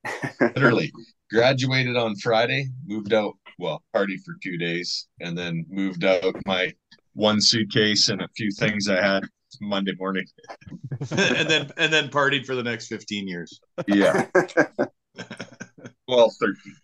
[0.41, 0.93] literally
[1.31, 6.73] graduated on Friday, moved out, well, party for 2 days and then moved out my
[7.15, 9.25] one suitcase and a few things I had
[9.61, 10.25] Monday morning.
[11.11, 13.61] and then and then partied for the next 15 years.
[13.87, 14.27] Yeah.
[16.09, 16.75] well, 13.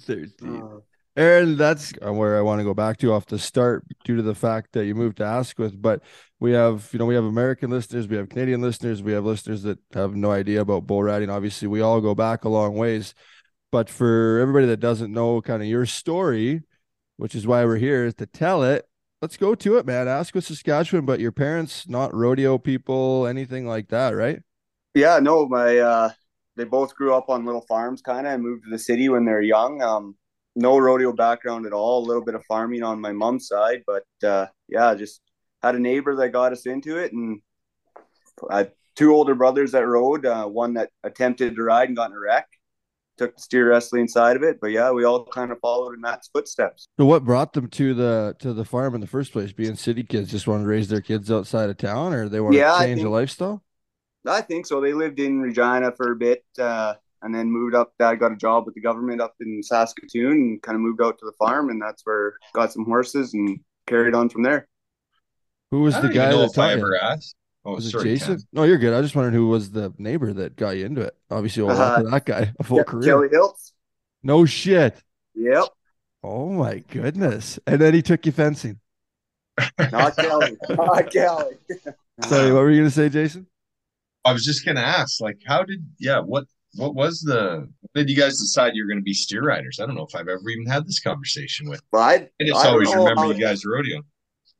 [0.00, 0.62] 13.
[0.62, 0.78] Uh,
[1.16, 4.34] Aaron, that's where I want to go back to off the start due to the
[4.34, 5.80] fact that you moved to Asquith.
[5.80, 6.02] But
[6.40, 9.62] we have, you know, we have American listeners, we have Canadian listeners, we have listeners
[9.62, 11.30] that have no idea about bull riding.
[11.30, 13.14] Obviously, we all go back a long ways.
[13.72, 16.62] But for everybody that doesn't know kind of your story,
[17.16, 18.86] which is why we're here, is to tell it.
[19.22, 20.08] Let's go to it, man.
[20.08, 24.40] Asquith, Saskatchewan, but your parents not rodeo people, anything like that, right?
[24.96, 26.10] yeah, no, my uh,
[26.56, 29.24] they both grew up on little farms, kind of, and moved to the city when
[29.26, 29.82] they were young.
[29.82, 30.16] Um,
[30.56, 32.04] no rodeo background at all.
[32.04, 35.20] A little bit of farming on my mom's side, but uh, yeah, just
[35.62, 37.40] had a neighbor that got us into it, and
[38.50, 40.26] I two older brothers that rode.
[40.26, 42.48] Uh, one that attempted to ride and got in a wreck.
[43.18, 46.02] Took the steer wrestling side of it, but yeah, we all kind of followed in
[46.02, 46.86] Matt's footsteps.
[46.98, 49.52] So what brought them to the to the farm in the first place?
[49.52, 52.56] Being city kids, just wanted to raise their kids outside of town, or they want
[52.56, 53.62] Yeah, to change a lifestyle?
[54.26, 54.80] I think so.
[54.80, 56.94] They lived in Regina for a bit, uh,
[57.26, 57.92] and then moved up.
[57.98, 61.18] Dad got a job with the government up in Saskatoon, and kind of moved out
[61.18, 64.66] to the farm, and that's where got some horses and carried on from there.
[65.70, 66.76] Who was I the guy that I taught you?
[66.78, 67.34] ever asked.
[67.64, 68.36] Oh, Was it Jason?
[68.36, 68.44] Ken.
[68.52, 68.94] No, you're good.
[68.94, 71.16] I just wondering who was the neighbor that got you into it.
[71.30, 73.04] Obviously, old Uh, that guy, a full Ke- career.
[73.12, 73.72] Kelly Hiltz.
[74.22, 75.02] No shit.
[75.34, 75.64] Yep.
[76.22, 77.58] Oh my goodness.
[77.66, 78.78] And then he took you fencing.
[79.90, 80.56] Not Kelly.
[80.70, 81.54] Not Kelly.
[82.22, 83.46] Sorry, what were you gonna say, Jason?
[84.24, 86.44] I was just gonna ask, like, how did yeah, what
[86.76, 89.78] what was the did you guys decide you're gonna be steer riders?
[89.80, 91.82] I don't know if I've ever even had this conversation with.
[91.92, 94.02] But I, I just I always remember how- you guys rodeo.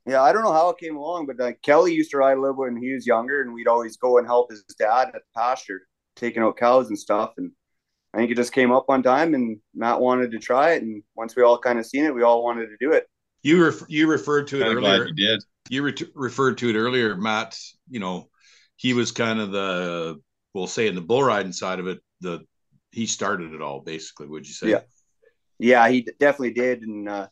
[0.05, 2.41] Yeah, I don't know how it came along, but uh, Kelly used to ride a
[2.41, 5.19] little when he was younger, and we'd always go and help his dad at the
[5.35, 5.81] pasture,
[6.15, 7.33] taking out cows and stuff.
[7.35, 7.51] And
[8.13, 10.81] I think it just came up one time, and Matt wanted to try it.
[10.81, 13.05] And once we all kind of seen it, we all wanted to do it.
[13.43, 15.07] You ref- you referred to it Kind of glad earlier.
[15.13, 15.43] you did.
[15.69, 17.59] You re- referred to it earlier, Matt.
[17.89, 18.29] You know,
[18.77, 20.21] he was kind of the
[20.53, 21.99] we'll say in the bull riding side of it.
[22.21, 22.45] The
[22.91, 24.27] he started it all basically.
[24.27, 24.69] Would you say?
[24.69, 24.81] Yeah.
[25.59, 27.27] Yeah, he definitely did, and uh,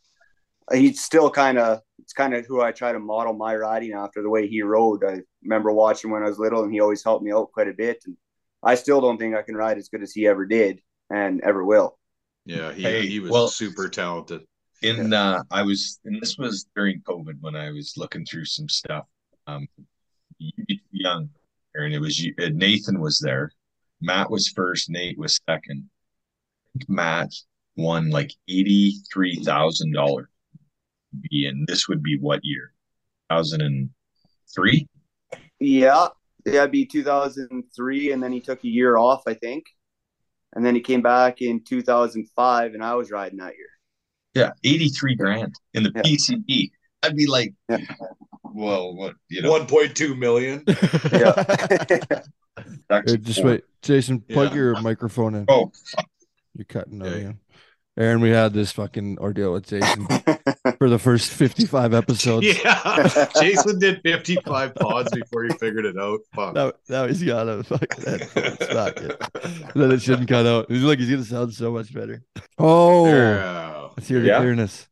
[0.72, 4.22] he's still kind of it's kind of who I try to model my riding after
[4.22, 5.04] the way he rode.
[5.04, 7.72] I remember watching when I was little, and he always helped me out quite a
[7.72, 8.02] bit.
[8.06, 8.16] And
[8.62, 11.64] I still don't think I can ride as good as he ever did and ever
[11.64, 11.98] will.
[12.44, 12.72] Yeah.
[12.72, 14.42] He Hey, he was well- super talented.
[14.82, 18.68] In uh I was and this was during COVID when I was looking through some
[18.68, 19.06] stuff.
[19.46, 19.66] Um
[20.38, 21.30] you be young,
[21.74, 23.52] and it was you uh, Nathan was there.
[24.00, 25.88] Matt was first, Nate was second.
[26.88, 27.30] Matt
[27.76, 30.28] won like eighty three thousand dollars.
[31.30, 32.72] Be And this would be what year?
[33.30, 33.90] Thousand and
[34.54, 34.86] three?
[35.58, 36.08] Yeah,
[36.44, 39.64] that'd be 2003, and then he took a year off, I think,
[40.54, 43.68] and then he came back in 2005, and I was riding that year.
[44.34, 46.02] Yeah, 83 grand in the Yeah.
[46.02, 46.70] PCB.
[47.06, 47.78] I'd be like, Yeah.
[48.42, 50.64] well, what, you know, One point two million.
[51.12, 51.32] Yeah.
[52.88, 54.20] that's Here, just wait, Jason.
[54.20, 54.56] Plug Yeah.
[54.56, 55.44] your microphone in.
[55.48, 55.70] Oh,
[56.54, 57.18] You're cutting out Okay.
[57.20, 57.38] again.
[57.98, 60.06] Aaron, we had this fucking ordeal with Jason
[60.78, 62.46] for the first 55 episodes.
[62.46, 63.28] Yeah.
[63.40, 66.20] Jason did fifty five pods before he figured it out.
[66.34, 66.54] Fuck.
[66.54, 68.96] Now, now he's got a fucking headphones back.
[69.74, 70.70] Then it shouldn't cut out.
[70.70, 72.22] He's like, he's gonna sound so much better.
[72.58, 73.88] Oh, Yeah.
[73.96, 74.38] let's hear the Yeah.
[74.40, 74.88] clearness.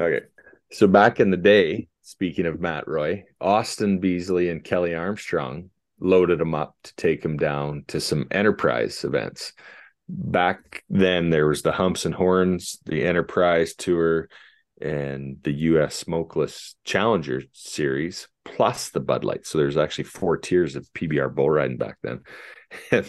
[0.00, 0.24] Okay.
[0.72, 5.68] So back in the day, speaking of Matt Roy, Austin Beasley and Kelly Armstrong
[6.00, 9.52] loaded him up to take him down to some enterprise events.
[10.08, 14.30] Back then, there was the Humps and Horns, the Enterprise Tour,
[14.80, 15.94] and the U.S.
[15.94, 19.46] Smokeless Challenger Series, plus the Bud Light.
[19.46, 22.20] So there's actually four tiers of PBR bull riding back then.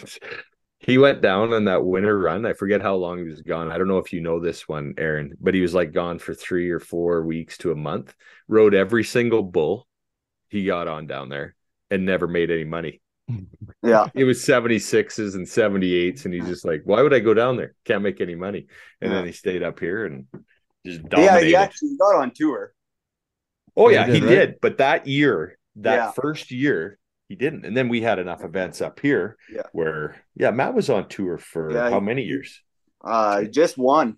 [0.84, 2.46] And he went down on that winter run.
[2.46, 3.72] I forget how long he was gone.
[3.72, 6.34] I don't know if you know this one, Aaron, but he was like gone for
[6.34, 8.14] three or four weeks to a month.
[8.48, 9.88] Rode every single bull
[10.50, 11.56] he got on down there
[11.90, 13.02] and never made any money.
[13.84, 14.08] yeah.
[14.14, 16.26] It was 76s and 78s.
[16.26, 17.76] And he's just like, why would I go down there?
[17.86, 18.68] Can't make any money.
[19.02, 20.28] And then he stayed up here and
[20.86, 21.24] just died.
[21.24, 22.74] Yeah, he actually got on tour.
[23.76, 24.50] oh, oh Yeah, yeah, he he did, did.
[24.50, 24.62] right?
[24.62, 26.12] But that year, that Yeah.
[26.12, 27.66] first year, he didn't.
[27.66, 29.64] And then we had enough events up here Yeah.
[29.72, 32.62] where, yeah, Matt was on tour for Yeah, how he- many years?
[33.04, 34.18] Uh, just one.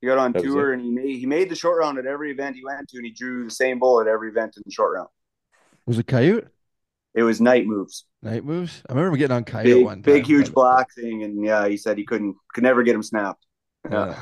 [0.00, 2.30] He got on That tour and he made he made the short round at every
[2.30, 4.72] event he went to, and he drew the same bull at every event in the
[4.72, 5.08] short round.
[5.86, 6.46] Was it Coyote?
[7.12, 8.82] It was night moves, Night moves?
[8.88, 10.02] I remember getting on Coyote big, one time.
[10.02, 13.44] big, huge black thing, and yeah, he said he couldn't could never get him snapped.
[13.90, 14.06] Yeah.
[14.10, 14.20] Yeah,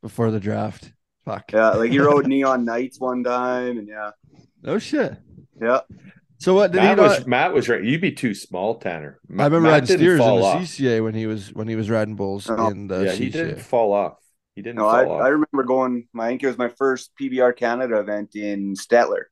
[0.00, 0.92] Before the draft.
[1.24, 1.52] Fuck.
[1.52, 4.12] yeah, like he rode neon nights one time, and yeah,
[4.62, 5.18] No shit.
[5.60, 5.80] yeah,
[6.40, 7.26] So what did Matt he was not?
[7.26, 7.84] Matt was right.
[7.84, 9.20] You'd be too small, Tanner.
[9.38, 10.60] I remember Matt riding didn't steers in the off.
[10.62, 13.16] CCA when he was when he was riding bulls Oh, in the yeah, CCA.
[13.16, 14.18] he didn't fall off.
[14.56, 15.30] He didn't no, I, fall I off.
[15.32, 16.08] remember going.
[16.18, 19.24] I think it was my first PBR Canada event in Stettler,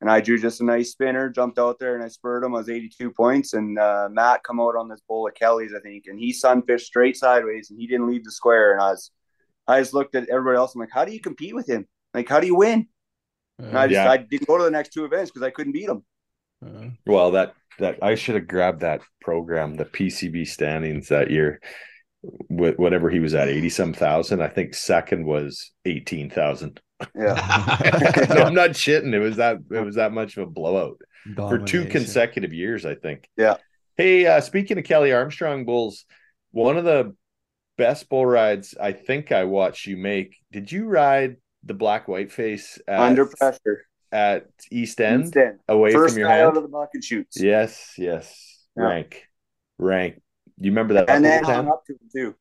[0.00, 2.54] and I drew just a nice spinner, jumped out there, and I spurred him.
[2.54, 5.80] I was 82 points, and uh, Matt come out on this bull of Kelly's, I
[5.80, 8.72] think, and he sunfished straight sideways, and he didn't leave the square.
[8.72, 9.10] And I was,
[9.68, 10.74] I just looked at everybody else.
[10.74, 11.86] I'm like, how do you compete with him?
[12.14, 12.88] Like, how do you win?
[13.68, 14.10] And I just, Yeah.
[14.10, 16.04] I didn't go to the next two events because I couldn't beat him.
[16.64, 21.60] Uh, Well, that that I should have grabbed that program, the PCB standings that year.
[22.50, 24.42] With whatever he was at, eighty some thousand.
[24.42, 26.78] I think second was eighteen thousand.
[27.14, 27.32] Yeah,
[28.34, 29.14] no, I'm not shitting.
[29.14, 31.00] It was that it was that much of a blowout
[31.34, 32.84] for two consecutive years.
[32.84, 33.26] I think.
[33.38, 33.56] Yeah.
[33.96, 36.04] Hey, uh, speaking of Kelly Armstrong bulls,
[36.50, 37.16] one of the
[37.78, 40.36] best bull rides I think I watched you make.
[40.52, 43.84] Did you ride the black white face at, under pressure.
[44.12, 45.58] at East End East End.
[45.68, 46.48] away First from your guy hand?
[46.48, 47.40] out of the bucket shoots.
[47.40, 48.66] Yes, yes.
[48.76, 48.84] Yeah.
[48.84, 49.24] Rank.
[49.78, 50.20] Rank.
[50.58, 51.08] You remember that?
[51.10, 52.34] And then bull, hung up to him too.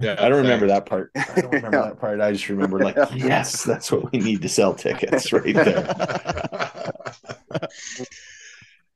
[0.00, 1.10] Yeah, I don't remember that part.
[1.14, 1.84] I don't remember Yeah.
[1.88, 2.20] that part.
[2.20, 5.86] I just remember like, yes, that's what we need to sell tickets right there.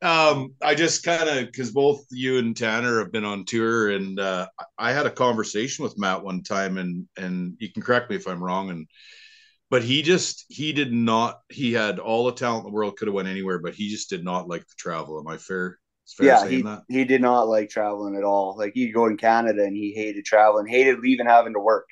[0.03, 4.19] um, I just kind of because both you and Tanner have been on tour, and
[4.19, 4.47] uh,
[4.77, 8.27] I had a conversation with Matt one time, and and you can correct me if
[8.27, 8.71] I'm wrong.
[8.71, 8.87] And
[9.71, 11.41] but he just he did not.
[11.49, 14.11] He had all the talent in the world, could have went anywhere, but he just
[14.11, 15.19] did not like the travel.
[15.19, 15.79] Am I fair?
[16.17, 16.83] Fair yeah, saying he, that.
[16.89, 18.57] he did not like traveling at all.
[18.57, 21.87] Like he'd go in Canada and he hated traveling, hated leaving having to work.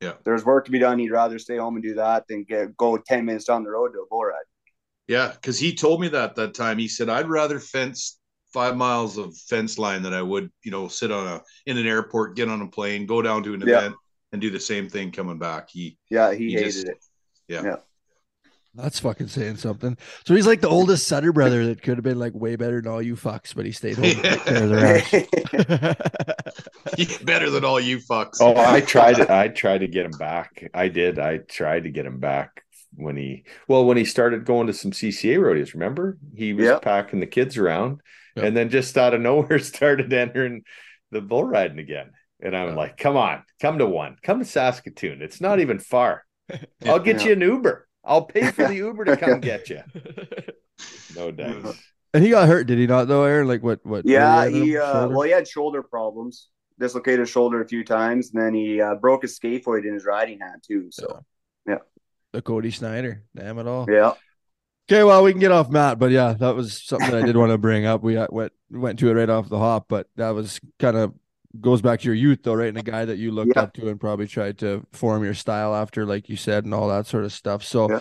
[0.00, 0.14] Yeah.
[0.24, 0.98] There's work to be done.
[0.98, 3.92] He'd rather stay home and do that than get go ten minutes down the road
[3.92, 4.42] to a bull ride.
[5.06, 6.78] Yeah, because he told me that that time.
[6.78, 8.18] He said, "I'd rather fence
[8.52, 11.86] five miles of fence line than I would, you know, sit on a in an
[11.86, 13.78] airport, get on a plane, go down to an Yeah.
[13.78, 13.94] event,
[14.34, 16.98] and do the same thing coming back." He, Yeah, he, He hated just- it.
[17.48, 17.76] yeah, Yeah.
[18.76, 19.96] That's fucking saying something.
[20.26, 22.90] So he's like the oldest Sutter brother that could have been like way better than
[22.90, 24.04] all you fucks, but he stayed home.
[24.10, 24.76] to care of the
[25.94, 26.96] ranch.
[26.96, 28.38] He's better than all you fucks.
[28.40, 29.30] Oh, I tried it.
[29.30, 30.68] I tried to get him back.
[30.74, 31.20] I did.
[31.20, 32.64] I tried to get him back
[32.96, 35.74] when he well when he started going to some CCA rodeos.
[35.74, 36.78] Remember, he was Yeah.
[36.80, 38.00] packing the kids around,
[38.36, 38.44] Yep.
[38.44, 40.64] and then just out of nowhere started entering
[41.12, 42.10] the bull riding again.
[42.44, 45.22] And I'm like, come on, come to one, come to Saskatoon.
[45.22, 46.24] It's not even far.
[46.86, 47.28] I'll get Yeah.
[47.28, 47.88] you an Uber.
[48.04, 49.80] I'll pay for the Uber to come get you.
[51.16, 51.80] No dice.
[52.12, 53.06] and he got hurt, did he not?
[53.06, 53.46] Though, Aaron.
[53.46, 53.84] Like what?
[53.86, 54.04] What?
[54.04, 56.48] Yeah, where he uh, well, he had shoulder problems,
[56.80, 60.04] dislocated his shoulder a few times, and then he uh, broke his scaphoid in his
[60.04, 60.88] riding hand too.
[60.90, 61.24] So
[61.66, 61.78] yeah.
[62.32, 63.22] the Cody Snyder.
[63.36, 63.86] Damn it all.
[63.88, 64.14] yeah,
[64.90, 67.36] Okay, well, we can get off Matt, but yeah, that was something that I did
[67.36, 68.02] want to bring up.
[68.02, 71.14] We uh, went went to it right off the hop, but that was kind of
[71.60, 72.68] goes back to your youth, though, right?
[72.68, 73.62] And a guy that you looked Yeah.
[73.62, 76.88] up to and probably tried to form your style after, like you said, and all
[76.88, 77.62] that sort of stuff.
[77.64, 78.00] So, Yeah.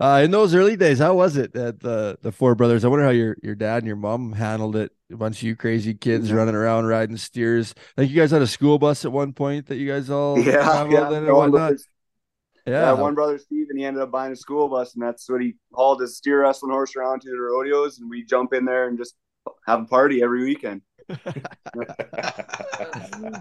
[0.00, 2.84] uh, in those early days, how was it at the the Four Brothers?
[2.84, 4.92] I wonder how your your dad and your mom handled it.
[5.12, 7.74] A bunch of you crazy kids running around riding steers.
[7.96, 10.62] Like you guys had a school bus at one point that you guys all yeah,
[10.62, 11.08] traveled yeah.
[11.08, 11.78] in and One brother-
[12.66, 15.28] Yeah, yeah, one brother Steve, and he ended up buying a school bus, and that's
[15.28, 18.64] what he hauled his steer wrestling horse around to the rodeos, and we jump in
[18.66, 19.14] there and just
[19.66, 20.82] have a party every weekend.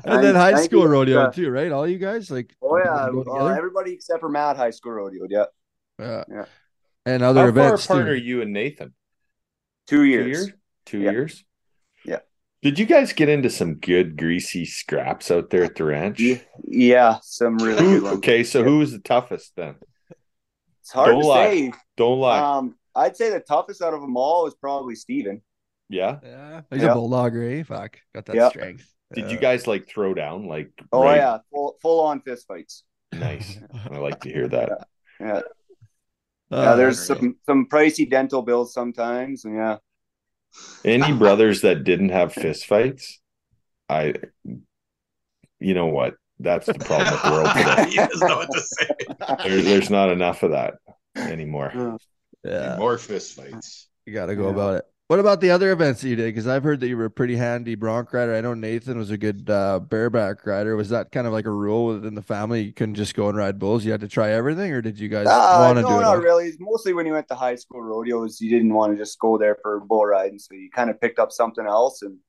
[0.06, 0.88] And then high school you.
[0.88, 1.30] rodeo Yeah.
[1.32, 1.72] too, right?
[1.72, 2.56] All you guys like.
[2.62, 5.26] Oh yeah, uh, everybody except for Matt High School Rodeo.
[5.30, 5.46] Yeah,
[6.00, 6.24] Yeah.
[6.30, 6.46] Yeah.
[7.06, 7.86] And other events.
[7.88, 8.12] How far apart too.
[8.14, 8.94] are you and Nathan?
[9.88, 10.28] two Two years.
[10.28, 10.52] years?
[10.86, 11.12] Two Yeah.
[11.12, 11.44] years?
[12.06, 12.20] Yeah.
[12.62, 16.20] Did you guys get into some good greasy scraps out there at the ranch?
[16.20, 16.38] Yeah,
[16.68, 18.18] yeah, some really good ones.
[18.18, 19.76] okay, so who was the toughest then?
[20.82, 21.50] It's hard Don't to lie.
[21.50, 21.72] say.
[21.98, 22.40] Don't lie.
[22.58, 25.42] Um, I'd say the toughest out of them all is probably Steven.
[25.90, 26.20] Yeah.
[26.24, 26.62] Yeah.
[26.72, 26.92] He's Yeah.
[26.92, 27.64] a bulldog, eh?
[27.64, 28.00] Fuck.
[28.14, 28.50] Got that Yeah.
[28.50, 28.88] strength.
[29.14, 32.84] Did you guys like throw down like Oh right- yeah, full full on fist fights.
[33.12, 33.58] Nice.
[33.92, 34.88] I like to hear that.
[35.20, 35.42] Yeah, Uh,
[36.52, 36.76] yeah.
[36.76, 39.78] There's some some pricey dental bills sometimes, and yeah,
[40.86, 43.20] Any brothers that didn't have fist fights,
[43.90, 44.14] I
[45.60, 46.16] you know what?
[46.40, 47.90] That's the problem with the world today.
[47.90, 49.50] he doesn't know what to say.
[49.50, 50.76] There, there's not enough of that
[51.18, 51.98] anymore.
[52.46, 52.78] yeah.
[52.78, 53.90] More fist fights.
[54.06, 54.52] You got to go Yeah.
[54.54, 54.86] about it.
[55.10, 56.28] What about the other events that you did?
[56.28, 58.36] Because I've heard that you were a pretty handy bronc rider.
[58.36, 60.76] I know Nathan was a good uh, bareback rider.
[60.76, 62.62] Was that kind of like a rule within the family?
[62.62, 63.84] You couldn't just go and ride bulls.
[63.84, 65.98] You had to try everything, or did you guys uh, want to no, do it?
[65.98, 66.22] No, not all?
[66.22, 66.52] really.
[66.60, 69.58] Mostly when you went to high school rodeos, you didn't want to just go there
[69.64, 72.04] for bull riding, so you kind of picked up something else.
[72.04, 72.20] And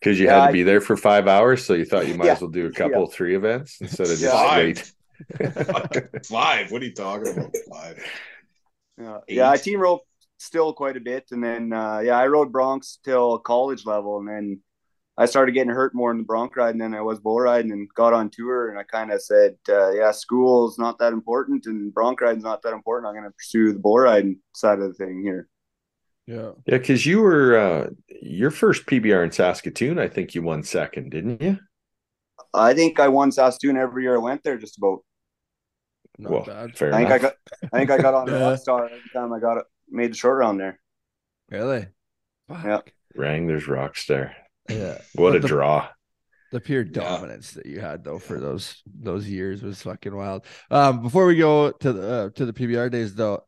[0.00, 2.14] Because you Yeah, had to I- be there for five hours, so you thought you
[2.14, 2.32] might Yeah.
[2.32, 4.56] as well do a couple, three events instead of just Yeah.
[4.56, 4.92] wait.
[6.24, 6.72] Five.
[6.72, 7.54] What are you talking about?
[7.70, 8.02] Five.
[8.98, 10.00] yeah, yeah, I team rode
[10.40, 14.28] still quite a bit, and then uh, yeah, I rode broncs till college level, and
[14.28, 14.60] then
[15.16, 17.88] I started getting hurt more in the bronc riding than I was bull riding, and
[17.94, 21.92] got on tour, and I kind of said, uh, yeah, school's not that important, and
[21.92, 23.08] bronc riding's not that important.
[23.08, 25.48] I'm going to pursue the bull riding side of the thing here.
[26.26, 26.52] Yeah.
[26.64, 27.90] Yeah, because you were uh,
[28.22, 29.98] your first PBR in Saskatoon.
[29.98, 31.58] I think you won second, didn't you?
[32.54, 35.00] I think I won Saskatoon every year I went there, just about.
[36.18, 36.76] Not well, bad.
[36.76, 37.32] fair I think I got,
[37.72, 40.16] I think I got on the a Rockstar every time I got it, made the
[40.16, 40.80] short round there.
[41.50, 41.88] Really?
[42.48, 42.64] Fuck.
[42.64, 42.80] Yeah.
[43.14, 44.34] Wranglers Rockstar.
[44.68, 44.98] Yeah.
[45.14, 45.88] What But a the, draw!
[46.52, 50.44] The pure dominance that you had though for those those years was fucking wild.
[50.70, 53.44] Um, before we go to the uh, to the PBR days though,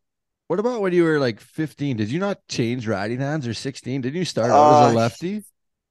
[0.47, 1.97] what about when you were like 15?
[1.97, 4.02] Did you not change riding hands or 16?
[4.02, 5.44] Didn't you start out as a Uh, lefty?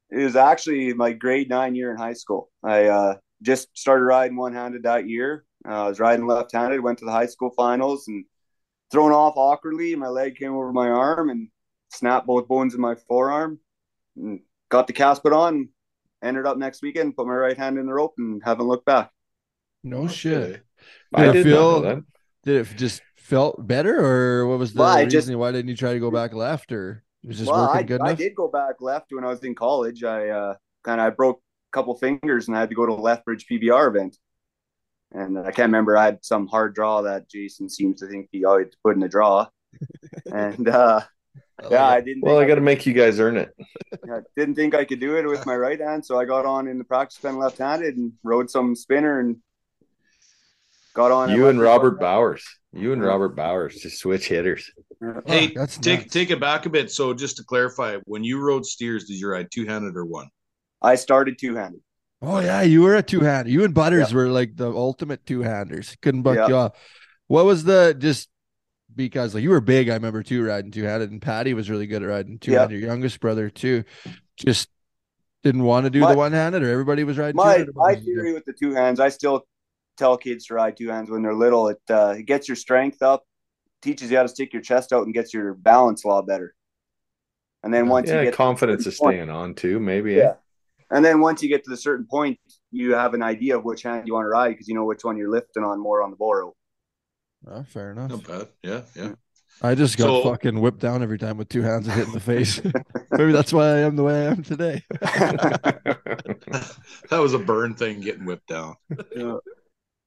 [0.09, 2.49] It was actually my grade nine year in high school.
[2.63, 5.45] I uh, just started riding one handed that year.
[5.67, 8.25] Uh, I was riding left handed, went to the high school finals and
[8.91, 9.95] thrown off awkwardly.
[9.95, 11.47] My leg came over my arm and
[11.89, 13.59] snapped both bones in my forearm.
[14.15, 15.69] And got the cast put on.
[16.23, 19.11] Ended up next weekend, put my right hand in the rope and haven't looked back.
[19.83, 20.61] No shit.
[21.13, 22.03] I Did it did not feel- that.
[22.43, 25.09] Did it just felt better, or what was the Well, reason?
[25.09, 27.83] just- why didn't you try to go back left, or was just well, working I,
[27.83, 28.17] good I enough?
[28.17, 30.03] did go back left when I was in college.
[30.03, 32.93] I uh, kind of I broke a couple fingers and I had to go to
[32.93, 34.17] a Lethbridge PBR event.
[35.13, 35.97] And I can't remember.
[35.97, 39.09] I had some hard draw that Jason seems to think he always put in the
[39.09, 39.47] draw.
[40.31, 41.01] and uh,
[41.69, 42.23] yeah, I didn't.
[42.23, 43.53] Well, I got to make you guys earn it.
[43.93, 46.67] I didn't think I could do it with my right hand, so I got on
[46.67, 49.37] in the practice pen left-handed and rode some spinner and
[50.93, 51.29] got on.
[51.29, 51.99] You and Robert left-handed.
[51.99, 52.45] Bowers.
[52.73, 54.71] You and Robert Bowers just switch hitters.
[55.25, 56.13] Hey, that's take nuts.
[56.13, 56.89] take it back a bit.
[56.89, 60.29] So just to clarify, when you rode steers, did you ride two handed or one?
[60.81, 61.81] I started two handed.
[62.21, 63.49] Oh yeah, you were a two hander.
[63.49, 64.15] You and Butters Yeah.
[64.17, 65.95] were like the ultimate two handers.
[66.01, 66.47] Couldn't buck Yeah.
[66.47, 66.73] you off.
[67.27, 68.29] What was the just
[68.95, 69.89] because like you were big?
[69.89, 72.79] I remember too riding two handed, and Patty was really good at riding two handed.
[72.79, 73.83] Your youngest brother too,
[74.37, 74.69] just
[75.43, 77.35] didn't want to do My- the one handed, or everybody was riding.
[77.37, 77.75] My two-handed?
[77.75, 79.47] my theory with the two hands, I still
[79.97, 81.69] tell kids to ride two hands when they're little.
[81.69, 83.23] It uh, it gets your strength up,
[83.81, 86.53] teaches you how to stick your chest out, and gets your balance a lot better.
[87.63, 89.79] And then once yeah, you get confidence is staying on too.
[89.79, 90.13] Maybe.
[90.13, 90.33] Yeah.
[90.91, 90.95] Yeah.
[90.97, 92.39] And then once you get to the certain point,
[92.71, 95.03] you have an idea of which hand you want to ride because you know which
[95.03, 96.57] one you're lifting on more on the bull rope.
[97.47, 98.11] Oh, fair enough.
[98.11, 98.47] Not bad.
[98.63, 99.11] Yeah, yeah.
[99.63, 102.13] I just got So- fucking whipped down every time with two hands and hit in
[102.13, 102.61] the face.
[103.11, 104.83] Maybe that's why I am the way I am today.
[107.09, 108.75] That was a burn thing getting whipped down.
[109.15, 109.35] Yeah.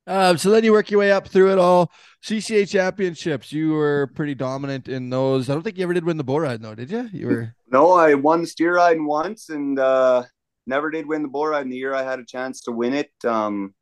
[0.06, 1.90] Um, so then you work your way up through it all.
[2.24, 5.48] CCA championships, you were pretty dominant in those.
[5.48, 7.09] I don't think you ever did win the bull ride, though, did you?
[7.12, 10.24] You were No, I won steer riding once and uh,
[10.66, 11.62] never did win the bull ride.
[11.62, 13.74] In the year I had a chance to win it, um,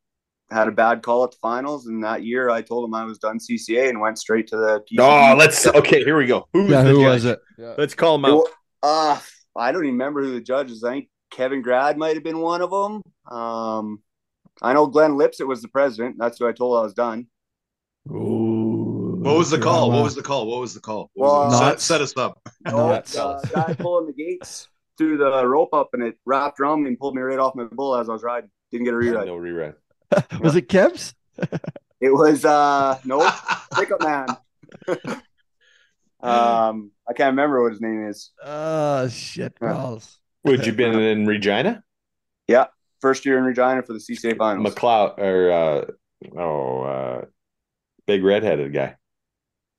[0.50, 3.18] had a bad call at the finals, and that year I told him I was
[3.18, 4.80] done CCA and went straight to the.
[4.90, 5.00] PCB.
[5.00, 6.04] oh, let's okay.
[6.04, 6.46] Here we go.
[6.52, 7.12] Who was yeah, the who judge?
[7.14, 7.38] was it?
[7.58, 7.74] Yeah.
[7.78, 8.36] Let's call him out.
[8.36, 8.44] wa-
[8.82, 9.18] Uh,
[9.56, 10.82] I don't even remember who the judges.
[10.84, 13.02] I think Kevin Grad might have been one of them.
[13.34, 14.02] Um,
[14.60, 16.16] I know Glenn Lipsett was the president.
[16.18, 17.26] That's who I told I was done.
[18.10, 19.90] Ooh, What was the call?
[19.90, 20.46] What was the call?
[20.46, 21.10] What was the call?
[21.14, 21.70] Was Well, it?
[21.78, 22.38] set, set us up.
[22.66, 23.16] No, Nuts.
[23.16, 24.68] uh, guy pulling the gates
[25.02, 27.64] threw the rope up and it wrapped around me and pulled me right off my
[27.64, 28.50] bull as I was riding.
[28.70, 29.26] Didn't get a reride.
[29.26, 29.74] No rerun.
[30.40, 31.14] was it Kev's?
[32.00, 33.20] It was uh no
[33.76, 34.26] pickup man.
[36.20, 38.32] um, I can't remember what his name is.
[38.44, 40.18] Oh shit balls.
[40.42, 41.84] Would you been in Regina?
[42.48, 42.66] Yeah,
[43.00, 44.74] first year in Regina for the CCA finals.
[44.74, 47.24] McLeod or uh, oh, uh,
[48.08, 48.96] big redheaded guy.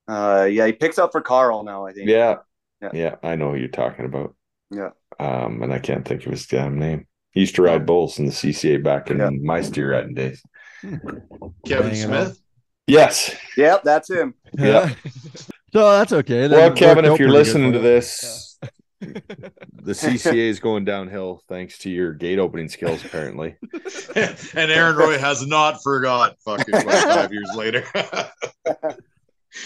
[0.08, 1.86] Uh, yeah, he picks up for Carl now.
[1.86, 2.08] I think.
[2.08, 2.38] Yeah.
[2.82, 2.90] Yeah.
[2.94, 4.34] yeah, I know who you're talking about.
[4.74, 4.90] Yeah.
[5.20, 7.08] Um, and I can't think of his damn name.
[7.32, 9.30] He used to ride bulls in the CCA back in Yeah.
[9.30, 10.42] my steer riding days.
[10.82, 11.32] Kevin
[11.66, 12.40] Hanging Smith.
[12.88, 13.36] Yes.
[13.58, 14.34] Yep, that's him.
[14.58, 14.94] Yeah.
[15.74, 16.48] so that's okay.
[16.48, 17.84] That Well, Kevin, if you're listening to you.
[17.84, 18.60] this,
[19.00, 23.56] the CCA is going downhill thanks to your gate opening skills, apparently.
[24.16, 26.36] and Aaron Roy has not forgot.
[26.46, 27.86] Fucking five years later.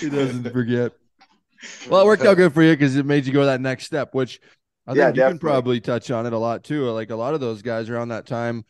[0.02, 0.92] He doesn't forget.
[1.90, 4.14] Well, it worked out good for you because it made you go that next step,
[4.14, 4.42] which
[4.88, 6.90] I think Yeah, you can probably touch on it a lot too.
[6.92, 8.66] Like a lot of those guys around that time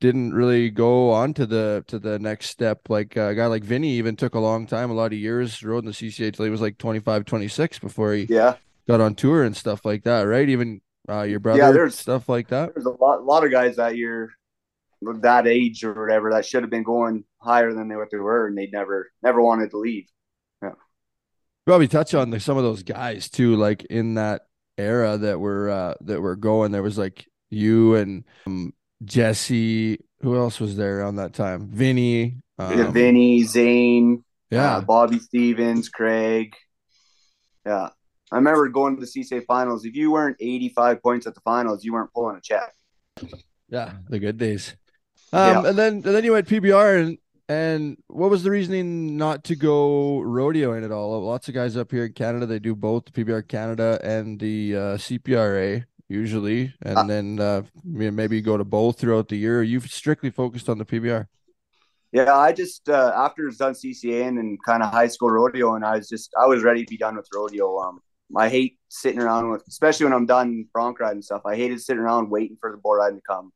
[0.00, 2.88] didn't really go on to the to the next step.
[2.88, 5.80] Like a guy like Vinny even took a long time, a lot of years, rode
[5.84, 8.56] in the CCA till he was like 25, 26 before he Yeah,
[8.88, 10.48] got on tour and stuff like that, right?
[10.48, 12.74] Even uh, your brother, yeah, there's- stuff like that.
[12.74, 14.30] there's a lot, a lot of guys that year,
[15.02, 18.46] that age or whatever, that should have been going higher than they what they were,
[18.46, 20.06] and they never, never wanted to leave.
[20.62, 20.72] Yeah,
[21.66, 24.42] probably touch on the, some of those guys too, like in that
[24.80, 26.72] era that were uh, that were going.
[26.72, 28.72] There was like you and um,
[29.04, 29.98] Jesse.
[30.22, 31.68] Who else was there around that time?
[31.68, 32.36] Vinny.
[32.58, 36.54] Um, Yeah, Vinny, Zane, yeah, uh, Bobby Stevens, Craig.
[37.64, 37.88] Yeah,
[38.30, 39.84] I remember going to the CCA finals.
[39.84, 42.74] If you weren't 85 points at the finals, you weren't pulling a check.
[43.68, 44.76] yeah, the good days.
[45.32, 45.68] Um, Yeah.
[45.70, 47.18] and then and then you went PBR and
[47.50, 51.20] and what was the reasoning not to go rodeoing at all?
[51.20, 54.76] Lots of guys up here in Canada they do both the PBR Canada and the
[54.76, 59.64] uh, CPRA usually, and Uh, then uh, maybe go to both throughout the year.
[59.64, 61.26] You've strictly focused on the PBR.
[62.12, 65.74] Yeah, I just uh, after I was done CCA and kind of high school rodeo,
[65.74, 67.78] and I was just I was ready to be done with rodeo.
[67.80, 68.00] Um,
[68.36, 71.42] I hate sitting around with, especially when I'm done bronc riding stuff.
[71.44, 73.52] I hated sitting around waiting for the bull riding to come.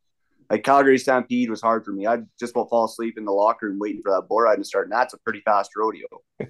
[0.51, 2.07] Like Calgary Stampede was hard for me.
[2.07, 4.67] I'd just about fall asleep in the locker room waiting for that bull riding to
[4.69, 6.07] start, and that's a pretty fast rodeo.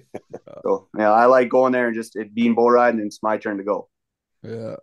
[0.63, 3.37] so yeah, I like going there and just it being bull riding, and it's my
[3.37, 3.89] turn to go.
[4.43, 4.75] Yeah.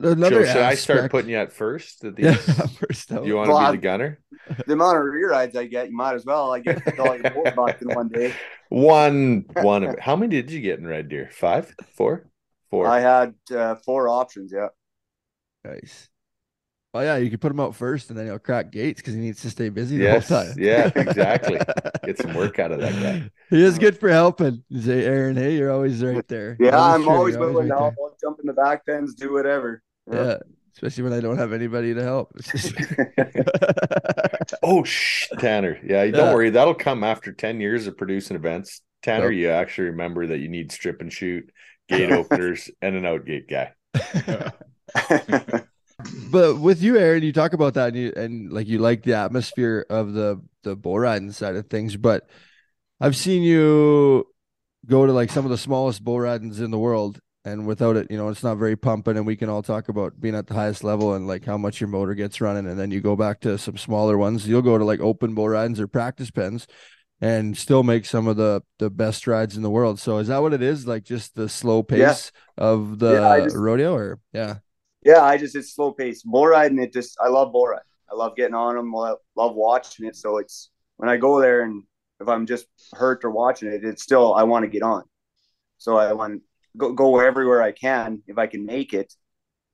[0.00, 2.02] So Another should I start putting you at first?
[2.04, 2.76] At yeah, these?
[2.78, 3.22] first out.
[3.22, 4.18] Do you want Well, to I'm- be the gunner?
[4.66, 6.52] The amount of rerides I get, you might as well.
[6.52, 8.34] I get all your bull bucks in one day.
[8.70, 10.00] One, one of it.
[10.00, 11.30] How many did you get in Red Deer?
[11.32, 12.26] Five, four,
[12.68, 12.88] four.
[12.88, 14.52] I had uh, four options.
[14.52, 14.68] Yeah.
[15.64, 16.08] Nice.
[16.94, 19.20] Oh yeah, you could put him out first, and then he'll crack gates because he
[19.20, 20.54] needs to stay busy the Yes, whole time.
[20.58, 21.58] yeah, exactly.
[22.04, 23.30] Get some work out of that guy.
[23.48, 24.62] He is good for helping.
[24.68, 26.56] You say, Aaron, hey, you're always right there.
[26.60, 27.94] Yeah, I'm sure, always you're willing to right help.
[27.98, 29.82] I'll jump in the back pens, do whatever.
[30.06, 30.22] there.
[30.26, 30.36] Yeah,
[30.74, 32.36] especially when I don't have anybody to help.
[32.42, 32.74] Just-
[34.62, 35.78] Oh, shh, Tanner.
[35.84, 36.10] Yeah, Yeah.
[36.12, 36.50] don't worry.
[36.50, 38.82] That'll come after 10 years of producing events.
[39.02, 39.40] Tanner, Yep.
[39.40, 41.50] you actually remember that you need strip and shoot,
[41.88, 43.72] gate openers, and an outgate guy.
[46.30, 49.14] But with you, Aaron, you talk about that, and, you, and like you like the
[49.14, 51.96] atmosphere of the the bull riding side of things.
[51.96, 52.28] But
[53.00, 54.26] I've seen you
[54.86, 58.08] go to like some of the smallest bull ridings in the world and without it,
[58.10, 60.54] you know, it's not very pumping and we can all talk about being at the
[60.54, 63.40] highest level and like how much your motor gets running and then you go back
[63.40, 64.46] to some smaller ones.
[64.48, 66.66] You'll go to like open bull ridings or practice pens
[67.20, 69.98] and still make some of the the best rides in the world.
[69.98, 70.86] So is that what it is?
[70.86, 74.58] Like just the slow pace of the Yeah, just- rodeo or yeah.
[75.04, 76.22] Yeah, I just it's slow pace.
[76.22, 77.84] Bull riding, it just I love bull riding.
[78.10, 78.94] I love getting on them.
[78.94, 80.16] I love watching it.
[80.16, 81.82] So it's when I go there and
[82.20, 85.02] if I'm just hurt or watching it, it's still I want to get on.
[85.78, 86.42] So I want
[86.76, 89.12] go go everywhere I can if I can make it.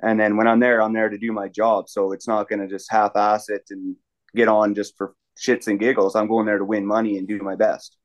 [0.02, 1.88] And then when I'm there, I'm there to do my job.
[1.88, 3.96] So it's not going to just half-ass it and
[4.34, 6.14] get on just for shits and giggles.
[6.14, 7.98] I'm going there to win money and do my best.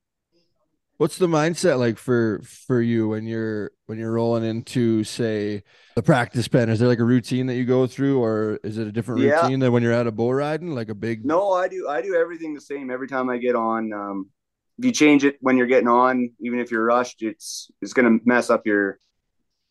[0.98, 5.64] What's the mindset like for for you when you're when you're rolling into say
[5.96, 6.70] the practice pen?
[6.70, 9.42] Is there like a routine that you go through, or is it a different Yeah.
[9.42, 11.26] routine than when you're at a bull riding, like a big?
[11.26, 11.88] No, I do.
[11.90, 13.92] I do everything the same every time I get on.
[13.92, 14.30] Um,
[14.78, 18.20] if you change it when you're getting on, even if you're rushed, it's it's gonna
[18.24, 19.00] mess up your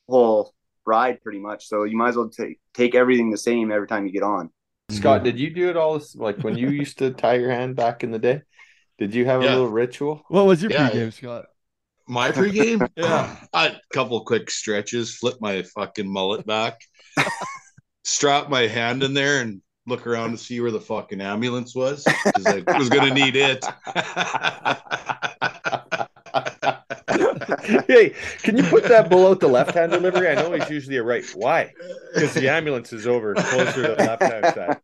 [0.09, 0.53] whole
[0.85, 1.69] ride pretty much.
[1.69, 4.51] So you might as well take take everything the same every time you get on.
[4.91, 8.03] Scott, did you do it all like when you used to tie your hand back
[8.05, 8.43] in the day?
[9.03, 9.49] Did you have Yeah.
[9.49, 10.23] a little ritual?
[10.29, 10.89] What was your Yeah.
[10.89, 11.47] pregame, Scott?
[12.07, 13.35] My pregame, Yeah.
[13.53, 16.79] a couple quick stretches, flip my fucking mullet back,
[18.05, 22.05] strap my hand in there, and look around to see where the fucking ambulance was
[22.25, 23.65] because I was gonna need it.
[27.89, 30.29] hey, can you put that bull out the left hand delivery?
[30.29, 31.25] I know he's usually a right.
[31.35, 31.73] Why?
[32.15, 34.77] Because the ambulance is over closer to the left hand side.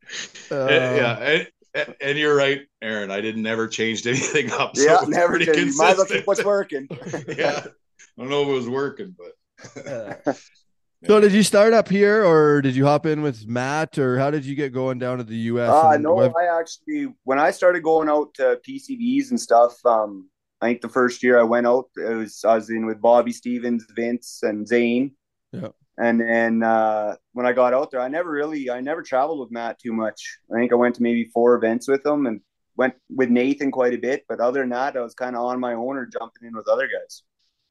[0.51, 3.11] Uh, yeah, and, and you're right, Aaron.
[3.11, 4.77] I didn't never changed anything up.
[4.77, 5.57] So yeah, never pretty did.
[5.59, 6.27] You might as well keep consistent.
[6.27, 6.89] what's working.
[7.37, 10.39] yeah, I don't know if it was working, but
[11.05, 14.33] So did you start up here, or did you hop in with Matt, or how
[14.33, 15.71] did you get going down to the U.S.?
[15.71, 20.29] Uh, no, what- I actually when I started going out to PCBs and stuff, um,
[20.61, 23.33] I think the first year I went out, it was I was in with Bobby
[23.33, 25.13] Stevens, Vince, and Zane.
[25.53, 25.69] Yeah.
[26.01, 29.51] And then uh, when I got out there, I never really, I never traveled with
[29.51, 30.39] Matt too much.
[30.51, 32.41] I think I went to maybe four events with him and
[32.77, 34.25] went with Nathan quite a bit.
[34.29, 36.69] But other than that, I was kind of on my own or jumping in with
[36.69, 37.25] other guys.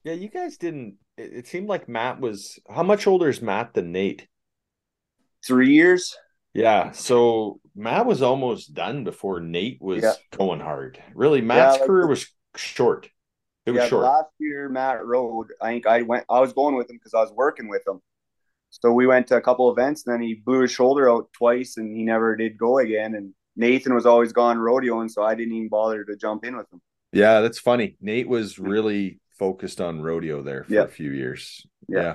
[0.03, 0.95] Yeah, you guys didn't.
[1.17, 2.59] It, seemed like Matt was.
[2.69, 4.27] How much older is Matt than Nate?
[5.45, 6.15] Three years.
[6.53, 10.13] Yeah, so Matt was almost done before Nate was Yeah.
[10.35, 11.01] going hard.
[11.13, 13.09] Really, Matt's like- career was short.
[13.65, 14.03] It was yeah, short.
[14.03, 15.47] last year Matt rode.
[15.61, 16.25] I think I went.
[16.29, 18.01] I was going with him because I was working with him.
[18.69, 21.77] So we went to a couple events, and then he blew his shoulder out twice,
[21.77, 23.15] and he never did go again.
[23.15, 26.72] And Nathan was always gone rodeoing, so I didn't even bother to jump in with
[26.72, 26.81] him.
[27.11, 27.95] Yeah, that's funny.
[28.02, 30.84] Nate was really focused on rodeo there for Yeah.
[30.84, 31.65] a few years.
[31.88, 32.02] Yeah.
[32.02, 32.14] Yeah,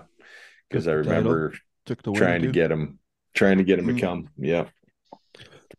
[0.68, 1.22] because I Took the title.
[1.32, 1.54] remember
[1.86, 2.98] took the trying to get him,
[3.34, 3.94] trying to get him Mm.
[3.96, 4.28] to come.
[4.36, 4.68] Yeah.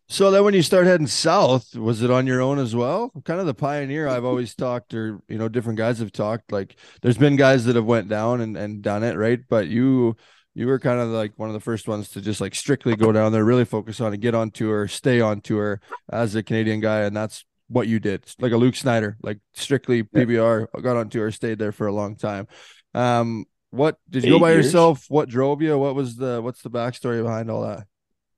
[0.09, 3.11] So then when you start heading south, was it on your own as well?
[3.23, 6.75] Kind of the pioneer I've always talked or you know different guys have talked like
[7.01, 9.39] there's been guys that have went down and, and done it, right?
[9.47, 10.15] But you
[10.55, 13.11] you were kind of like one of the first ones to just like strictly go
[13.11, 15.81] down there, really focus on it, get on tour, stay on tour
[16.11, 18.25] as a Canadian guy and that's what you did.
[18.39, 22.15] Like a Luke Snyder, like strictly PBR, got on tour, stayed there for a long
[22.15, 22.47] time.
[22.93, 24.65] Um what did you go by years?
[24.65, 25.05] yourself?
[25.09, 25.77] What drove you?
[25.79, 27.87] What was the what's the backstory behind all that?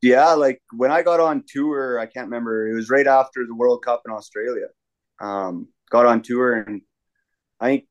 [0.01, 2.69] Yeah, like when I got on tour, I can't remember.
[2.69, 4.67] It was right after the World Cup in Australia.
[5.19, 6.81] Um, got on tour, and
[7.59, 7.85] I think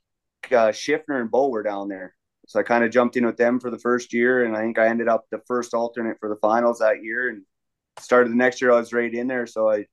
[0.47, 2.15] uh, Schiffner and Bo were down there.
[2.47, 4.79] So I kind of jumped in with them for the first year, and I think
[4.79, 7.29] I ended up the first alternate for the finals that year.
[7.31, 7.43] And
[7.99, 9.47] started the next year, I was right in there.
[9.47, 9.87] So I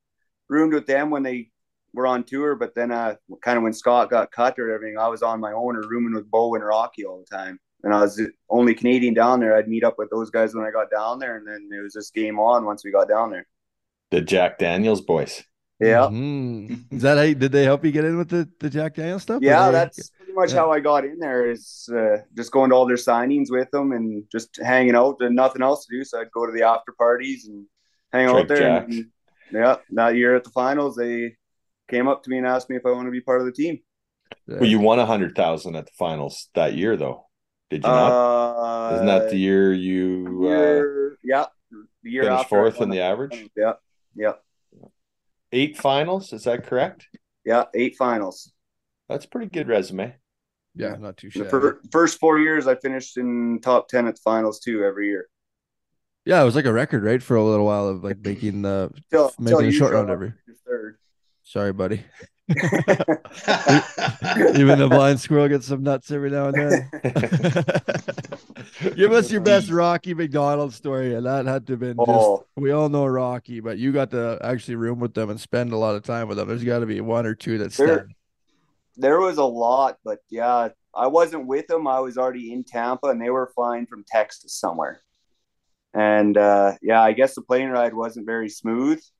[0.50, 1.50] roomed with them when they
[1.94, 2.56] were on tour.
[2.56, 5.54] But then, uh, kind of when Scott got cut or everything, I was on my
[5.54, 7.60] own or rooming with Bo and Rocky all the time.
[7.84, 9.56] And I was the only Canadian down there.
[9.56, 11.94] I'd meet up with those guys when I got down there, and then it was
[11.94, 13.48] just game on once we got down there.
[14.12, 15.44] The Jack Daniels boys.
[15.80, 16.86] Yeah, Mhm.
[16.92, 19.24] Is that how you, did they help you get in with the, the Jack Daniels
[19.24, 19.42] stuff?
[19.42, 20.60] yeah, they- that's pretty much Yeah.
[20.62, 21.50] how I got in there.
[21.50, 25.36] Is uh, just going to all their signings with them and just hanging out and
[25.36, 26.04] nothing else to do.
[26.04, 27.66] So I'd go to the after parties and
[28.12, 28.58] hang Drink out there.
[28.58, 28.84] Jack.
[28.90, 29.06] And,
[29.52, 31.36] yeah, that year at the finals, they
[31.90, 33.52] came up to me and asked me if I want to be part of the
[33.52, 33.80] team.
[34.48, 37.28] Well, you won a hundred thousand at the finals that year, though.
[37.70, 38.12] Did you not?
[38.12, 41.46] Uh, Isn't that the year you uh, yeah,
[42.04, 43.50] the year finished after fourth in the average?
[43.58, 43.74] Yeah,
[44.16, 44.34] yeah,
[45.52, 47.08] Eight finals, is that correct?
[47.46, 48.52] yeah, eight finals.
[49.10, 50.16] That's a pretty good resume.
[50.76, 51.50] Yeah, not too The shabby.
[51.50, 55.28] fir- first four years, I finished in top ten at the finals too every year.
[56.26, 58.92] Yeah, it was like a record, right, for a little while of like making the
[59.10, 60.34] Till, making till a short round every.
[60.68, 60.98] third.
[61.44, 62.04] Sorry, buddy.
[62.52, 62.60] Even
[64.80, 66.90] the blind squirrel gets some nuts every now and then.
[68.96, 72.10] Give us your best Rocky McDonald story, and that had to have been just.
[72.10, 72.46] Oh.
[72.56, 75.78] We all know Rocky, but you got to actually room with them and spend a
[75.78, 76.48] lot of time with them.
[76.48, 78.14] There's got to be one or two that There- stand.
[78.98, 81.88] There was a lot, but yeah, I wasn't with them.
[81.88, 85.02] I was already in Tampa, and they were flying from Texas somewhere.
[85.94, 89.02] And uh, yeah, I guess the plane ride wasn't very smooth.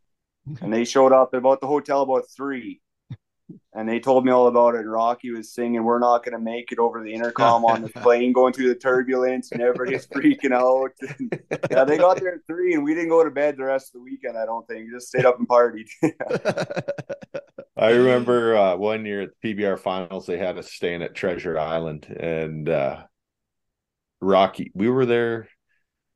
[0.60, 2.82] And they showed up at about the hotel about three,
[3.76, 4.80] and they told me all about it.
[4.80, 7.90] And Rocky was singing, "We're not going to make it" over the intercom on the
[8.02, 10.92] plane, going through the turbulence, and everybody's freaking out.
[11.00, 11.40] And,
[11.70, 13.94] yeah, they got there at three, and we didn't go to bed the rest of
[13.94, 14.36] the weekend.
[14.36, 15.88] I don't think, just stayed up and partied.
[17.82, 21.58] I remember uh, one year at the PBR finals, they had us staying at Treasure
[21.58, 23.04] Island, and uh,
[24.20, 24.72] Rocky.
[24.76, 25.48] We were there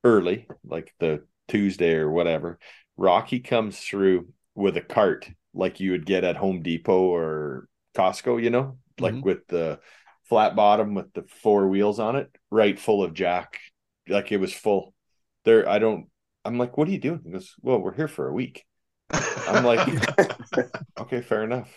[0.03, 2.59] early, like the Tuesday or whatever.
[2.97, 8.41] Rocky comes through with a cart, like you would get at Home Depot or Costco,
[8.41, 9.23] you know, like Mhm.
[9.23, 9.79] with the
[10.29, 13.59] flat bottom with the four wheels on it, right full of Jack.
[14.07, 14.93] Like it was full.
[15.45, 16.09] There, I don't.
[16.43, 17.21] I'm like, what are you doing?
[17.25, 18.65] He goes, well, we're here for a week.
[19.11, 19.87] I'm like,
[20.99, 21.71] okay, fair enough.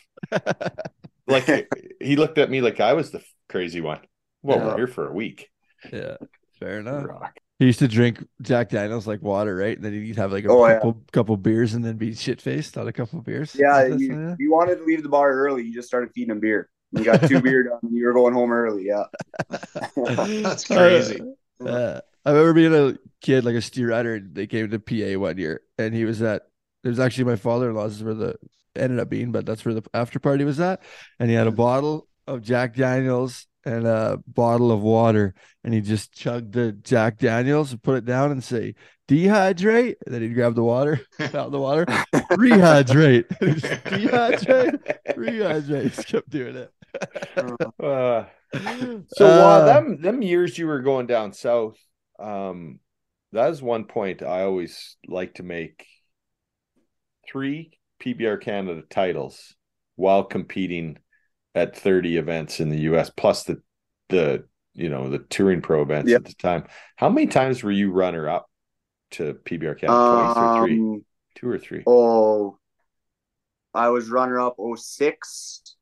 [1.27, 1.69] Like
[2.01, 4.01] he looked at me like I was the crazy one.
[4.43, 4.67] Well, Yeah.
[4.67, 5.51] we're here for a week.
[5.93, 6.17] yeah,
[6.59, 7.05] fair enough.
[7.07, 7.37] Rock.
[7.59, 9.77] He used to drink Jack Daniels like water, right?
[9.77, 10.75] And then he'd have like a Oh, yeah.
[10.77, 13.55] couple couple beers and then be shit faced on a couple beers.
[13.59, 15.65] yeah, That's- you, you wanted to leave the bar early.
[15.65, 16.71] You just started feeding him beer.
[16.93, 17.81] You got two beer done.
[17.93, 18.85] You were going home early.
[18.87, 19.05] Yeah.
[19.97, 21.21] That's crazy.
[21.65, 24.15] Uh, I remember being a kid, like a steer rider.
[24.15, 26.43] and They came to PA one year, and he was at.
[26.85, 28.37] Was actually my father-in-law's is where the
[28.77, 30.81] ended up being, but that's where the after party was at.
[31.19, 35.35] And he had a bottle of Jack Daniels and a bottle of water,
[35.65, 38.75] and he just chugged the Jack Daniels and put it down and say
[39.09, 39.97] dehydrate.
[40.07, 41.01] And then he'd grab the water,
[41.35, 41.85] out the water,
[42.15, 45.83] rehydrate, dehydrate, rehydrate.
[45.83, 46.73] He just kept doing it.
[47.81, 48.25] Uh,
[49.09, 51.77] so while Uh, them them years you were going down south,
[52.19, 52.81] um,
[53.33, 55.87] that is one point I always like to make.
[57.31, 59.55] Three PBR Canada titles
[59.97, 60.99] while competing
[61.55, 63.63] at 30 events in the US, plus the
[64.09, 64.45] the
[64.75, 66.21] you know the touring pro events Yep.
[66.21, 66.65] at the time.
[66.97, 68.49] How many times were you runner up
[69.13, 69.87] to PBR Canada?
[69.87, 70.79] Twice or three?
[70.79, 71.83] Um, Two or three?
[71.87, 72.59] oh,
[73.75, 75.77] I was runner up 06,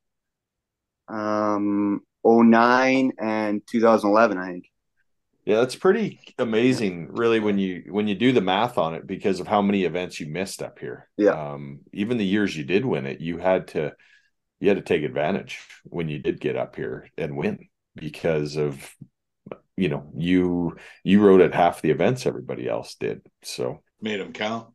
[1.09, 4.71] um, 09, and 2011, I think.
[5.47, 9.39] Yeah, that's pretty amazing, really, when you when you do the math on it, because
[9.41, 11.09] of how many events you missed up here.
[11.17, 11.31] Yeah.
[11.53, 13.93] Um, even the years you did win it, you had to
[14.61, 18.93] you had to take advantage when you did get up here and win because of
[19.77, 23.23] you know you you rode at half the events everybody else did.
[23.43, 24.69] So Made them count.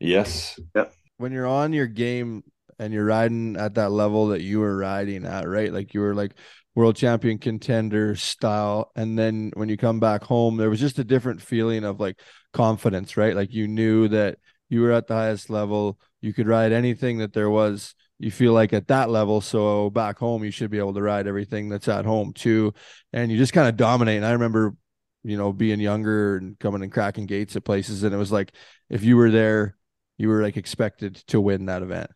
[0.00, 0.92] yes, Yep.
[1.16, 2.44] when you're on your game
[2.78, 5.72] and you're riding at that level that you were riding at, right?
[5.72, 6.34] Like you were like
[6.74, 8.90] world champion contender style.
[8.96, 12.20] And then when you come back home, there was just a different feeling of like
[12.52, 13.34] confidence, right?
[13.34, 14.38] Like you knew that
[14.68, 15.98] you were at the highest level.
[16.20, 17.94] You could ride anything that there was.
[18.18, 19.40] You feel like at that level.
[19.40, 22.74] So back home, you should be able to ride everything that's at home too.
[23.12, 24.16] And you just kind of dominate.
[24.16, 24.74] And I remember,
[25.22, 28.02] you know, being younger and coming and cracking gates at places.
[28.02, 28.52] And it was like,
[28.90, 29.76] if you were there,
[30.18, 32.10] you were like expected to win that event.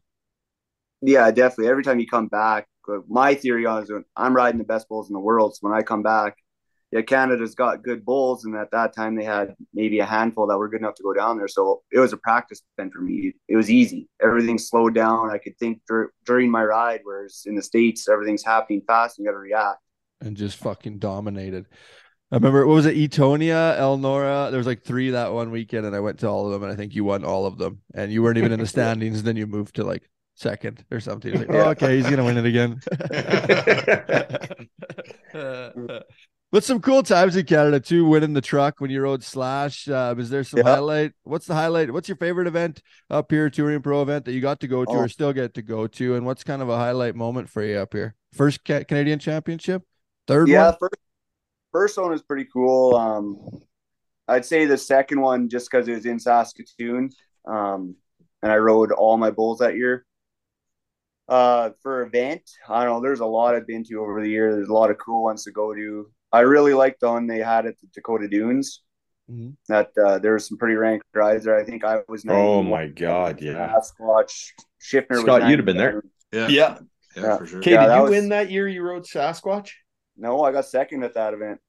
[1.00, 1.68] Yeah, definitely.
[1.68, 5.08] Every time you come back, uh, my theory on is I'm riding the best bulls
[5.08, 5.54] in the world.
[5.54, 6.36] So when I come back,
[6.90, 10.56] yeah, Canada's got good bulls, and at that time they had maybe a handful that
[10.56, 11.48] were good enough to go down there.
[11.48, 13.34] So it was a practice event for me.
[13.46, 14.08] It was easy.
[14.22, 15.30] Everything slowed down.
[15.30, 19.18] I could think dur- during my ride, whereas in the states everything's happening fast.
[19.18, 19.78] And you got to react.
[20.22, 21.66] and just fucking dominated.
[22.32, 24.50] I remember what was it, Etonia, Elnora?
[24.50, 26.72] There was like three that one weekend, and I went to all of them, and
[26.72, 27.80] I think you won all of them.
[27.94, 29.22] And you weren't even in the standings.
[29.22, 30.08] then you moved to like
[30.38, 31.32] second or something.
[31.34, 32.80] It's like, oh, okay, he's gonna win it again.
[36.50, 39.88] but some cool times in Canada too, winning the truck when you rode Slash.
[39.88, 40.74] Uh, is there some Yeah.
[40.76, 41.12] highlight?
[41.24, 41.92] What's the highlight?
[41.92, 44.90] What's your favorite event up here, touring pro event that you got to go to
[44.90, 44.96] Oh.
[44.98, 46.14] or still get to go to?
[46.14, 48.14] And what's kind of a highlight moment for you up here?
[48.34, 49.82] First ca- Canadian championship,
[50.26, 50.76] third yeah, one.
[50.80, 50.94] first
[51.72, 52.94] first one was pretty cool.
[52.96, 53.62] Um,
[54.28, 57.10] I'd say the second one just because it was in Saskatoon,
[57.46, 57.96] um,
[58.42, 60.04] and I rode all my bulls that year.
[61.28, 63.00] Uh, for event, I don't know.
[63.02, 64.52] There's a lot I've been to over the year.
[64.54, 66.10] There's a lot of cool ones to go to.
[66.32, 68.82] I really liked the one they had at the Dakota Dunes.
[69.30, 69.56] Mhm.
[69.68, 71.58] That uh, there was some pretty ranked rides there.
[71.58, 72.24] I think I was.
[72.26, 73.74] Oh my God, yeah.
[73.74, 74.52] Sasquatch,
[74.82, 75.10] Schiffner.
[75.10, 76.02] was Scott, you'd have been there.
[76.32, 76.48] Yeah.
[76.48, 76.78] Yeah.
[77.16, 77.36] Yeah, Yeah.
[77.38, 77.58] for sure.
[77.58, 79.70] Okay, Yeah, did you was- win that year you rode Sasquatch?
[80.16, 81.60] No, I got second at that event.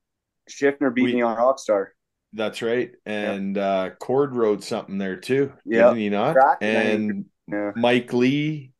[0.49, 1.87] Schiffner beat We- me on Rockstar.
[2.33, 2.91] That's right.
[3.05, 5.51] And uh Cord rode something there too.
[5.65, 5.85] Yeah.
[5.89, 6.33] Didn't he not?
[6.33, 7.71] Track, and and Yeah.
[7.75, 8.71] Mike Lee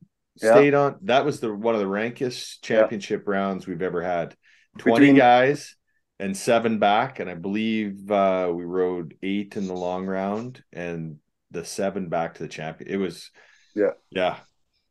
[0.42, 0.52] Yeah.
[0.54, 0.98] stayed on.
[1.04, 4.36] That was the one of the rankest championship rounds we've ever had.
[4.78, 5.76] 20 Between- guys
[6.20, 7.20] and seven back.
[7.20, 11.18] And I believe uh we rode eight in the long round and
[11.52, 12.90] the seven back to the champion.
[12.90, 13.32] It was
[13.76, 13.92] Yeah.
[14.10, 14.38] yeah.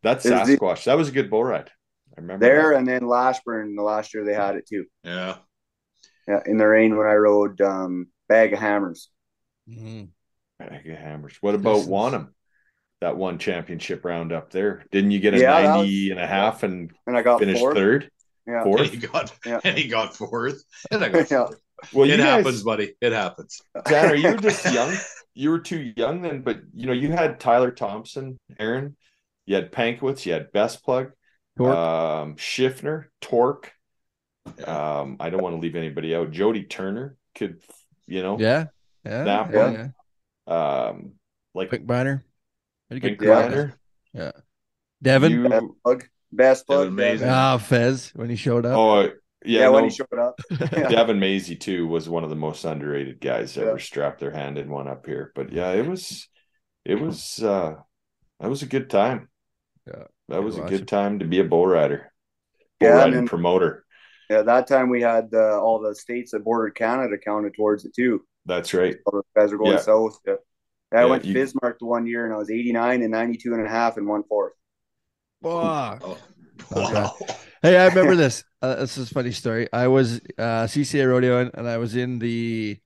[0.02, 0.84] That's Is the- Sasquatch.
[0.84, 1.70] that was a good bull ride.
[2.16, 2.78] I remember there, that.
[2.78, 4.86] and then Lashburn the last year they had it too.
[5.04, 5.36] Yeah.
[6.26, 9.08] Yeah, in the rain when I rode um, Bag of Hammers.
[9.68, 10.08] Mhm.
[10.58, 11.36] Bag of hammers.
[11.40, 11.88] What about Pistons.
[11.92, 12.28] Wanham?
[13.00, 14.84] That one championship round up there.
[14.90, 17.58] Didn't you get a Yeah, that 90 and a half and And I got finish
[17.58, 17.76] fourth.
[17.76, 18.10] third?
[18.46, 18.64] Yeah.
[18.64, 19.60] And he got Yeah.
[19.64, 20.62] and he got fourth.
[20.90, 21.46] And I got Yeah.
[21.46, 21.60] fourth.
[21.92, 22.94] Well, it guys, happens, buddy.
[23.00, 23.60] It happens.
[23.86, 24.92] Tanner, you were just young.
[25.34, 28.96] You were too young then, but you know, you had Tyler Thompson, Aaron,
[29.46, 31.12] you had Pankowitz, you had Best Plug,
[31.56, 31.76] Torque.
[31.76, 33.72] um, Schiffner, Torque.
[34.66, 36.32] Um, I don't want to leave anybody out.
[36.32, 37.60] Jody Turner could,
[38.08, 38.64] you know, Yeah.
[39.04, 39.22] Yeah.
[39.24, 39.94] That yeah, one.
[40.48, 40.84] yeah.
[40.88, 41.12] um,
[41.54, 42.22] like Pink Briner.
[42.88, 43.18] Pretty good.
[43.18, 43.74] grinder.
[44.14, 44.22] Griner.
[44.22, 44.32] Yeah.
[45.02, 45.32] Devin.
[45.32, 46.04] You- Best plug.
[46.32, 46.80] Best plug.
[46.84, 47.18] Devin Mason.
[47.20, 47.34] Devin.
[47.34, 48.76] Ah, Fez when he showed up.
[48.76, 49.02] oh,
[49.44, 50.38] yeah, Yeah, when he showed up.
[50.50, 50.88] Yeah.
[50.88, 53.64] Devon Mezei too was one of the most underrated guys Yeah.
[53.64, 55.32] ever strapped their hand in one up here.
[55.34, 56.28] But yeah, it was
[56.84, 57.76] it was uh
[58.40, 59.28] that was a good time.
[59.86, 60.04] Yeah.
[60.28, 60.88] That was a good it.
[60.88, 62.12] time to be a bull rider.
[62.80, 63.84] Bull Yeah, and riding then- promoter.
[64.28, 67.94] Yeah, that time we had uh, all the states that bordered Canada counted towards it
[67.94, 68.26] too.
[68.44, 68.96] That's right.
[69.06, 69.78] All the guys are going Yeah.
[69.78, 70.18] south.
[70.26, 70.34] Yeah.
[70.92, 73.10] Yeah, I Yeah, went to you- Bismarck the one year and I was 89 and
[73.10, 74.52] 92 and a half and one fourth.
[75.42, 76.02] Fuck.
[76.04, 76.18] Oh,
[76.72, 76.92] Okay.
[76.94, 77.16] wow.
[77.62, 78.44] Hey, I remember this.
[78.62, 79.68] Uh, this is a funny story.
[79.72, 82.78] I was uh, CCA rodeoing, and I was in the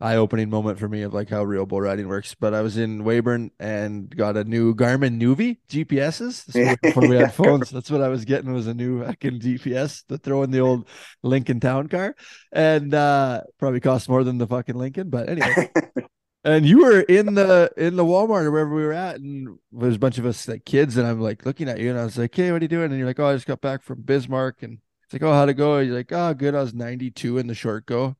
[0.00, 2.34] eye-opening moment for me of like how real bull riding works.
[2.34, 6.44] But I was in Weyburn and got a new Garmin Nuvi GPSs.
[6.46, 7.70] This before we had phones.
[7.70, 10.86] That's what I was getting was a new fucking GPS to throw in the old
[11.22, 12.14] Lincoln Town car,
[12.52, 15.08] and uh, probably cost more than the fucking Lincoln.
[15.10, 15.70] But anyway,
[16.44, 19.96] and you were in the in the Walmart or wherever we were at, and there's
[19.96, 22.18] a bunch of us like kids, and I'm like looking at you, and I was
[22.18, 24.02] like, "Hey, what are you doing?" And you're like, "Oh, I just got back from
[24.02, 26.54] Bismarck," and it's like, "Oh, how'd it go?" You're like, "Oh, good.
[26.54, 28.16] I was 92 in the short go."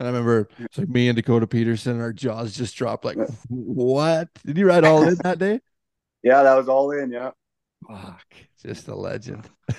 [0.00, 3.04] And I remember it's like me and Dakota Peterson, and our jaws just dropped.
[3.04, 3.18] Like,
[3.48, 4.28] what?
[4.46, 5.60] Did you ride all in that day?
[6.22, 7.12] Yeah, that was all in.
[7.12, 7.30] Yeah,
[7.86, 8.26] Fuck,
[8.60, 9.48] just a legend.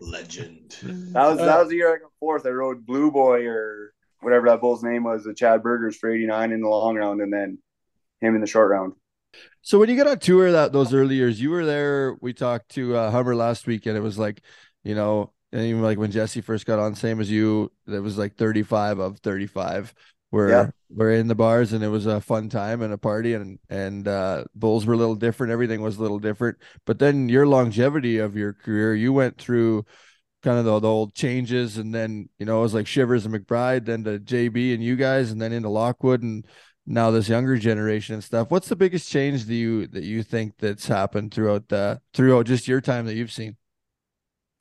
[0.00, 0.76] Legend.
[0.82, 2.44] that was Uh, that was the year I got fourth.
[2.46, 6.52] I rode Blue Boy or whatever that bull's name was, the Chad Bergers for 89
[6.52, 7.58] in the long round, and then
[8.20, 8.94] him in the short round.
[9.62, 12.16] So when you got on tour that those early years, you were there.
[12.20, 14.42] We talked to uh, Hummer last week, and it was like,
[14.84, 18.16] you know, and even like when Jesse first got on, same as you, it was
[18.18, 19.94] like 35 of 35
[20.30, 20.70] were Yeah.
[20.90, 24.08] were in the bars, and it was a fun time and a party, and and
[24.08, 25.52] uh, bulls were a little different.
[25.52, 26.58] Everything was a little different.
[26.86, 29.84] But then your longevity of your career, you went through
[30.42, 33.34] kind of the, the old changes, and then you know it was like Shivers and
[33.34, 36.46] McBride, then to JB and you guys, and then into Lockwood, and
[36.86, 38.50] now this younger generation and stuff.
[38.50, 42.68] What's the biggest change that you that you think that's happened throughout the throughout just
[42.68, 43.56] your time that you've seen?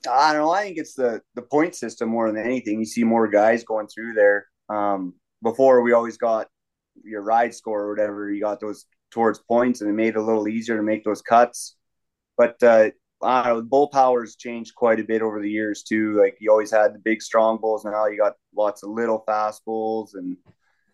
[0.10, 0.52] I don't know.
[0.52, 2.80] I think it's the the point system more than anything.
[2.80, 4.48] You see more guys going through there.
[4.70, 6.48] Um, before we always got
[7.04, 8.32] your ride score or whatever.
[8.32, 11.22] You got those towards points, and it made it a little easier to make those
[11.22, 11.76] cuts.
[12.38, 16.18] But uh, I don't know, bull power's changed quite a bit over the years too.
[16.20, 17.84] Like you always had the big strong bulls.
[17.86, 20.38] Now you got lots of little fast bulls, and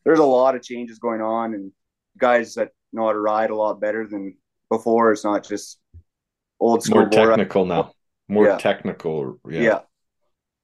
[0.04, 1.72] there's a lot of changes going on, and
[2.18, 4.36] guys that know how to ride a lot better than
[4.70, 5.12] before.
[5.12, 5.80] It's not just
[6.60, 7.92] old school More bull technical now.
[8.28, 8.58] More Yeah.
[8.58, 9.40] technical.
[9.48, 9.62] Yeah.
[9.62, 9.80] yeah.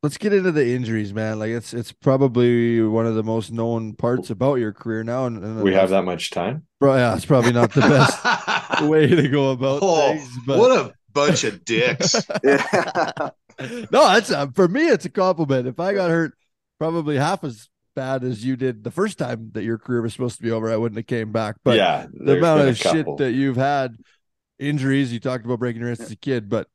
[0.03, 1.37] Let's get into the injuries, man.
[1.37, 5.27] Like it's it's probably one of the most known parts about your career now.
[5.27, 6.65] And, and We have that much time.
[6.79, 10.27] Bro, yeah, it's probably not the best way to go about Oh, things.
[10.47, 12.15] But what a bunch of dicks.
[12.43, 13.31] no,
[13.91, 14.87] that's uh, for me.
[14.87, 15.67] It's a compliment.
[15.67, 16.33] If I got hurt,
[16.79, 20.37] probably half as bad as you did the first time that your career was supposed
[20.37, 21.57] to be over, I wouldn't have came back.
[21.63, 23.97] But yeah, the amount of shit that you've had,
[24.59, 25.11] injuries.
[25.11, 26.67] You talked about breaking your wrist as a kid, but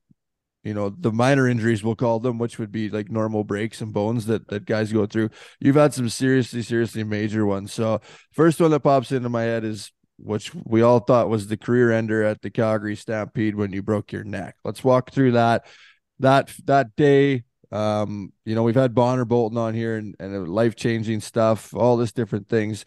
[0.63, 3.93] you know the minor injuries we'll call them, which would be like normal breaks and
[3.93, 5.31] bones that that guys go through.
[5.61, 7.73] You've had some seriously, seriously major ones.
[7.73, 8.01] So
[8.33, 11.93] first one that pops into my head is which we all thought was the career
[11.93, 14.57] ender at the Calgary Stampede when you broke your neck.
[14.65, 15.67] Let's walk through that
[16.21, 17.45] that that day.
[17.73, 21.97] Um, you know, we've had Bonner Bolton on here and, and life changing stuff, all
[21.97, 22.85] this different things.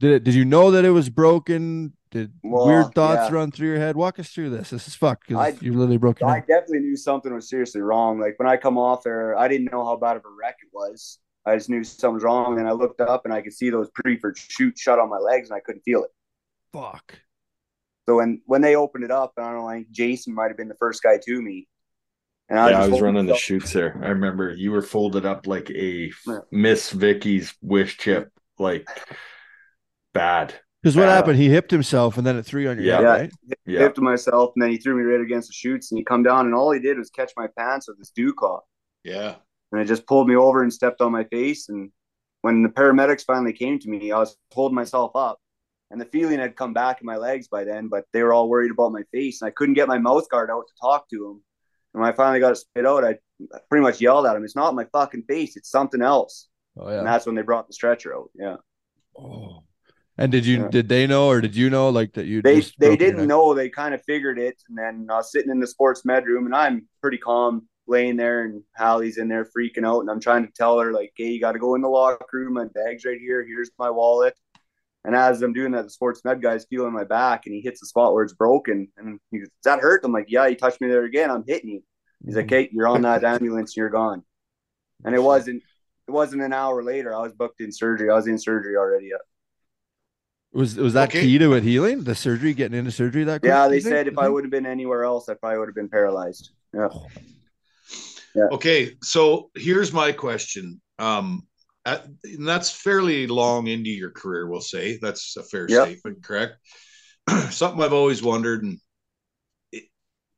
[0.00, 1.92] Did it did you know that it was broken?
[2.10, 3.34] Did Well, weird thoughts yeah.
[3.36, 3.96] run through your head?
[3.96, 4.70] Walk us through this.
[4.70, 6.46] This is fuck I- because you literally broke your I neck.
[6.48, 8.18] definitely knew something was seriously wrong.
[8.18, 10.68] Like when I come off there, I didn't know how bad of a wreck it
[10.72, 11.18] was.
[11.46, 13.88] I just knew something was wrong, and I looked up and I could see those
[13.90, 16.10] Priefert chute shut on my legs, and I couldn't feel it.
[16.72, 17.18] Fuck.
[18.08, 20.56] So when when they opened it up, I don't know, I think Jason might have
[20.56, 21.68] been the first guy to me.
[22.48, 23.98] And I yeah, I was running the chutes there.
[24.02, 26.38] I remember you were folded up like a Yeah.
[26.50, 28.86] Miss Vickie's wish chip, like
[30.12, 30.54] bad.
[30.82, 31.38] Because what Uh, happened?
[31.38, 32.94] He hipped himself and then it threw you on your Yeah.
[32.96, 33.10] head, Yeah.
[33.10, 33.32] right?
[33.66, 36.24] Yeah, Hipped myself, and then he threw me right against the chutes, and he come
[36.24, 38.60] down, and all he did was catch my pants with his dew claw.
[39.04, 39.36] Yeah.
[39.70, 41.70] and it just pulled me over and stepped on my face.
[41.70, 41.90] And
[42.42, 45.40] when the paramedics finally came to me, I was holding myself up,
[45.92, 47.86] and the feeling had come back in my legs by then.
[47.86, 50.50] But they were all worried about my face, and I couldn't get my mouth guard
[50.50, 51.42] out to talk to them.
[51.94, 53.18] And when I finally got it spit out, I
[53.68, 55.56] pretty much yelled at him, "It's not my fucking face.
[55.56, 58.30] It's something else." Oh And that's when they brought the stretcher out.
[58.34, 58.56] Yeah.
[59.16, 59.62] Oh.
[60.18, 60.68] And did you Yeah.
[60.68, 63.68] did they know or did you know like that you they they didn't know they
[63.68, 66.54] kind of figured it and then i was sitting in the sports med room and
[66.54, 70.52] i'm pretty calm laying there and Hallie's in there freaking out and i'm trying to
[70.52, 73.18] tell her like hey you got to go in the locker room my bag's right
[73.18, 74.34] here here's my wallet
[75.04, 77.80] and as i'm doing that the sports med guy's feeling my back and he hits
[77.80, 78.88] the spot where it's broken.
[78.96, 80.04] And he goes does that hurt?
[80.04, 81.30] I'm like yeah you touched me there again.
[81.30, 81.82] I'm hitting you.
[82.24, 83.76] He's like hey you're on that ambulance.
[83.76, 84.22] You're gone.
[85.04, 85.62] And it wasn't
[86.08, 87.14] it wasn't an hour later.
[87.14, 88.10] I was booked in surgery.
[88.10, 89.10] I was in surgery already.
[90.52, 91.22] Was was that Okay.
[91.22, 92.04] key to it healing?
[92.04, 93.50] The surgery, getting into surgery that quick?
[93.50, 95.88] yeah they said if i would have been anywhere else i probably would have been
[95.88, 96.50] paralyzed.
[96.74, 98.48] Yeah.
[98.52, 100.80] Okay, so here's my question.
[100.98, 101.46] Um,
[101.84, 104.98] at, and that's fairly long into your career, we'll say.
[105.00, 105.86] That's a fair Yep.
[105.86, 106.54] statement, correct?
[107.50, 108.78] Something I've always wondered, and
[109.72, 109.84] it,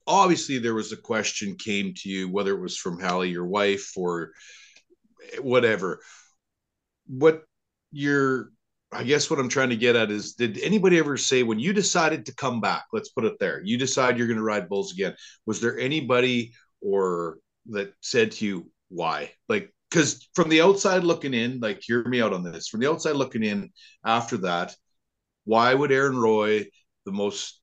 [0.06, 3.92] obviously there was a question came to you, whether it was from Hallie, your wife,
[3.96, 4.32] or
[5.40, 6.00] whatever.
[7.06, 7.42] What
[7.92, 8.50] your
[8.92, 11.72] I guess what I'm trying to get at is did anybody ever say when you
[11.72, 14.92] decided to come back, let's put it there, you decide you're going to ride bulls
[14.92, 15.16] again,
[15.46, 17.38] was there anybody or
[17.70, 19.32] that said to you why?
[19.48, 22.68] Like cuz from the outside looking in, like hear me out on this.
[22.68, 23.70] From the outside looking in
[24.04, 24.76] after that,
[25.44, 26.66] why would Aaron Roy,
[27.06, 27.60] the most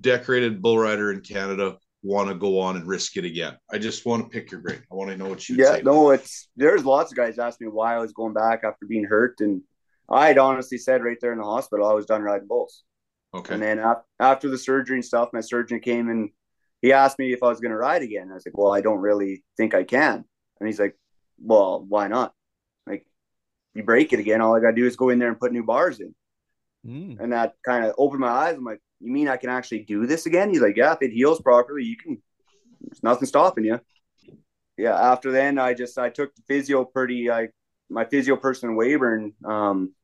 [0.00, 3.56] decorated bull rider in Canada, want to go on and risk it again?
[3.72, 4.82] I just want to pick your brain.
[4.90, 5.76] I want to know what you Yeah, say.
[5.78, 8.86] Yeah no, it's there's lots of guys asked me why I was going back after
[8.86, 9.62] being hurt, and
[10.08, 12.82] I had honestly said right there in the hospital I was done riding bulls.
[13.34, 13.54] Okay.
[13.54, 16.30] And then af- after the surgery and stuff, my surgeon came and
[16.82, 18.30] he asked me if I was going to ride again.
[18.30, 20.24] I was like, "Well, I don't really think I can."
[20.60, 20.96] And he's like,
[21.40, 22.32] "Well, why not?
[22.86, 23.06] Like,
[23.74, 25.52] you break it again, all I got to do is go in there and put
[25.52, 26.14] new bars in."
[26.86, 27.20] Mm.
[27.20, 28.56] And that kind of opened my eyes.
[28.56, 31.12] I'm like, "You mean I can actually do this again?" He's like, "Yeah, if it
[31.12, 32.22] heals properly, you can.
[32.80, 33.80] There's nothing stopping you."
[34.76, 37.48] yeah, after then I just I took the physio pretty I
[37.90, 39.94] my physio person in Weyburn um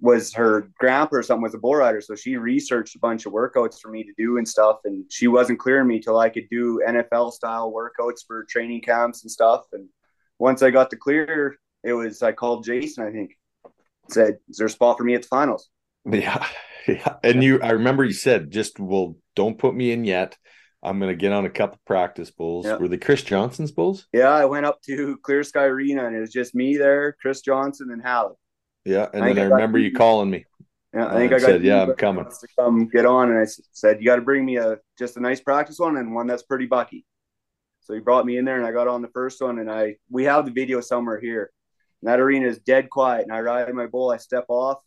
[0.00, 2.00] was her grandpa or something was a bull rider.
[2.00, 4.80] So she researched a bunch of workouts for me to do and stuff.
[4.84, 9.22] And she wasn't clearing me till I could do NFL style workouts for training camps
[9.22, 9.62] and stuff.
[9.72, 9.88] And
[10.42, 13.38] once I got the clear, it was I called Jason, I think,
[14.10, 15.70] said, Is there a spot for me at the finals?
[16.04, 16.44] Yeah,
[16.88, 17.14] yeah.
[17.22, 20.36] And you, I remember you said, just well, don't put me in yet.
[20.82, 22.66] I'm gonna get on a couple practice bulls.
[22.66, 22.76] Yeah.
[22.76, 24.08] Were they Chris Johnson's bulls?
[24.12, 27.40] Yeah, I went up to Clear Sky Arena and it was just me there, Chris
[27.40, 28.34] Johnson and Hallie.
[28.84, 30.44] Yeah, and I then I I remember you calling me.
[30.92, 33.46] Yeah, I think I got said, "Yeah, I'm coming." to come get on, and I
[33.70, 36.42] said, "You got to bring me a just a nice practice one and one that's
[36.42, 37.06] pretty bucky."
[37.82, 39.96] So he brought me in there, and I got on the first one, and I
[40.10, 41.50] we have the video somewhere here.
[42.00, 44.78] And that arena is dead quiet, and I ride my bull, I step off,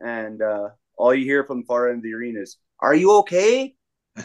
[0.00, 3.12] and uh, all you hear from the far end of the arena is, "Are you
[3.18, 3.74] okay?"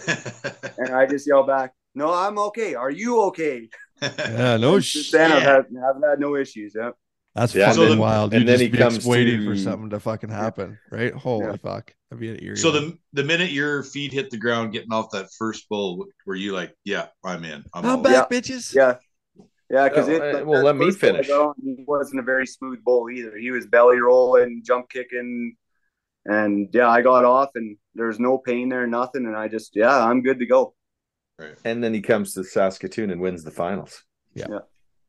[0.78, 2.76] and I just yell back, "No, I'm okay.
[2.76, 3.70] Are you okay?"
[4.02, 5.11] Yeah, no shit.
[5.11, 6.74] then, I've had, I've had no issues.
[6.76, 6.91] Yeah.
[7.35, 8.34] That's Yeah, fucking so then- wild.
[8.34, 11.14] and You then just he comes waiting for something to fucking happen, right?
[11.14, 11.55] Holy Yeah.
[11.57, 11.93] fuck!
[12.11, 12.57] I'd be an eerie.
[12.57, 12.99] So one.
[13.14, 16.53] the the minute your feet hit the ground, getting off that first bull, were you
[16.53, 17.64] like, "Yeah, I'm in.
[17.73, 18.73] I'm, I'm all in." back, bitches.
[18.76, 18.97] Yeah.
[19.69, 20.45] Yeah, because Oh, it.
[20.45, 21.27] well, let me first bull I finish.
[21.30, 23.35] got He wasn't a very smooth bull either.
[23.35, 25.55] He was belly rolling, jump kicking,
[26.26, 29.76] and yeah, I got off, and there was no pain there, nothing, and I just
[29.76, 30.76] yeah, I'm good to go.
[31.39, 31.55] Right.
[31.65, 34.03] And then he comes to Saskatoon and wins the finals.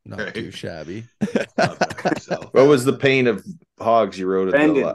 [0.07, 0.35] Not Right.
[0.35, 1.05] too shabby.
[1.59, 2.53] Not bad yourself.
[2.53, 3.45] What was the pain of
[3.79, 4.83] hogs you rode at the Trendon.
[4.83, 4.95] la-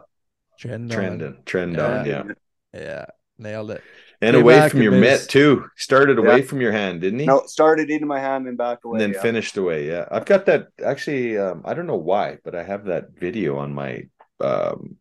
[0.60, 0.98] Trend on.
[0.98, 1.44] Trendon?
[1.46, 2.24] Trendon, yeah.
[2.74, 3.06] Yeah,
[3.38, 3.82] nailed it.
[4.22, 5.66] And Came away from your made mitt too.
[5.78, 6.44] Started away Yeah.
[6.46, 7.26] from your hand, didn't he?
[7.26, 8.96] No, started into my hand and back away.
[8.96, 9.22] and then yeah.
[9.22, 9.88] finished away.
[9.88, 10.68] Yeah, I've got that.
[10.84, 14.04] Actually, um, I don't know why, but I have that video on my
[14.42, 14.98] um,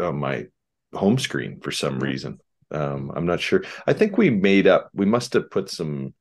[0.00, 0.46] on my
[0.92, 2.40] home screen for some reason.
[2.72, 3.62] Um, I'm not sure.
[3.86, 4.90] I think we made up.
[4.92, 6.12] We must have put some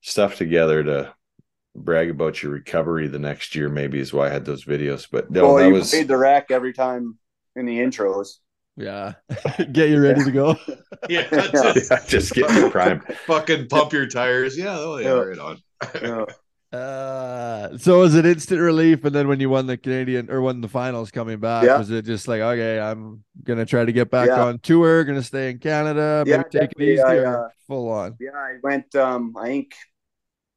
[0.00, 1.12] stuff together to
[1.74, 3.68] brag about your recovery the next year.
[3.68, 5.06] Maybe is why I had those videos.
[5.10, 7.18] But no, well, that you was played the rack every time
[7.56, 8.38] in the intros.
[8.76, 9.14] Yeah,
[9.72, 10.56] get you ready to go.
[11.08, 11.86] yeah, that's it.
[11.90, 13.00] yeah, just getting prime.
[13.26, 14.58] Fucking pump your tires.
[14.58, 15.12] Yeah, oh yeah, Yeah.
[15.20, 15.62] right on.
[16.02, 16.24] Yeah.
[16.72, 19.04] Uh, so was it instant relief?
[19.04, 21.78] And then when you won the Canadian or won the finals coming back, Yeah.
[21.78, 24.42] was it just like, okay, I'm gonna try to get back Yeah.
[24.42, 26.94] on tour, gonna stay in Canada, maybe Yeah, take it definitely.
[26.94, 28.16] easy, I, uh, full on?
[28.18, 28.92] Yeah, I went.
[28.96, 29.74] Um, I think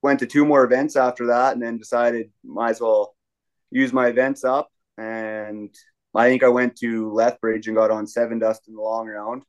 [0.08, 3.16] went to two more events after that, and then decided might as well
[3.72, 4.70] use my events up.
[4.98, 5.70] And
[6.16, 9.44] I think I went to Lethbridge and got on seven dust in the long round,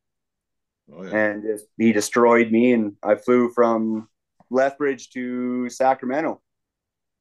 [0.92, 1.16] Oh, yeah.
[1.16, 2.72] and just, he destroyed me.
[2.72, 4.08] And I flew from
[4.50, 6.40] Lethbridge to Sacramento.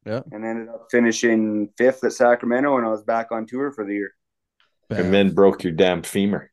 [0.05, 0.21] Yeah.
[0.31, 3.93] and ended up finishing fifth at Sacramento, and I was back on tour for the
[3.93, 4.11] year.
[4.89, 6.49] And then broke your damn femur.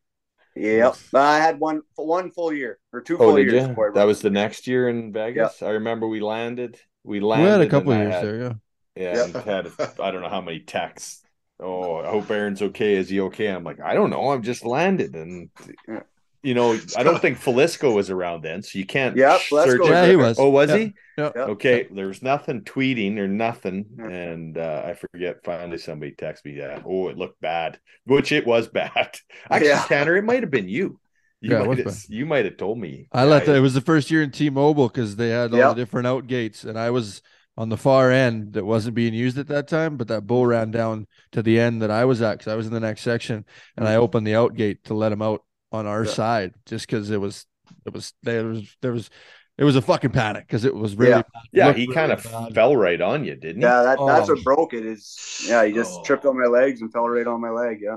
[0.57, 0.97] Yep.
[1.15, 3.63] I had one one full year or two Oh, full did years.
[3.63, 3.69] you?
[3.69, 5.63] before That was the next year in Vegas.
[5.63, 6.79] I remember we landed.
[7.03, 7.45] We landed.
[7.45, 7.51] We landed.
[7.51, 8.53] had a couple I years had- there, yeah.
[8.97, 9.35] Yeah, Yep.
[9.35, 9.67] and had
[10.01, 11.23] I don't know how many texts.
[11.59, 12.95] Oh, I hope Aaron's okay.
[12.95, 13.49] Is he okay?
[13.49, 14.31] I'm like, I don't know.
[14.31, 15.51] I'm just landed, and
[15.89, 16.03] Yeah.
[16.45, 19.17] You know, I don't think Falisco was around then, so you can't.
[19.17, 19.93] Yeah, search was it.
[19.93, 20.39] Yeah, he was.
[20.39, 20.77] Oh, was Yeah.
[20.77, 20.95] he?
[21.19, 21.33] Yeah.
[21.35, 21.43] Yeah.
[21.43, 24.07] Okay, there was nothing tweeting or nothing, Yeah.
[24.09, 25.45] and uh, I forget.
[25.45, 26.83] Finally, somebody texted me that.
[26.85, 29.17] Oh, it looked bad, which it was bad.
[29.51, 29.85] Actually, Yeah.
[29.87, 31.01] Tanner, it might have been you.
[31.41, 33.09] You Yeah, might have, you might have told me.
[33.13, 35.59] I Yeah, let the, it was the first year in T-Mobile because they had all
[35.59, 35.69] Yep.
[35.69, 37.23] the different out gates, and I was
[37.57, 39.97] on the far end that wasn't being used at that time.
[39.97, 42.67] But that bull ran down to the end that I was at because I was
[42.67, 43.45] in the next section,
[43.77, 45.45] and I opened the out gate to let him out
[45.75, 46.11] on our Yeah.
[46.13, 47.47] side just because it was
[47.87, 49.11] it was there was there was
[49.59, 51.23] it was a fucking panic because it was really Yeah.
[51.23, 51.43] bad.
[51.53, 52.55] Yeah, he really kind of bad.
[52.55, 53.63] fell right on you, didn't he?
[53.63, 54.35] Yeah, that, that's Oh.
[54.35, 54.85] what broke it.
[54.85, 55.17] Is
[55.49, 56.03] yeah, he just Oh.
[56.05, 57.81] tripped on my legs and fell right on my leg.
[57.83, 57.97] Yeah.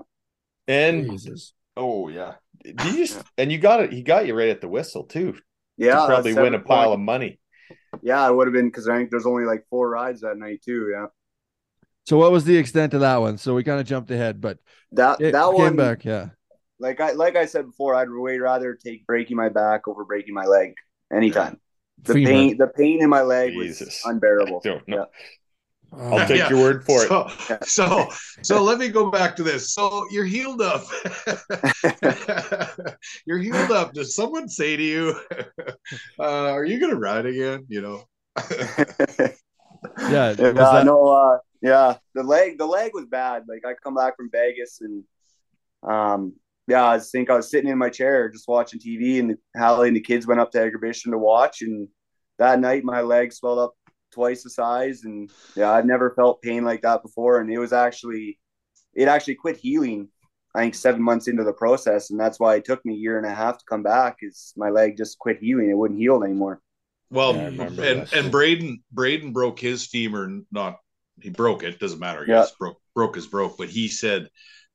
[0.68, 1.54] And Jesus.
[1.76, 3.91] oh yeah, did you just and you got it?
[3.94, 5.38] He got you right at the whistle too.
[5.78, 5.95] Yeah.
[6.02, 7.40] to probably win a seven pile point- of money.
[8.02, 10.62] Yeah, it would have been because I think there's only like four rides that night
[10.64, 10.90] too.
[10.91, 11.08] Yeah.
[12.06, 13.38] So what was the extent of that one?
[13.38, 14.60] So we kind of jumped ahead, but
[14.94, 16.06] That it that came one back.
[16.06, 16.30] Yeah.
[16.80, 20.34] Like I like I said before, I'd way rather take breaking my back over breaking
[20.34, 20.74] my leg
[21.14, 21.60] anytime.
[22.04, 22.30] The Femur.
[22.30, 23.88] pain the pain in my leg Jesus.
[23.88, 24.62] was unbearable.
[24.64, 25.06] I don't know.
[25.94, 26.49] Oh, I'll take Yeah.
[26.49, 27.08] your word for it.
[27.08, 27.30] So,
[27.64, 28.10] so,
[28.41, 29.74] so let me go back to this.
[29.74, 30.84] So you're healed up.
[33.26, 33.94] you're healed up.
[33.94, 35.16] Does someone say to you,
[36.20, 38.04] uh, "Are you going to ride again?" You know.
[38.49, 39.16] yeah.
[39.98, 43.44] was yeah, that- no, uh, yeah, the leg, the leg was bad.
[43.48, 45.04] Like I come back from Vegas and,
[45.84, 46.34] um,
[46.68, 49.88] yeah, I think I was sitting in my chair just watching TV, and the, Hallie
[49.88, 51.88] and the kids went up to Exhibition to watch, and
[52.39, 53.73] that night my leg swelled up
[54.11, 57.73] twice the size, and yeah, I'd never felt pain like that before, and it was
[57.73, 58.39] actually,
[58.94, 60.10] it actually quit healing.
[60.56, 63.18] I think seven months into the process, and that's why it took me a year
[63.18, 64.18] and a half to come back.
[64.22, 65.69] Is my leg just quit healing?
[65.69, 66.61] It wouldn't heal anymore.
[67.11, 68.14] Well, Yeah, and that.
[68.14, 70.41] and Braden Braden broke his femur.
[70.52, 70.80] Not
[71.22, 71.80] he broke it.
[71.80, 72.26] Doesn't matter.
[72.27, 72.39] Yeah.
[72.39, 73.57] Yes, broke broke is broke.
[73.57, 74.30] But he said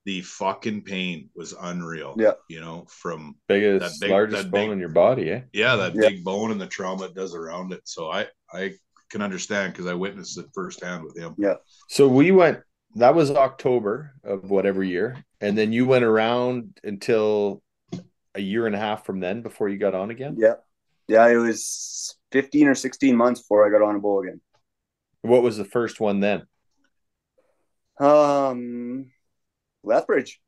[0.04, 2.14] the fucking pain was unreal.
[2.18, 2.32] Yeah.
[2.48, 5.42] You know, from Biggest, That big- largest that bone big- in your body, eh?
[5.52, 6.08] yeah, that Yeah.
[6.08, 7.82] big bone and the trauma it does around it.
[7.84, 8.74] So I I
[9.10, 11.34] can understand because I witnessed it firsthand with him.
[11.38, 11.56] Yeah.
[11.88, 12.60] So we went.
[12.96, 17.62] That was October of whatever year, and then you went around until
[18.34, 20.36] a year and a half from then before you got on again.
[20.38, 20.54] Yeah,
[21.08, 24.40] yeah, it was fifteen or sixteen months before I got on a bowl again.
[25.22, 26.42] What was the first one then?
[27.98, 29.10] Um,
[29.84, 30.40] Lethbridge.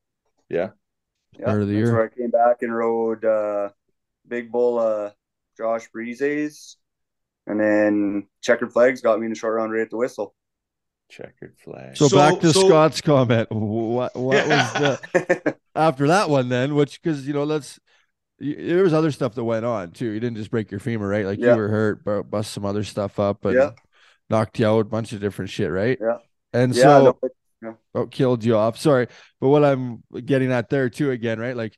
[0.48, 0.70] Yeah.
[1.38, 1.92] Yeah, Start of the that's year.
[1.96, 3.70] where I came back and rode uh,
[4.28, 5.10] Big Bull uh,
[5.56, 6.76] Josh Breezes,
[7.46, 10.34] and then Checkered Flags got me in the short round right at the whistle.
[11.10, 11.96] Checkered flag.
[11.96, 13.48] So, So- back to so- Scott's comment.
[13.50, 16.74] What what was the after that one then?
[16.76, 17.78] Which because you know let's
[18.40, 20.06] y- there was other stuff that went on too.
[20.10, 21.26] You didn't just break your femur, right?
[21.26, 21.54] Like Yeah.
[21.54, 23.70] you were hurt, bu- bust some other stuff up, and Yeah.
[24.30, 25.98] knocked you out, a bunch of different shit, right?
[26.00, 26.18] Yeah.
[26.52, 27.28] And yeah, so no,
[27.64, 28.78] but- oh, killed you off.
[28.78, 29.08] Sorry,
[29.40, 31.56] but what I'm getting at there too again, right?
[31.56, 31.76] Like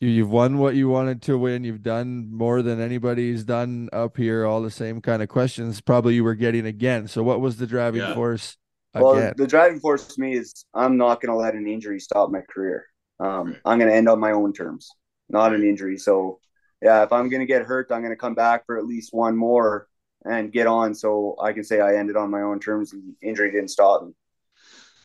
[0.00, 1.64] you, you've won what you wanted to win.
[1.64, 4.46] You've done more than anybody's done up here.
[4.46, 5.80] All the same kind of questions.
[5.80, 7.08] Probably you were getting again.
[7.08, 8.14] So what was the driving Yeah.
[8.14, 8.56] force
[8.94, 12.30] well, the driving force to me is I'm not going to let an injury stop
[12.30, 12.86] my career.
[13.20, 14.90] Um, I'm going to end on my own terms,
[15.28, 15.96] not an injury.
[15.96, 16.40] So,
[16.82, 19.12] yeah, if I'm going to get hurt, I'm going to come back for at least
[19.12, 19.86] one more
[20.24, 23.50] and get on, so I can say I ended on my own terms and injury
[23.50, 24.12] didn't stop me.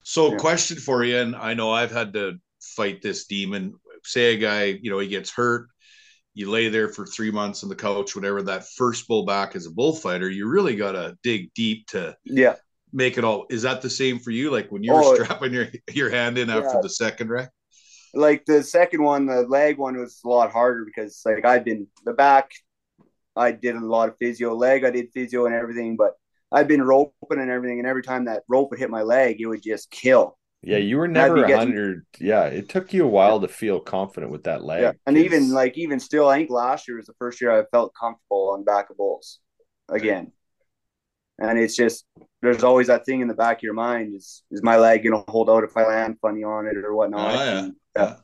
[0.08, 0.38] So, Yeah.
[0.38, 3.76] question for you, and I know I've had to fight this demon.
[4.04, 5.70] Say a guy, you know, he gets hurt.
[6.36, 8.42] You lay there for three months on the couch, whatever.
[8.44, 12.56] That first bull back as a bullfighter, you really got to dig deep to Yeah,
[12.94, 13.48] make it all.
[13.50, 14.52] Is that the same for you?
[14.52, 16.80] Like when you were Oh, strapping your your hand in after yeah.
[16.80, 17.52] the second wreck?
[18.14, 21.88] like the second one, the leg one was a lot harder because like I'd been
[22.06, 22.52] the back,
[23.36, 24.56] I did a lot of physio.
[24.56, 26.16] Leg, I did physio and everything, but
[26.52, 29.48] I'd been roping and everything, and every time that rope would hit my leg, it
[29.48, 30.38] would just kill.
[30.62, 32.06] Yeah, you were never be hundred.
[32.20, 34.82] Yeah, it took you a while to feel confident with that leg.
[34.82, 37.52] Yeah, and 'cause- even like even still, I think last year was the first year
[37.52, 39.40] I felt comfortable on the back of bulls
[39.90, 40.32] again.
[41.38, 42.06] And it's just
[42.42, 45.24] there's always that thing in the back of your mind: is is my leg gonna
[45.28, 47.36] hold out if I land funny on it or whatnot?
[47.36, 47.60] Oh, yeah.
[47.60, 48.16] And, yeah.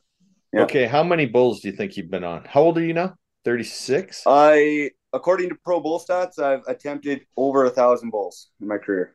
[0.52, 0.62] yeah.
[0.64, 2.44] Okay, how many bulls do you think you've been on?
[2.44, 3.14] How old are you now?
[3.44, 4.22] Thirty six.
[4.26, 9.14] I, according to Pro Bull Stats, I've attempted over a thousand bowls in my career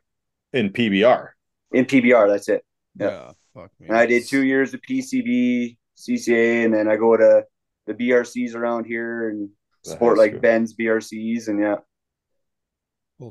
[0.53, 1.29] in PBR.
[1.71, 2.27] in PBR.
[2.29, 2.63] That's it.
[2.99, 3.31] yeah.
[3.53, 3.87] Fuck me.
[3.87, 7.43] And I did two years of PCB, CCA, and then I go to
[7.87, 9.49] the BRCs around here and
[9.83, 10.41] The sport like school.
[10.41, 11.77] Ben's BRCs, and yeah,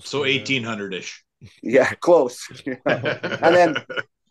[0.03, 1.23] So eighteen hundred ish.
[1.63, 2.49] yeah, close.
[2.87, 3.77] and then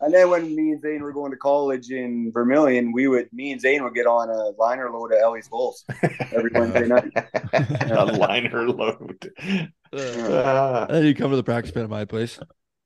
[0.00, 3.52] And then when me and Zane were going to college in Vermilion, we would me
[3.52, 5.84] and Zane would get on a liner load of Ellie's Bulls
[6.32, 7.10] every Wednesday night.
[7.54, 9.30] a liner load.
[9.92, 12.38] Uh, and you come to the practice pit at my place.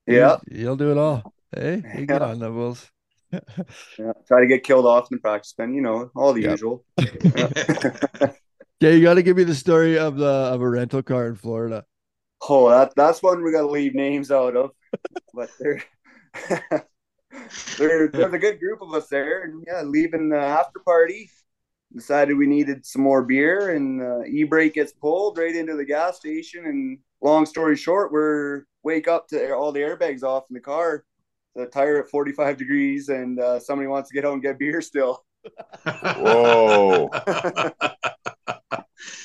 [0.06, 1.34] Yeah, You- You'll do it all.
[1.54, 2.28] Hey, you get Yeah.
[2.28, 2.88] on the Bulls.
[3.32, 4.12] yeah.
[4.28, 6.50] Try to get killed off in the practice pen, you know, all the Yep.
[6.52, 6.84] usual.
[8.82, 11.34] Yeah, you got to give me the story of the of a rental car in
[11.36, 11.84] Florida.
[12.48, 14.70] Oh, that that's one we gotta leave names out of.
[15.34, 15.82] But there,
[17.78, 21.30] there there's a good group of us there, and yeah, leaving the after party.
[21.92, 25.84] Decided we needed some more beer, and uh, e brake gets pulled right into the
[25.84, 26.66] gas station.
[26.66, 31.04] And long story short, we're wake up to all the airbags off in the car,
[31.56, 34.80] the tire at 45 degrees, and uh, somebody wants to get out and get beer
[34.80, 35.24] still.
[35.84, 37.10] Whoa.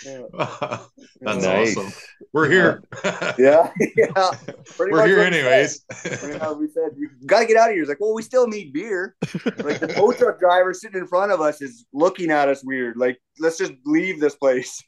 [0.04, 1.78] That's Nice.
[1.78, 1.94] awesome.
[2.34, 2.84] We're here.
[3.38, 4.32] Yeah, yeah.
[4.78, 5.86] Pretty We're here anyways.
[5.94, 6.58] said.
[6.58, 7.82] We said we gotta get out of here.
[7.82, 9.16] It's like, well, we still need beer.
[9.58, 12.98] Like the tow truck driver sitting in front of us is looking at us weird.
[12.98, 14.82] Like, let's just leave this place.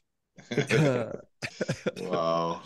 [0.50, 1.12] uh,
[2.00, 2.62] wow.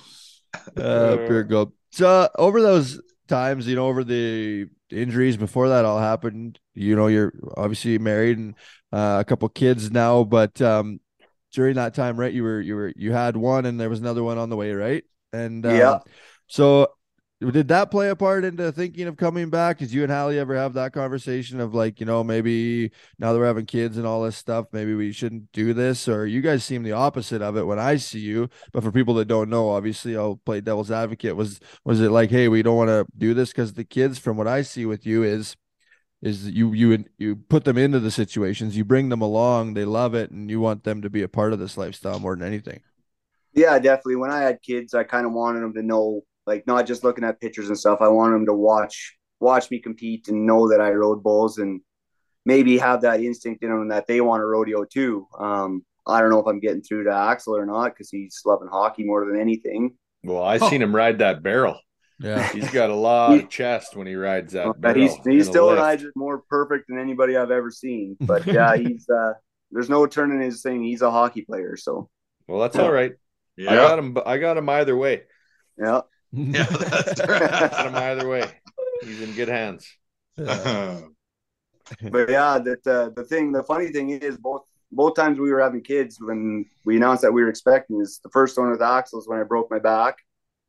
[0.77, 1.73] pure gold.
[1.91, 6.97] So uh, over those times, you know, over the injuries before that all happened, you
[6.97, 8.55] know, you're obviously married and
[8.93, 11.01] uh, a couple kids now, but um,
[11.53, 14.23] during that time, right, you were you were you had one and there was another
[14.23, 15.05] one on the way, right?
[15.33, 15.99] And um, Yeah.
[16.47, 16.89] So
[17.51, 19.79] did that play a part into thinking of coming back?
[19.79, 23.39] Did you and Hallie ever have that conversation of like, you know, maybe now that
[23.39, 26.09] we're having kids and all this stuff, maybe we shouldn't do this?
[26.09, 28.49] Or you guys seem the opposite of it when I see you.
[28.73, 31.35] But for people that don't know, obviously I'll play devil's advocate.
[31.35, 34.37] Was was it like, hey, we don't want to do this because the kids, from
[34.37, 35.57] what I see with you, is
[36.23, 40.15] is you you you put them into the situations, you bring them along, they love
[40.15, 42.81] it, and you want them to be a part of this lifestyle more than anything.
[43.55, 44.17] Yeah, definitely.
[44.17, 47.25] When I had kids, I kind of wanted them to know, like, not just looking
[47.25, 48.01] at pictures and stuff.
[48.01, 51.81] I wanted them to watch watch me compete and know that I rode bulls and
[52.47, 55.27] maybe have that instinct in them that they want to rodeo too.
[55.39, 58.69] Um, I don't know if I'm getting through to Axel or not because he's loving
[58.69, 59.97] hockey more than anything.
[60.25, 61.79] Well, I seen him ride that barrel.
[62.23, 62.53] Yeah.
[62.53, 64.67] He's got a lot of chest when he rides that.
[64.67, 68.17] But barrel he's in he's still rides it more perfect than anybody I've ever seen.
[68.21, 69.33] But yeah, he's uh,
[69.71, 70.83] there's no turning his thing.
[70.83, 72.09] He's a hockey player, so
[72.47, 73.13] Well, that's all right.
[73.57, 73.73] Yeah.
[73.73, 74.17] I got him.
[74.25, 75.23] I got him either way.
[75.79, 76.03] yeah.
[76.35, 78.51] Yeah, that's Got him either way.
[79.03, 79.87] He's in good hands.
[80.39, 81.03] right.
[82.11, 84.63] but yeah, that uh, the thing, the funny thing is, both
[84.93, 88.31] both times we were having kids when we announced that we were expecting is the
[88.31, 90.17] first one with Axel is when I broke my back,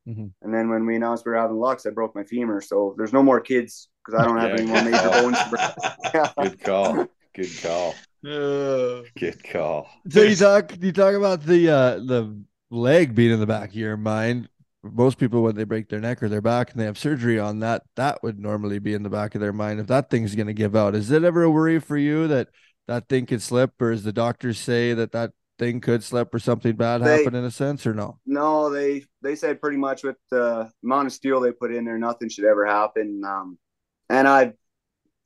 [0.08, 0.32] Mhm.
[0.42, 2.60] and then when we announced we were having Lux, I broke my femur.
[2.62, 5.38] So there's no more kids because I don't have any more major bones.
[5.38, 6.52] To break.
[6.52, 7.08] Good call.
[7.36, 7.96] Good call.
[8.26, 9.90] Uh, Good call.
[10.10, 13.76] So you talk you talk about the uh the leg being in the back of
[13.76, 14.48] your mind.
[14.82, 17.60] Most people when they break their neck or their back and they have surgery on
[17.60, 20.48] that, that would normally be in the back of their mind if that thing's going
[20.48, 20.96] to give out.
[20.96, 22.48] Is it ever a worry for you that
[22.88, 26.40] that thing could slip, or does the doctors say that that thing could slip or
[26.40, 28.20] something bad They- happen in a sense, or no?
[28.26, 31.98] No, they they said pretty much with the amount of steel they put in there,
[31.98, 33.22] nothing should ever happen.
[33.26, 33.58] Um,
[34.10, 34.54] and I've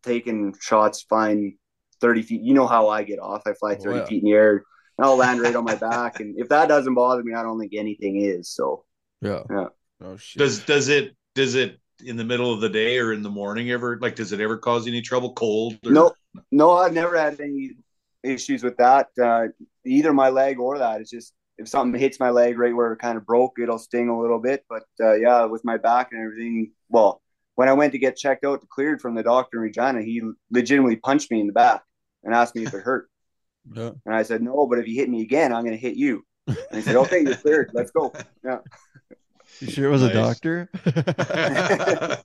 [0.04, 1.58] taken shots flying
[2.02, 2.42] thirty feet.
[2.42, 3.44] You know how I get off?
[3.46, 4.06] I fly Oh, thirty yeah.
[4.06, 4.64] feet in the air.
[4.98, 7.60] And I'll land right on my back, and if that doesn't bother me, I don't
[7.60, 8.50] think anything is.
[8.50, 8.84] So
[9.22, 9.44] Yeah.
[9.50, 9.68] Yeah.
[10.02, 10.40] Oh shit.
[10.40, 13.72] does does it does it in the middle of the day or in the morning
[13.72, 15.34] ever like does it ever cause any trouble?
[15.34, 15.78] Cold?
[15.86, 15.92] Or...
[15.92, 16.14] no,
[16.52, 17.72] no, I've never had any
[18.28, 19.08] issues with that.
[19.22, 19.48] Uh,
[19.86, 21.02] either my leg or that.
[21.02, 24.10] It's just if something hits my leg right where it kind of broke, it'll sting
[24.10, 24.64] a little bit.
[24.70, 27.22] But uh, yeah, with my back and everything, well,
[27.56, 30.22] when I went to get checked out, cleared from the doctor in Regina, he
[30.52, 31.82] legitimately punched me in the back
[32.24, 33.10] and asked me if it hurt.
[33.76, 33.92] Yeah.
[34.06, 36.24] And I said, no, but if you hit me again, I'm going to hit you.
[36.48, 37.72] And he said, okay, you're cleared.
[37.74, 38.14] Let's go.
[38.46, 38.60] Yeah.
[39.60, 40.70] You sure it was a doctor?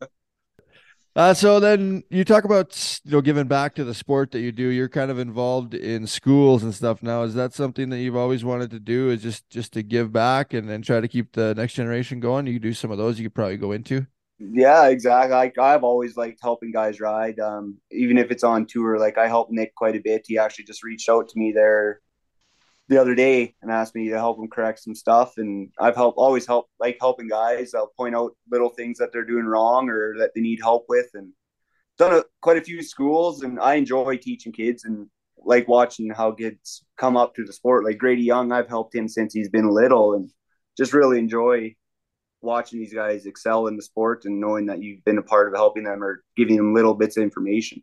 [1.14, 4.50] Uh, so then you talk about you know giving back to the sport that you
[4.50, 4.68] do.
[4.68, 7.22] You're kind of involved in schools and stuff now.
[7.22, 9.10] Is that something that you've always wanted to do?
[9.10, 12.46] Is just just to give back and then try to keep the next generation going?
[12.46, 13.18] You do some of those.
[13.18, 14.06] You could probably go into.
[14.38, 15.34] Yeah, exactly.
[15.34, 18.98] Like I've always liked helping guys ride, um, even if it's on tour.
[18.98, 20.24] Like I helped Nick quite a bit.
[20.26, 22.00] He actually just reached out to me there
[22.92, 25.34] the other day and asked me to help him correct some stuff.
[25.38, 27.74] And I've helped, always help, like helping guys.
[27.74, 31.06] I'll point out little things that they're doing wrong or that they need help with,
[31.14, 31.32] and
[31.98, 33.42] done a, quite a few schools.
[33.42, 35.08] And I enjoy teaching kids and
[35.44, 37.84] like watching how kids come up to the sport.
[37.84, 40.30] Like Grady Young, I've helped him since he's been little, and
[40.76, 41.74] just really enjoy
[42.42, 45.54] watching these guys excel in the sport and knowing that you've been a part of
[45.54, 47.82] helping them or giving them little bits of information.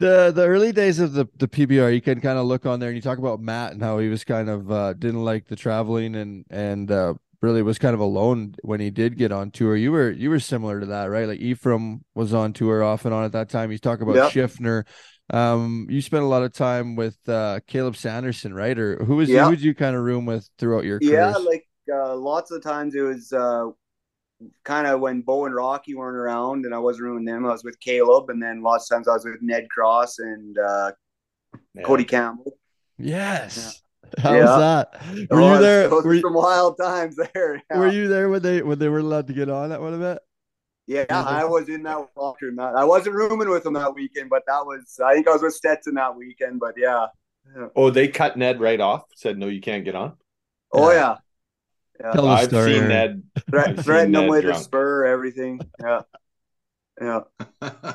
[0.00, 2.88] The the early days of the the PBR, you can kind of look on there
[2.88, 5.56] and you talk about Matt and how he was kind of uh, didn't like the
[5.56, 9.74] traveling and and uh, really was kind of alone when he did get on tour.
[9.74, 11.26] You were you were similar to that, right?
[11.26, 13.72] Like Ephraim was on tour off and on at that time.
[13.72, 14.32] You talk about Yep.
[14.32, 14.84] Schiffner.
[15.30, 18.78] Um, you spent a lot of time with uh Caleb Sanderson, right?
[18.78, 19.44] Or who was Yeah.
[19.44, 22.94] who would you kind of room with throughout your Yeah, like uh, lots of times
[22.94, 23.70] it was uh,
[24.64, 27.44] kind of when Bo and Rocky weren't around, and I wasn't rooming them.
[27.46, 30.56] I was with Caleb, and then lots of times I was with Ned Cross and
[30.58, 30.92] uh,
[31.74, 31.82] Yeah.
[31.82, 32.56] Cody Campbell.
[32.98, 33.82] yes.
[34.18, 34.40] How Yeah.
[34.44, 35.28] was that?
[35.30, 35.90] Were Oh, you there?
[35.90, 37.62] Were were you, some wild times there.
[37.70, 39.92] Yeah, were you there when they when they were allowed to get on that one
[39.94, 40.20] event?
[40.86, 42.56] yeah I was in that locker room.
[42.56, 45.42] That I wasn't rooming with them that weekend, but that was I think I was
[45.42, 46.58] with Stetson that weekend.
[46.60, 47.08] But yeah,
[47.76, 49.02] Oh, they cut Ned right off.
[49.14, 50.14] Said no, you can't get on.
[50.72, 51.16] oh Yeah.
[52.00, 52.74] Yeah, Tell I've story.
[52.74, 53.22] seen Ned.
[53.50, 55.60] Thre- I've seen threatened them with a spur, everything.
[55.80, 56.00] Yeah,
[57.00, 57.20] yeah.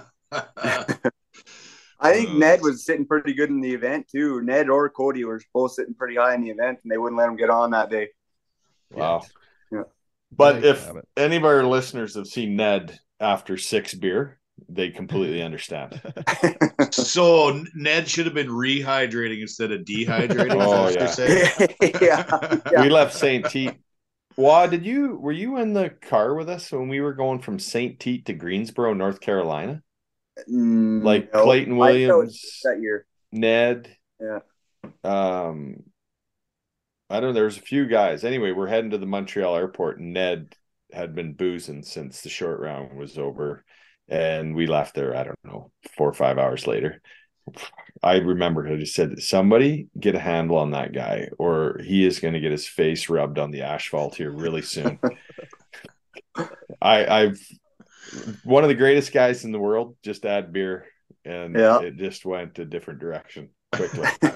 [1.99, 4.41] I think Uh, Ned was sitting pretty good in the event too.
[4.41, 7.29] Ned or Cody were both sitting pretty high in the event, and they wouldn't let
[7.29, 8.09] him get on that day.
[8.91, 9.23] Wow.
[9.71, 9.83] Yeah.
[10.35, 16.01] But if any of our listeners have seen Ned after six beer, they completely understand.
[16.91, 20.57] so Ned should have been rehydrating instead of dehydrating.
[20.59, 22.27] Oh, is that what yeah.
[22.41, 22.81] yeah, Yeah.
[22.81, 23.45] We left St.
[23.45, 23.79] Tite.
[24.35, 27.59] Wah, did you were you in the car with us when we were going from
[27.59, 27.99] St.
[27.99, 29.81] Tite to Greensboro, North Carolina?
[30.49, 31.43] Mm, Like no.
[31.43, 33.05] Clayton I thought it was Williams, that year.
[33.31, 33.95] Ned.
[34.19, 34.39] Yeah.
[35.03, 35.83] Um
[37.09, 38.23] I don't know, there's a few guys.
[38.23, 39.99] Anyway, we're heading to the Montreal airport.
[39.99, 40.55] and Ned
[40.91, 43.63] had been boozing since the short round was over.
[44.09, 47.01] And we left there, I don't know, four or five hours later.
[48.01, 52.19] I remember I just said, somebody get a handle on that guy, or he is
[52.19, 54.99] going to get his face rubbed on the asphalt here really soon.
[56.81, 57.39] I, I've
[58.43, 59.95] one of the greatest guys in the world.
[60.03, 60.85] Just add beer,
[61.25, 61.79] and Yeah.
[61.81, 64.07] it just went a different direction quickly.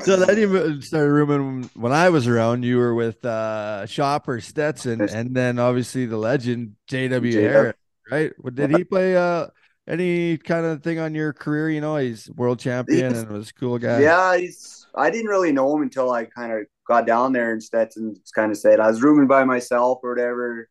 [0.00, 2.64] So then you started rooming when I was around.
[2.64, 7.30] You were with uh Chopper Stetson, and then obviously the legend J.W.
[7.32, 7.48] J.W.
[7.48, 7.76] Harris,
[8.10, 8.32] right?
[8.38, 9.46] Well, Did he play uh
[9.86, 11.70] any kind of thing on your career?
[11.70, 14.00] You know, he's world champion He's- and was a cool guy.
[14.00, 14.86] Yeah, he's.
[14.94, 18.52] I didn't really know him until I kind of got down there, and Stetson kind
[18.52, 20.68] of said I was rooming by myself or whatever.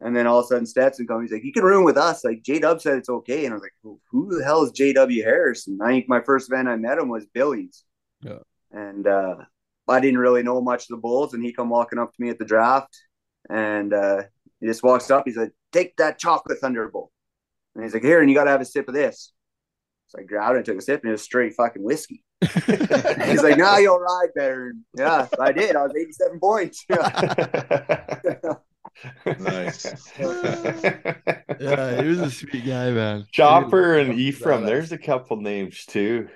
[0.00, 1.24] And then all of a sudden, Stetson comes.
[1.24, 3.44] He's like, "You can room with us." Like J Dub said, it's okay.
[3.44, 6.20] And I was like, "Who, who the hell is J W Harrison?" I think my
[6.20, 7.82] first event I met him was Billy's.
[8.22, 8.38] Yeah.
[8.70, 9.36] And uh,
[9.88, 12.28] I didn't really know much of the Bulls, and he come walking up to me
[12.30, 12.96] at the draft,
[13.50, 14.22] and uh,
[14.60, 15.24] he just walks up.
[15.26, 17.10] He's like, "Take that chocolate Thunderbolt,"
[17.74, 19.32] and he's like, "Here, and you got to have a sip of this."
[20.08, 22.24] So I grabbed it and took a sip, and it was straight fucking whiskey.
[22.40, 25.76] He's like, "Now you'll ride better." And yeah, I did.
[25.76, 26.86] I was 87 points.
[29.24, 29.84] Nice.
[30.18, 33.26] yeah, he was a sweet guy, man.
[33.30, 34.64] Chopper and Ephraim.
[34.64, 36.28] There's a couple names too.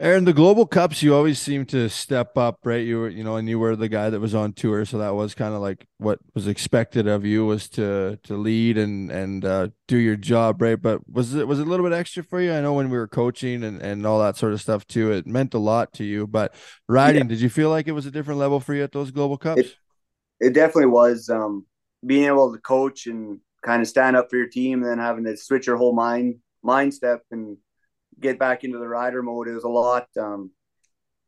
[0.00, 2.86] Aaron, the global cups, you always seem to step up, right?
[2.86, 5.14] You were, you know, and you were the guy that was on tour, so that
[5.14, 9.44] was kind of like what was expected of you was to to lead and and
[9.44, 10.80] uh, do your job, right?
[10.80, 12.50] But was it was it a little bit extra for you?
[12.50, 15.26] I know when we were coaching and and all that sort of stuff too, it
[15.26, 16.26] meant a lot to you.
[16.26, 16.54] But
[16.88, 19.36] riding, did you feel like it was a different level for you at those global
[19.36, 19.60] cups?
[19.60, 19.74] It,
[20.40, 21.28] it definitely was.
[21.28, 21.66] Um,
[22.06, 25.24] being able to coach and kind of stand up for your team, and then having
[25.24, 27.58] to switch your whole mind mind step and
[28.20, 29.48] get back into the rider mode.
[29.48, 30.06] It was a lot.
[30.18, 30.50] Um,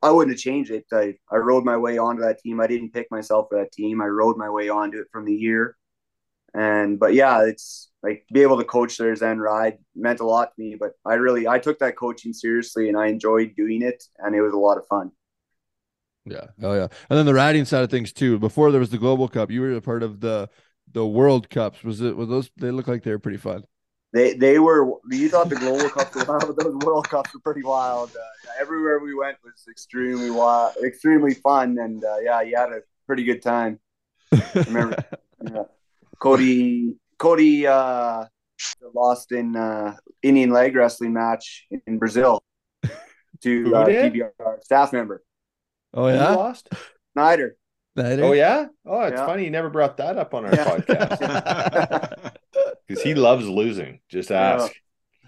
[0.02, 0.84] I wouldn't have changed it.
[0.92, 2.60] I, I rode my way onto that team.
[2.60, 4.02] I didn't pick myself for that team.
[4.02, 5.76] I rode my way onto it from the year.
[6.54, 10.54] And but yeah, it's like be able to coach there and ride meant a lot
[10.54, 10.76] to me.
[10.78, 14.42] But I really I took that coaching seriously and I enjoyed doing it and it
[14.42, 15.12] was a lot of fun.
[16.24, 16.46] Yeah.
[16.62, 16.88] Oh yeah.
[17.08, 18.38] And then the riding side of things too.
[18.38, 20.50] Before there was the Global Cup, you were a part of the
[20.90, 21.82] the World Cups.
[21.82, 22.16] Was it?
[22.16, 22.50] Was those?
[22.56, 23.64] They look like they were pretty fun.
[24.12, 27.40] They they were you thought the global cups were wild, but those World Cups were
[27.40, 28.10] pretty wild.
[28.10, 32.70] Uh, yeah, everywhere we went was extremely wild, extremely fun, and uh, yeah, you had
[32.72, 33.80] a pretty good time.
[34.54, 34.96] Remember,
[35.42, 35.62] yeah.
[36.18, 38.26] Cody Cody uh,
[38.94, 42.42] lost in uh, Indian leg wrestling match in Brazil
[43.40, 43.86] to Who uh.
[43.86, 45.22] PBR staff member
[45.94, 46.30] Oh Who yeah.
[46.34, 46.68] lost?
[47.14, 47.56] Snyder.
[47.96, 48.24] Snyder?
[48.24, 48.66] Oh yeah.
[48.86, 49.26] Oh, it's Yeah.
[49.26, 50.64] funny you never brought that up on our Yeah.
[50.78, 52.32] podcast
[52.92, 54.00] because he loves losing.
[54.08, 54.72] Just ask.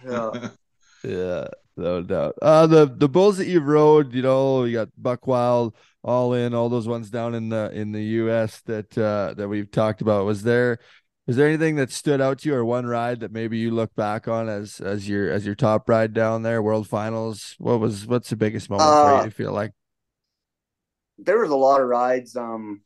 [0.04, 0.30] Yeah.
[1.02, 2.34] Yeah, no doubt.
[2.40, 6.54] Uh the the bulls that you've rode, you know, you got Buck Wild, all in,
[6.54, 10.24] all those ones down in the in the US that uh that we've talked about.
[10.26, 10.78] Was there
[11.26, 13.94] was there anything that stood out to you or one ride that maybe you look
[13.94, 17.54] back on as as your as your top ride down there, world finals?
[17.58, 19.20] What was what's the biggest moment for Uh, you?
[19.20, 19.72] Do you feel like?
[21.18, 22.36] there was a lot of rides.
[22.36, 22.82] Um,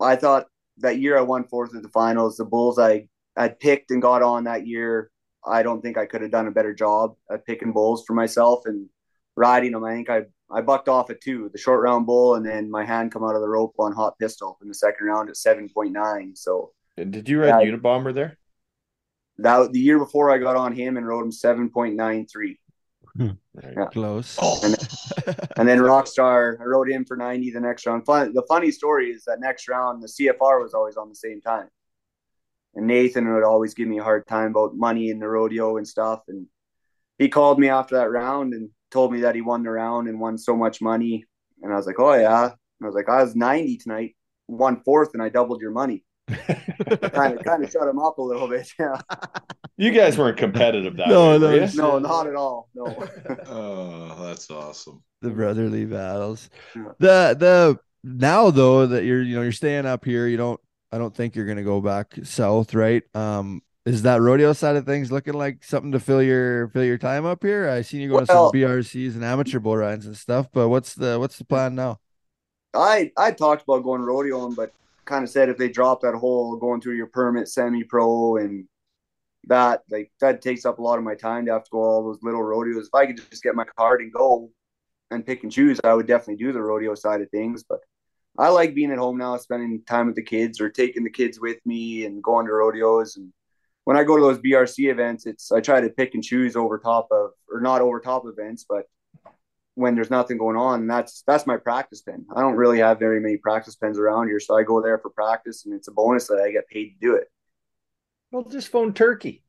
[0.00, 0.46] I thought
[0.78, 2.36] that year I won fourth at the finals.
[2.36, 3.08] The Bulls I
[3.38, 5.10] I picked and got on that year.
[5.46, 8.62] I don't think I could have done a better job at picking bulls for myself
[8.66, 8.88] and
[9.36, 9.84] riding them.
[9.84, 12.84] I think I I bucked off at two, the short round bull, and then my
[12.84, 15.68] hand come out of the rope on hot pistol in the second round at seven
[15.68, 16.34] point nine.
[16.34, 17.72] So Did you ride Yeah.
[17.72, 18.36] Unabomber there?
[19.38, 22.58] that the year before I got on him and rode him seven point nine three.
[23.16, 23.30] Hmm.
[23.62, 23.86] Yeah.
[23.92, 24.38] Close.
[24.62, 24.76] And,
[25.56, 28.04] and then Rockstar, I rode him for 90 the next round.
[28.06, 31.40] Fun, the funny story is that next round, the CFR was always on the same
[31.40, 31.68] time.
[32.78, 35.86] And Nathan would always give me a hard time about money in the rodeo and
[35.86, 36.20] stuff.
[36.28, 36.46] And
[37.18, 40.20] he called me after that round and told me that he won the round and
[40.20, 41.24] won so much money.
[41.60, 42.44] And I was like, oh, yeah.
[42.44, 42.52] And
[42.84, 44.14] I was like, I was 90 tonight,
[44.46, 46.04] one fourth, and I doubled your money.
[46.28, 48.70] kind of kind of shut him up a little bit.
[48.78, 49.00] Yeah.
[49.76, 52.68] You guys weren't competitive that No, way, no, were No, not at all.
[52.76, 52.86] No.
[53.46, 55.02] Oh, that's awesome.
[55.22, 56.48] the brotherly battles.
[56.76, 56.92] Yeah.
[57.00, 60.60] The the now though that you're you know you're staying up here, you don't
[60.90, 63.02] I don't think you're gonna go back south, right?
[63.14, 66.98] Um is that rodeo side of things looking like something to fill your fill your
[66.98, 67.68] time up here?
[67.68, 70.68] I seen you going Well- to some BRCs and amateur bull rides and stuff, but
[70.68, 71.98] what's the what's the plan now?
[72.74, 74.72] I I talked about going rodeoing, but
[75.04, 78.66] kind of said if they drop that whole going through your permit semi pro and
[79.46, 82.04] that like that takes up a lot of my time to have to go all
[82.04, 82.86] those little rodeos.
[82.88, 84.50] If I could just get my card and go
[85.10, 87.64] and pick and choose, I would definitely do the rodeo side of things.
[87.66, 87.80] But
[88.38, 91.40] I like being at home now, spending time with the kids or taking the kids
[91.40, 93.16] with me and going to rodeos.
[93.16, 93.32] And
[93.84, 96.78] when I go to those BRC events, it's I try to pick and choose over
[96.78, 98.84] top of or not over top events, but
[99.74, 102.26] when there's nothing going on, and that's that's my practice pen.
[102.34, 105.10] I don't really have very many practice pens around here, so I go there for
[105.10, 107.30] practice, and it's a bonus that I get paid to do it.
[108.30, 109.42] Well, just phone Turkey.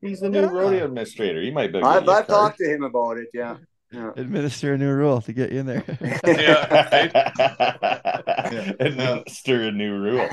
[0.00, 0.50] He's the new Yeah.
[0.50, 1.40] rodeo administrator.
[1.42, 1.80] He might be.
[1.80, 3.28] I've, get you a I've talked to him about it.
[3.32, 3.56] Yeah,
[3.92, 4.10] yeah.
[4.16, 5.82] Administer a new rule to get you in there.
[6.82, 7.12] card.
[8.80, 10.28] Administer a new rule.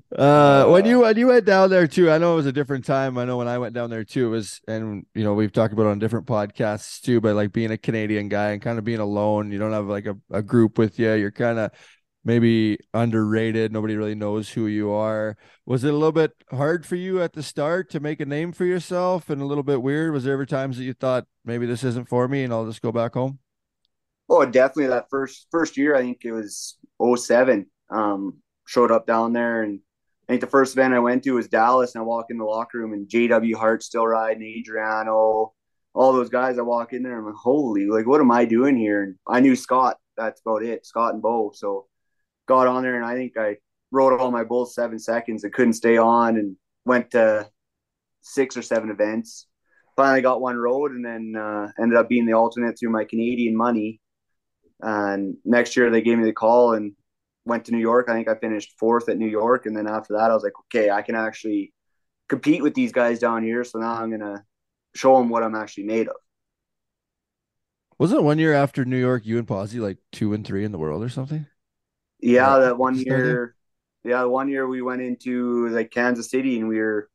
[0.16, 2.84] Uh, when you when you went down there too, I know it was a different
[2.84, 3.16] time.
[3.16, 5.72] I know when I went down there too, it was and you know we've talked
[5.72, 7.20] about it on different podcasts too.
[7.20, 10.06] But like being a Canadian guy and kind of being alone, you don't have like
[10.06, 11.12] a, a group with you.
[11.14, 11.70] You're kind of
[12.24, 13.72] maybe underrated.
[13.72, 15.36] Nobody really knows who you are.
[15.66, 18.52] Was it a little bit hard for you at the start to make a name
[18.52, 20.12] for yourself and a little bit weird?
[20.12, 22.82] Was there ever times that you thought maybe this isn't for me and I'll just
[22.82, 23.38] go back home?
[24.28, 25.96] Oh, definitely that first first year.
[25.96, 27.66] I think it was 07.
[27.90, 29.80] Um, showed up down there, and
[30.28, 31.94] I think the first event I went to was Dallas.
[31.94, 33.56] And I walk in the locker room, and J.W.
[33.56, 35.52] Hart still riding, Adriano,
[35.94, 36.58] all those guys.
[36.58, 39.02] I walk in there, I'm like, holy, like, what am I doing here?
[39.02, 39.96] And I knew Scott.
[40.16, 41.50] That's about it, Scott and Bo.
[41.52, 41.86] So
[42.50, 43.56] got on there, and I think I
[43.92, 45.44] rode all my bulls seven seconds.
[45.44, 47.48] and couldn't stay on, and went to
[48.22, 49.46] six or seven events.
[49.96, 53.56] Finally got one road, and then uh, ended up being the alternate through my Canadian
[53.56, 54.00] money.
[54.80, 56.92] And next year they gave me the call and
[57.44, 58.08] went to New York.
[58.08, 59.66] I think I finished fourth at New York.
[59.66, 61.72] And then after that, I was like, okay, I can actually
[62.28, 63.62] compete with these guys down here.
[63.62, 64.42] So now I'm going to
[64.94, 66.16] show them what I'm actually made of.
[67.98, 70.72] Wasn't it one year after New York, you and Posy like two and three in
[70.72, 71.46] the world or something?
[72.22, 73.54] Yeah, that one year.
[74.02, 77.10] Yeah, one year we went into like Kansas City and we were,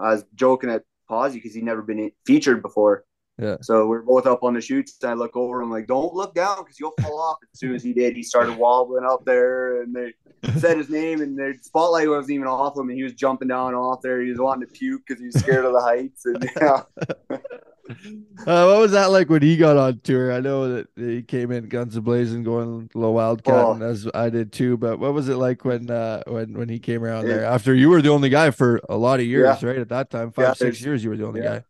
[0.00, 3.04] I was joking at Posy because he'd never been featured before.
[3.38, 3.56] Yeah.
[3.62, 4.96] So we're both up on the chutes.
[5.02, 5.62] And I look over.
[5.62, 8.22] I'm like, "Don't look down because you'll fall off." As soon as he did, he
[8.22, 10.12] started wobbling up there, and they
[10.58, 13.74] said his name, and the spotlight wasn't even off him, and he was jumping down
[13.74, 14.20] off there.
[14.22, 16.82] He was wanting to puke because he was scared of the heights, and yeah,
[17.90, 20.32] Uh, what was that like when he got on tour?
[20.32, 23.82] I know that he came in guns a blazing, going a little wildcat, Oh.
[23.82, 24.76] as I did too.
[24.76, 27.44] But what was it like when uh, when when he came around there?
[27.44, 29.68] After you were the only guy for a lot of years, Yeah.
[29.68, 29.78] right?
[29.78, 31.64] At that time, five Yeah, six years, you were the only guy.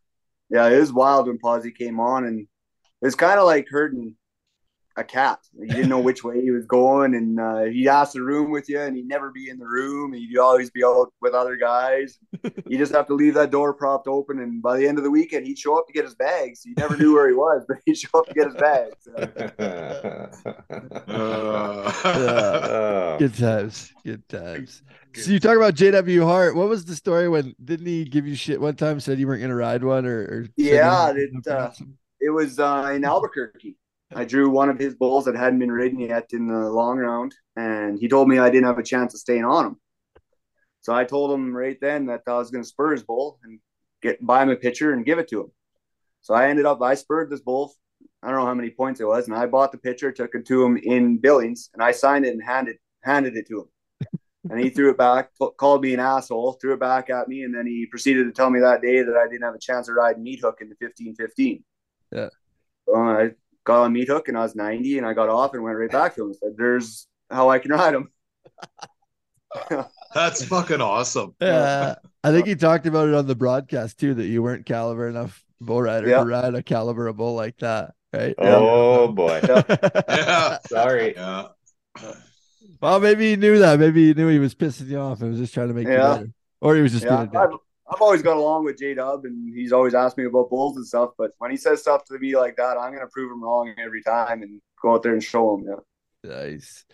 [0.49, 2.47] yeah, it was wild when Posy came on, and
[3.01, 4.15] it's kind of like herding
[4.95, 5.39] a cat.
[5.59, 8.69] You didn't know which way he was going, and uh, he'd ask the room with
[8.69, 10.13] you, and he'd never be in the room.
[10.13, 12.19] He'd always be out with other guys.
[12.67, 15.09] you just have to leave that door propped open, and by the end of the
[15.11, 16.63] weekend, he'd show up to get his bags.
[16.65, 19.07] You never knew where he was, but he'd show up to get his bags.
[21.13, 24.81] Uh, Uh, Good times, good times.
[25.15, 26.55] So you talk about JW Hart.
[26.55, 28.99] What was the story when didn't he give you shit one time?
[28.99, 31.71] Said you weren't gonna ride one, or, or Yeah, it, uh,
[32.19, 33.75] it was uh, in Albuquerque.
[34.15, 37.33] I drew one of his bulls that hadn't been ridden yet in the long round,
[37.55, 39.75] and he told me I didn't have a chance of staying on him.
[40.81, 43.59] So I told him right then that I was going to spur his bull and
[44.01, 45.51] get buy him a pitcher and give it to him.
[46.21, 47.73] So I ended up I spurred this bull.
[48.21, 50.45] I don't know how many points it was, and I bought the pitcher, took it
[50.45, 53.67] to him in Billings, and I signed it and handed handed it to him.
[54.49, 57.55] and he threw it back, called me an asshole, threw it back at me, and
[57.55, 59.95] then he proceeded to tell me that day that I didn't have a chance of
[59.95, 61.63] riding meat hook in the fifteen fifteen.
[62.11, 62.29] Yeah.
[62.85, 63.31] So I
[63.65, 65.91] got on meat hook and I was 90 and I got off and went right
[65.91, 68.09] back to him and said, There's how I can ride him.
[70.13, 71.35] That's fucking awesome.
[71.39, 75.07] Yeah, I think he talked about it on the broadcast too that you weren't caliber
[75.07, 76.19] enough bull rider Yeah.
[76.19, 78.35] to ride a caliber of bull like that, right?
[78.37, 79.41] Oh boy.
[80.09, 80.57] Yeah.
[80.67, 81.13] Sorry.
[81.15, 81.47] Yeah.
[82.81, 83.79] well, maybe he knew that.
[83.79, 85.93] Maybe he knew he was pissing you off and was just trying to make you
[85.93, 86.13] Yeah.
[86.15, 86.29] better,
[86.61, 87.59] or he was just Yeah, being a dick.
[87.93, 90.85] I've, always got along with J Dub, and he's always asked me about bulls and
[90.85, 91.11] stuff.
[91.17, 94.03] But when he says stuff to me like that, I'm gonna prove him wrong every
[94.03, 95.65] time and go out there and show him.
[95.67, 96.29] Yeah.
[96.29, 96.85] Nice.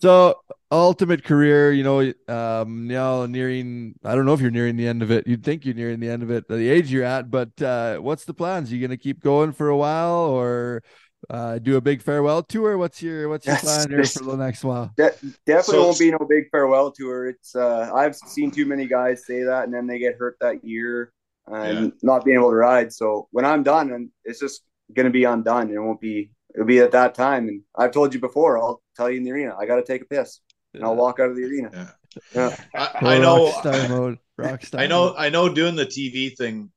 [0.00, 0.36] So
[0.70, 3.94] ultimate career, you know, um, now nearing.
[4.04, 5.26] I don't know if you're nearing the end of it.
[5.26, 7.30] You'd think you're nearing the end of it, the age you're at.
[7.30, 8.72] But uh, what's the plans?
[8.72, 10.82] you gonna keep going for a while, or
[11.30, 12.78] uh, do a big farewell tour?
[12.78, 14.92] What's your What's your Yes, plan here for the next while?
[14.96, 15.10] De-
[15.46, 17.26] definitely So- won't be no big farewell tour.
[17.28, 20.64] It's uh, I've seen too many guys say that, and then they get hurt that
[20.64, 21.12] year
[21.46, 21.90] and Yeah.
[22.02, 22.92] not being able to ride.
[22.92, 24.62] So when I'm done, and it's just
[24.94, 25.40] gonna be I'm.
[25.46, 26.30] It won't be.
[26.54, 27.48] It'll be at that time.
[27.48, 28.58] And I've told you before.
[28.58, 29.54] I'll tell you in the arena.
[29.58, 30.40] I got to take a piss,
[30.74, 31.70] and I'll walk out of the arena.
[31.72, 31.90] Yeah.
[32.34, 32.56] Yeah.
[32.74, 33.50] I, I know.
[33.52, 34.18] Rockstar mode.
[34.40, 34.78] Rockstar.
[34.80, 35.06] I know.
[35.08, 35.14] mode.
[35.18, 35.48] I know.
[35.52, 36.70] Doing the TV thing,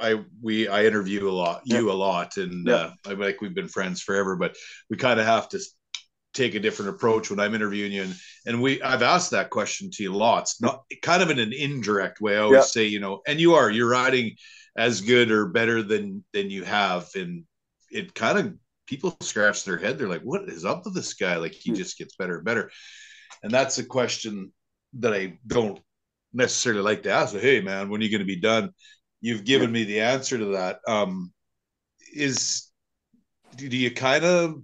[0.00, 2.78] I we I interview a lot, you a lot, and Yeah.
[2.78, 4.56] uh, I like we've been friends forever, but
[4.90, 5.60] we kind of have to
[6.34, 8.02] take a different approach when I'm interviewing you.
[8.04, 8.14] And
[8.46, 12.20] and we I've asked that question to you lots, not kind of in an indirect
[12.20, 12.36] way.
[12.36, 12.72] I always Yeah.
[12.72, 14.32] say, you know, and you are you're riding
[14.76, 17.44] as good or better than than you have, and
[17.90, 18.54] it kind of
[18.86, 19.98] people scratch their head.
[19.98, 21.36] They're like, what is up with this guy?
[21.36, 21.74] Like he Hmm.
[21.74, 22.70] just gets better and better.
[23.42, 24.52] And that's a question
[24.94, 25.80] that I don't
[26.32, 27.34] necessarily like to ask.
[27.34, 28.70] Hey, man, when are you going to be done?
[29.22, 30.80] You've given me the answer to that.
[30.86, 31.32] Um,
[32.12, 32.70] is
[33.56, 34.56] do you kind of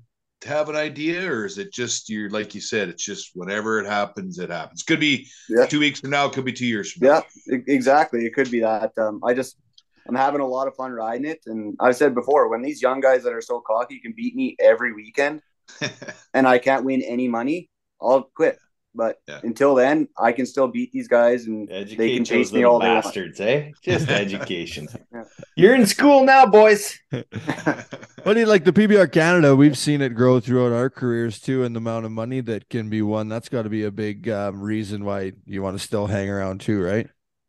[0.44, 3.86] have an idea, or is it just you're like you said, it's just whenever it
[3.86, 4.82] happens, it happens.
[4.82, 5.66] Could be Yeah.
[5.66, 7.22] two weeks from now, could be two years from now.
[7.47, 8.26] Yeah, exactly.
[8.26, 8.93] It could be that.
[8.98, 9.56] Um, I just,
[10.09, 11.40] I'm having a lot of fun riding it.
[11.47, 14.56] And I've said before, when these young guys that are so cocky can beat me
[14.59, 15.43] every weekend
[16.35, 17.70] and I can't win any money,
[18.01, 18.59] I'll quit.
[18.94, 19.40] But Yeah.
[19.44, 22.78] until then, I can still beat these guys and Educate they can chase me all
[22.81, 23.05] they want.
[23.05, 23.70] bastards, eh?
[23.82, 24.89] Just education.
[25.12, 25.24] Yeah.
[25.56, 26.98] You're in school now, boys.
[27.10, 29.55] What do you like the PBR Canada?
[29.55, 32.89] We've seen it grow throughout our careers too, and the amount of money that can
[32.89, 33.28] be won.
[33.28, 36.60] That's got to be a big um, reason why you want to still hang around
[36.60, 37.06] too, right?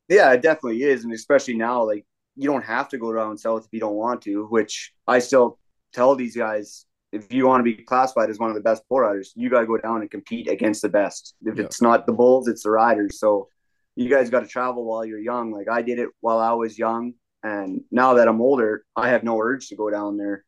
[0.07, 1.03] Yeah, it definitely is.
[1.03, 2.05] And especially now, like,
[2.35, 5.57] you don't have to go down south if you don't want to, which I still
[5.93, 8.99] tell these guys if you want to be classified as one of the best bull
[8.99, 11.35] riders, you got to go down and compete against the best.
[11.43, 11.65] If Yeah.
[11.65, 13.19] it's not the bulls, it's the riders.
[13.19, 13.49] So
[13.95, 15.51] you guys got to travel while you're young.
[15.51, 17.13] Like I did it while I was young.
[17.43, 20.45] And now that I'm older, I have no urge to go down there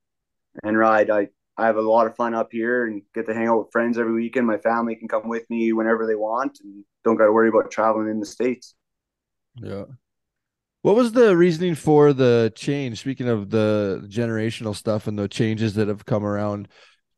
[0.63, 1.09] and ride.
[1.09, 3.71] I, I have a lot of fun up here and get to hang out with
[3.71, 4.45] friends every weekend.
[4.47, 7.71] My family can come with me whenever they want and don't got to worry about
[7.71, 8.75] traveling in the States.
[9.55, 9.85] Yeah.
[10.81, 12.99] What was the reasoning for the change?
[12.99, 16.67] Speaking of the generational stuff and the changes that have come around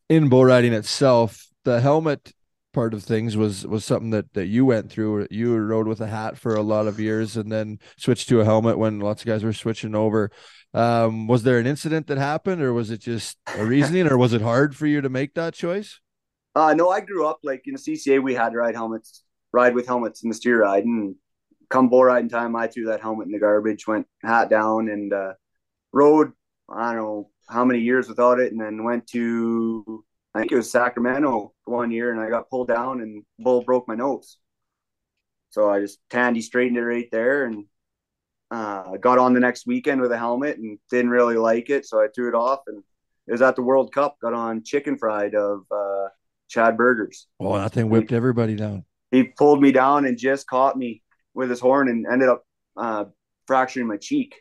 [0.09, 2.33] in bull riding itself, the helmet
[2.73, 5.27] part of things was was something that that you went through.
[5.31, 8.45] You rode with a hat for a lot of years and then switched to a
[8.45, 10.29] helmet when lots of guys were switching over.
[10.73, 14.33] Um, was there an incident that happened, or was it just a reasoning, or was
[14.33, 16.01] it hard for you to make that choice?
[16.53, 18.21] Uh, no, I grew up like in the CCA.
[18.21, 19.23] We had to ride helmets,
[19.53, 21.15] ride with helmets in the steer ride, and
[21.73, 25.11] come bull riding time, I threw that helmet in the garbage, went hat down, and
[25.11, 25.33] uh,
[25.91, 26.31] rode.
[26.69, 30.05] I don't know how many years without it, and then went to
[30.35, 33.87] I think it was Sacramento one year, and I got pulled down, and bull broke
[33.87, 34.37] my nose.
[35.49, 37.65] So I just tandy straightened it right there, and
[38.51, 41.99] uh, got on the next weekend with a helmet, and didn't really like it, so
[41.99, 42.83] I threw it off, and
[43.25, 44.17] it was at the World Cup.
[44.21, 45.65] Got on chicken fried of.
[45.71, 46.09] Uh,
[46.49, 47.25] Chad Bergers.
[47.39, 48.85] Oh, that thing whipped everybody down.
[49.09, 51.02] He pulled me down and just caught me
[51.33, 52.43] with his horn and ended up
[52.77, 53.05] uh,
[53.47, 54.35] fracturing my cheek.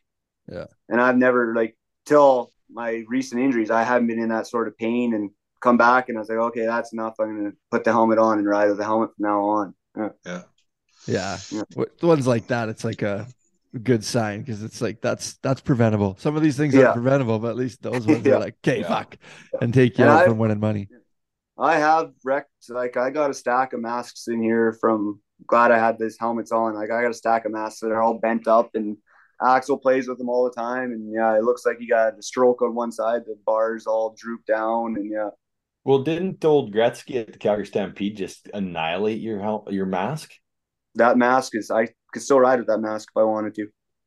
[0.51, 0.66] Yeah.
[0.89, 4.77] And I've never like till my recent injuries, I haven't been in that sort of
[4.77, 7.14] pain and come back and I was like, okay, that's enough.
[7.20, 9.74] I'm gonna put the helmet on and ride with the helmet from now on.
[9.97, 10.09] Yeah.
[10.27, 10.43] Yeah.
[11.06, 11.39] Yeah.
[11.51, 11.85] Yeah.
[12.01, 13.27] The ones like that, it's like a
[13.82, 16.16] good sign because it's like that's that's preventable.
[16.19, 16.89] Some of these things Yeah.
[16.89, 18.35] are preventable, but at least those ones Yeah.
[18.35, 18.89] are like, okay, Yeah.
[18.89, 19.16] fuck,
[19.60, 20.89] and take you And out I- from winning money.
[21.59, 25.78] I have wrecked like I got a stack of masks in here from glad I
[25.78, 26.74] had these helmets on.
[26.74, 28.97] Like I got a stack of masks that are all bent up and
[29.44, 30.93] Axel plays with them all the time.
[30.93, 34.14] And yeah, it looks like he got a stroke on one side, the bars all
[34.16, 35.31] droop down and yeah.
[35.85, 40.32] Well, didn't old Gretzky at the Calgary Stampede just annihilate your hel- your mask?
[40.94, 43.66] That mask is I could still ride with that mask if I wanted to.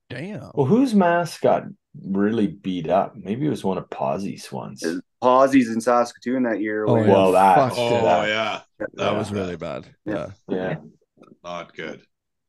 [0.10, 0.52] Damn.
[0.54, 1.64] Well, whose mask got
[2.08, 3.16] really beat up?
[3.18, 4.84] Maybe it was one of Posy's ones.
[5.22, 6.86] Posy's in Saskatoon that year.
[6.88, 7.08] Oh, yeah.
[7.12, 9.86] Well, that Oh that- yeah, That that was was really bad.
[10.06, 10.28] Yeah.
[10.48, 10.76] yeah.
[11.44, 12.02] Not good.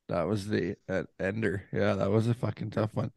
[0.08, 1.64] That was the uh, ender.
[1.72, 3.10] Yeah, that was a fucking tough one.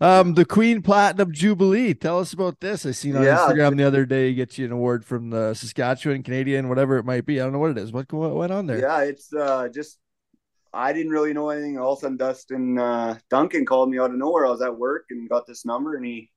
[0.00, 1.92] Um, the Queen Platinum Jubilee.
[1.92, 2.86] Tell us about this.
[2.86, 3.36] I seen on Yeah.
[3.36, 4.28] Instagram the other day.
[4.28, 7.40] You get you an award from the Saskatchewan Canadian, whatever it might be.
[7.40, 7.92] I don't know what it is.
[7.92, 8.80] What, what went on there?
[8.80, 9.98] Yeah, it's uh, just
[10.72, 11.78] I didn't really know anything.
[11.78, 14.46] All of a sudden, Dustin uh, Duncan called me out of nowhere.
[14.46, 16.30] I was at work and got this number, and he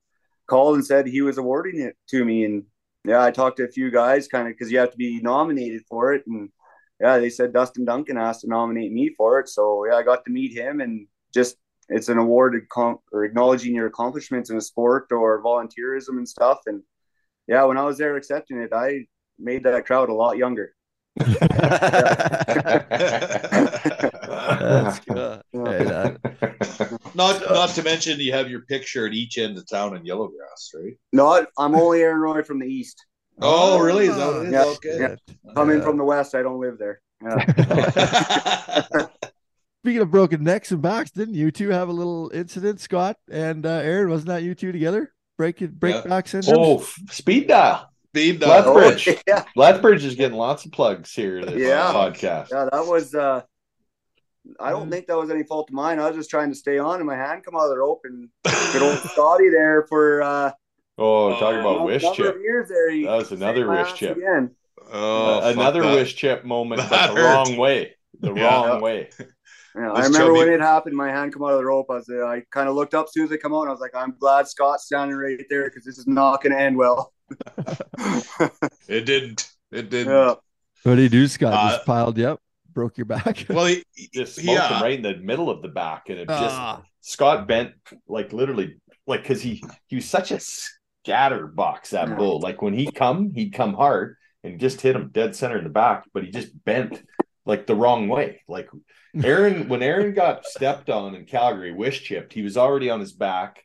[0.46, 2.44] called and said he was awarding it to me.
[2.44, 2.64] And
[3.06, 5.82] yeah, I talked to a few guys, kind of because you have to be nominated
[5.88, 6.24] for it.
[6.26, 6.50] And
[7.00, 9.48] yeah, they said Dustin Duncan asked to nominate me for it.
[9.48, 11.56] So yeah, I got to meet him, and just
[11.88, 16.60] it's an award or acknowledging your accomplishments in a sport or volunteerism and stuff.
[16.66, 16.82] And
[17.46, 19.06] yeah, when I was there accepting it, I
[19.38, 20.74] made that crowd a lot younger.
[21.16, 21.38] That's
[25.00, 25.42] good.
[25.52, 25.84] Hey,
[27.14, 30.26] Not not to mention you have your picture at each end of town in Yellow
[30.28, 30.94] Grass, right?
[31.12, 33.06] No, I'm only Aaron Roy from the east.
[33.40, 34.06] Oh, really?
[34.06, 34.52] Is that what it is?
[34.52, 34.98] Yeah, Okay.
[35.00, 35.52] yeah.
[35.54, 37.00] Coming from the west, I don't live there.
[37.22, 39.06] Yeah.
[39.82, 43.66] Speaking of broken necks and backs, didn't you two have a little incident, Scott and
[43.66, 44.08] uh, Aaron?
[44.08, 45.12] Wasn't that you two together?
[45.36, 46.08] Break it, break Yeah.
[46.08, 46.56] back syndrome.
[46.58, 47.90] Oh, speed dial.
[48.14, 48.72] Speed dial.
[48.72, 49.08] Lethbridge.
[49.08, 49.44] Oh, yeah.
[49.56, 51.92] Lethbridge is getting lots of plugs here this Yeah.
[51.92, 52.50] podcast.
[52.50, 53.14] Yeah, that was.
[53.14, 53.42] uh
[54.60, 55.98] I don't think that was any fault of mine.
[55.98, 58.02] I was just trying to stay on, and my hand come out of the rope,
[58.04, 58.28] and
[58.72, 60.50] good old Scotty there for uh,
[60.96, 62.36] Oh, talking Oh, about wish chip.
[62.40, 62.90] years there.
[63.04, 64.16] That was another wish chip.
[64.16, 64.50] again.
[64.92, 65.94] Oh, Uh, another that.
[65.94, 67.34] wish chip moment, but the hurt.
[67.48, 67.94] wrong way.
[68.20, 68.66] The Yeah.
[68.68, 69.10] wrong way.
[69.76, 70.94] Yeah, I remember chubby- when it happened.
[70.96, 71.86] My hand come out of the rope.
[71.90, 73.62] I was, uh, I kind of looked up as soon as they come out.
[73.62, 76.52] And I was like, I'm glad Scott's standing right there because this is not going
[76.52, 77.12] to end well.
[78.88, 79.50] It didn't.
[79.72, 80.12] It didn't.
[80.12, 80.34] yeah,
[80.84, 81.52] What did he do, Scott?
[81.54, 82.40] Uh, Just piled you up,
[82.72, 83.46] broke your back.
[83.48, 84.76] Well, he, Just smoked yeah.
[84.76, 86.82] him right in the middle of the back, and it just Ah.
[87.00, 87.72] Scott bent
[88.06, 90.38] like literally like because he he was such a
[91.04, 92.14] scatter box that Yeah.
[92.14, 92.40] bull.
[92.40, 95.70] Like when he come, he'd come hard and just hit him dead center in the
[95.70, 97.02] back, but he just bent
[97.46, 98.42] like the wrong way.
[98.48, 98.68] Like
[99.22, 103.12] Aaron, when Aaron got stepped on in Calgary, wish chipped, he was already on his
[103.12, 103.62] back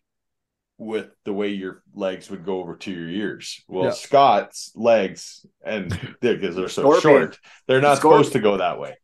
[0.78, 3.61] with the way your legs would go over to your ears.
[3.68, 3.91] Well, Yeah.
[3.91, 5.90] Scott's legs and
[6.22, 7.02] because they're so Scorpion.
[7.02, 8.24] short, they're not Scorpion.
[8.24, 8.95] supposed to go that way.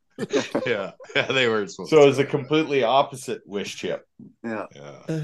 [0.66, 2.10] Yeah, yeah, they were supposed So to.
[2.10, 4.06] it's a completely opposite wish chip.
[4.44, 4.66] yeah.
[4.76, 5.20] yeah, Uh,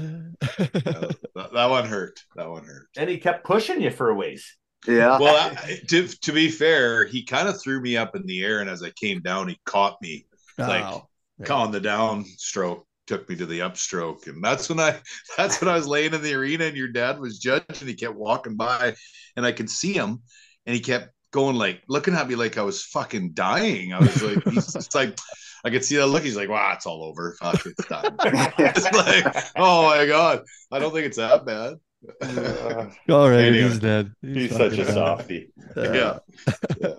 [0.84, 2.20] yeah, that, that one hurt.
[2.36, 2.88] That one hurt.
[2.96, 4.56] And he kept pushing you for a ways.
[4.86, 5.18] Yeah.
[5.18, 8.60] Well, I, to to be fair, he kind of threw me up in the air,
[8.60, 10.26] and as I came down, he caught me
[10.58, 11.08] like Ow.
[11.50, 15.00] on the downstroke, took me to the upstroke, and that's when I
[15.36, 17.88] that's when I was laying in the arena, and your dad was judging.
[17.88, 18.94] He kept walking by,
[19.36, 20.22] and I could see him,
[20.66, 23.92] and he kept going like looking at me like I was fucking dying.
[23.92, 25.18] I was like, he's just like.
[25.64, 26.24] I could see that look.
[26.24, 27.36] He's like, "Wow, it's all over.
[27.40, 28.16] Fuck, it's done."
[28.58, 30.42] it's like, oh my god,
[30.72, 31.74] I don't think it's that bad.
[33.08, 33.62] All right, Anyway.
[33.68, 34.12] he's dead.
[34.22, 34.94] He's fucking such a dead.
[34.94, 35.52] softie.
[35.76, 36.18] Uh, yeah,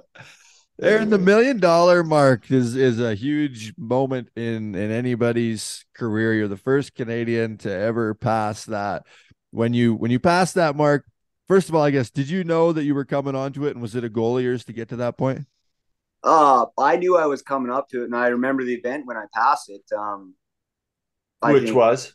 [0.82, 6.34] Aaron, the million dollar mark is is a huge moment in in anybody's career.
[6.34, 9.04] You're the first Canadian to ever pass that.
[9.52, 11.06] When you when you pass that mark,
[11.48, 13.82] first of all, I guess did you know that you were coming onto it, and
[13.82, 15.46] was it a goal of yours to get to that point?
[16.24, 19.18] Uh, I knew I was coming up to it, and I remember the event when
[19.18, 19.84] I passed it.
[19.96, 20.36] Um,
[21.42, 22.14] I Which was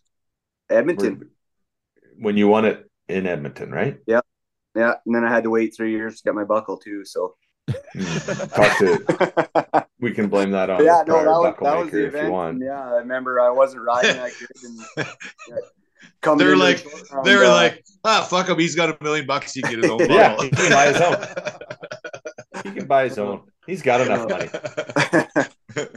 [0.70, 1.30] Edmonton.
[2.18, 3.98] when you won it in Edmonton, right?
[4.06, 4.20] Yeah,
[4.74, 4.94] yeah.
[5.04, 7.04] and then I had to wait three years to get my buckle too.
[7.04, 7.34] So
[7.68, 12.62] Talk to, we can blame that on yeah, no, that was, that was the event.
[12.62, 15.06] yeah, I remember I wasn't riding that good.
[15.06, 15.58] And,
[16.02, 18.58] yeah, coming They're into the like- short they're uh, like, "Ah, fuck him.
[18.58, 19.52] He's got a million bucks.
[19.54, 21.26] He can get his own Yeah, he can buy his own.
[22.64, 23.42] He can buy his own.
[23.66, 24.48] He's got enough money.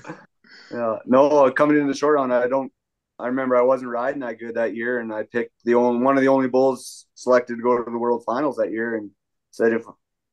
[0.71, 2.71] yeah, no, coming into the short round, I don't.
[3.17, 6.17] I remember I wasn't riding that good that year, and I picked the only one
[6.17, 9.11] of the only bulls selected to go to the World Finals that year, and
[9.51, 9.83] said if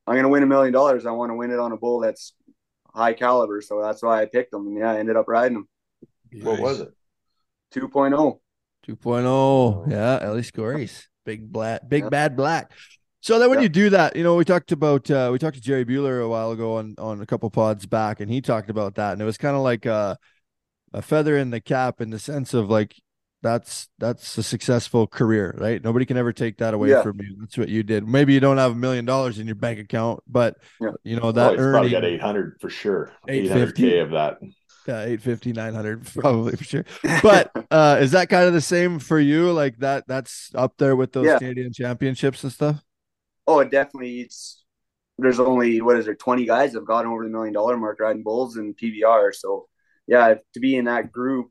[0.06, 2.00] I'm going to win a million dollars, I want to win it on a bull
[2.00, 2.34] that's
[2.94, 3.60] high caliber.
[3.60, 5.68] So that's why I picked him, and yeah, I ended up riding him
[6.44, 6.92] What was it?
[7.74, 8.38] 2.0.
[8.88, 9.24] 2.0.
[9.26, 9.84] oh.
[9.88, 11.08] Yeah, Ellie Scories.
[11.24, 12.08] Big black, big Yeah.
[12.08, 12.72] bad black.
[13.20, 13.64] So then when Yeah.
[13.64, 16.28] you do that, you know, we talked about uh we talked to Jerry Bueller a
[16.28, 19.12] while ago on on a couple pods back, and he talked about that.
[19.12, 20.16] And it was kind of like uh
[20.94, 22.94] a feather in the cap in the sense of like
[23.42, 25.82] that's that's a successful career, right?
[25.84, 27.02] Nobody can ever take that away Yeah.
[27.02, 27.36] from you.
[27.38, 28.08] That's what you did.
[28.08, 30.90] Maybe you don't have a million dollars in your bank account, but Yeah.
[31.04, 33.12] you know Oh, that he's probably got 800 for sure.
[33.28, 33.84] 850.
[33.90, 34.38] 800K of that.
[34.88, 36.84] Yeah, 850, 900 probably for sure.
[37.22, 39.52] But uh is that kind of the same for you?
[39.52, 41.38] Like that that's up there with those Yeah.
[41.38, 42.82] Canadian championships and stuff?
[43.46, 44.22] Oh, it definitely.
[44.22, 44.64] It's
[45.18, 48.22] there's only what is there 20 guys have gotten over the million dollar mark riding
[48.22, 49.34] bulls and PBR.
[49.34, 49.68] So
[50.06, 51.50] yeah, to be in that group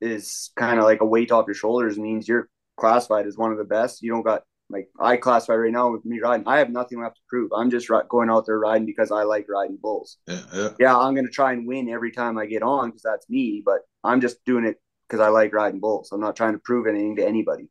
[0.00, 1.98] is kind of like a weight off your shoulders.
[1.98, 4.02] Means you're classified as one of the best.
[4.02, 4.42] You don't got
[4.72, 6.46] like I classify right now with me riding.
[6.48, 7.50] I have nothing left to prove.
[7.54, 10.18] I'm just ri- going out there riding because I like riding bulls.
[10.26, 10.68] yeah, yeah.
[10.78, 13.62] Yeah, I'm gonna try and win every time I get on because that's me.
[13.64, 16.10] But I'm just doing it because I like riding bulls.
[16.12, 17.68] I'm not trying to prove anything to anybody.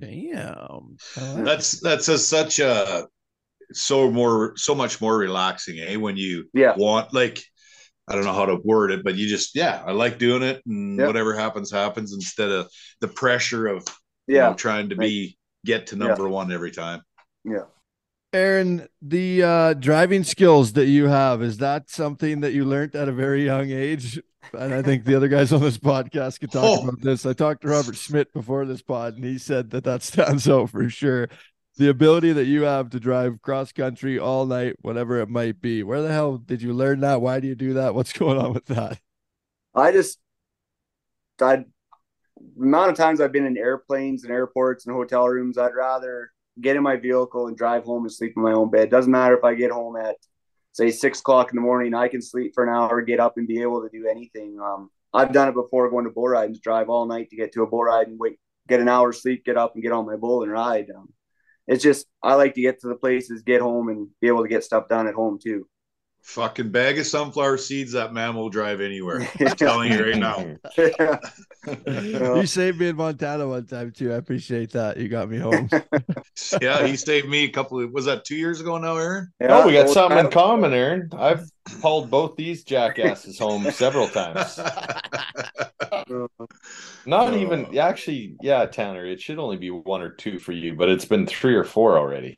[0.00, 0.96] Damn.
[1.16, 3.06] Like That's that's a, such a
[3.72, 5.96] so more so much more relaxing, eh?
[5.96, 6.74] When you Yeah.
[6.76, 7.42] want like
[8.08, 10.62] I don't know how to word it, but you just yeah, I like doing it,
[10.66, 11.06] and Yeah.
[11.06, 12.70] whatever happens happens instead of
[13.00, 13.86] the pressure of
[14.32, 14.48] you Yeah.
[14.50, 17.02] know, trying to be get to number one every time.
[17.44, 17.64] Yeah.
[18.32, 23.08] Aaron, the uh, driving skills that you have, is that something that you learned at
[23.08, 24.18] a very young age?
[24.54, 26.82] And I think the other guys on this podcast could talk Oh.
[26.82, 27.26] about this.
[27.26, 30.70] I talked to Robert Schmidt before this pod, and he said that that stands out
[30.70, 31.28] for sure.
[31.76, 35.82] The ability that you have to drive cross country all night, whatever it might be.
[35.82, 37.20] Where the hell did you learn that?
[37.20, 37.94] Why do you do that?
[37.94, 38.98] What's going on with that?
[39.74, 40.18] I just,
[41.40, 41.64] I, the
[42.60, 46.76] amount of times I've been in airplanes and airports and hotel rooms, I'd rather get
[46.76, 48.90] in my vehicle and drive home and sleep in my own bed.
[48.90, 50.16] Doesn't matter if I get home at,
[50.72, 53.48] say, six o'clock in the morning, I can sleep for an hour, get up and
[53.48, 54.58] be able to do anything.
[54.60, 57.62] Um, I've done it before going to bull riding, drive all night to get to
[57.62, 58.38] a bull ride and wait,
[58.68, 60.90] get an hour sleep, get up and get on my bull and ride.
[60.94, 61.12] Um,
[61.66, 64.48] it's just, I like to get to the places, get home and be able to
[64.48, 65.68] get stuff done at home too.
[66.22, 69.28] Fucking bag of sunflower seeds, that man will drive anywhere.
[69.40, 70.56] I'm telling you right now.
[71.84, 74.12] You saved me in Montana one time too.
[74.12, 74.98] I appreciate that.
[74.98, 75.68] You got me home.
[76.60, 79.32] Yeah, he saved me a couple of was that two years ago now, Aaron?
[79.42, 81.08] oh, we got something in common, Aaron.
[81.16, 81.48] I've
[81.80, 84.58] hauled both these jackasses home several times.
[87.06, 89.06] Not even actually, yeah, Tanner.
[89.06, 91.98] It should only be one or two for you, but it's been three or four
[91.98, 92.36] already.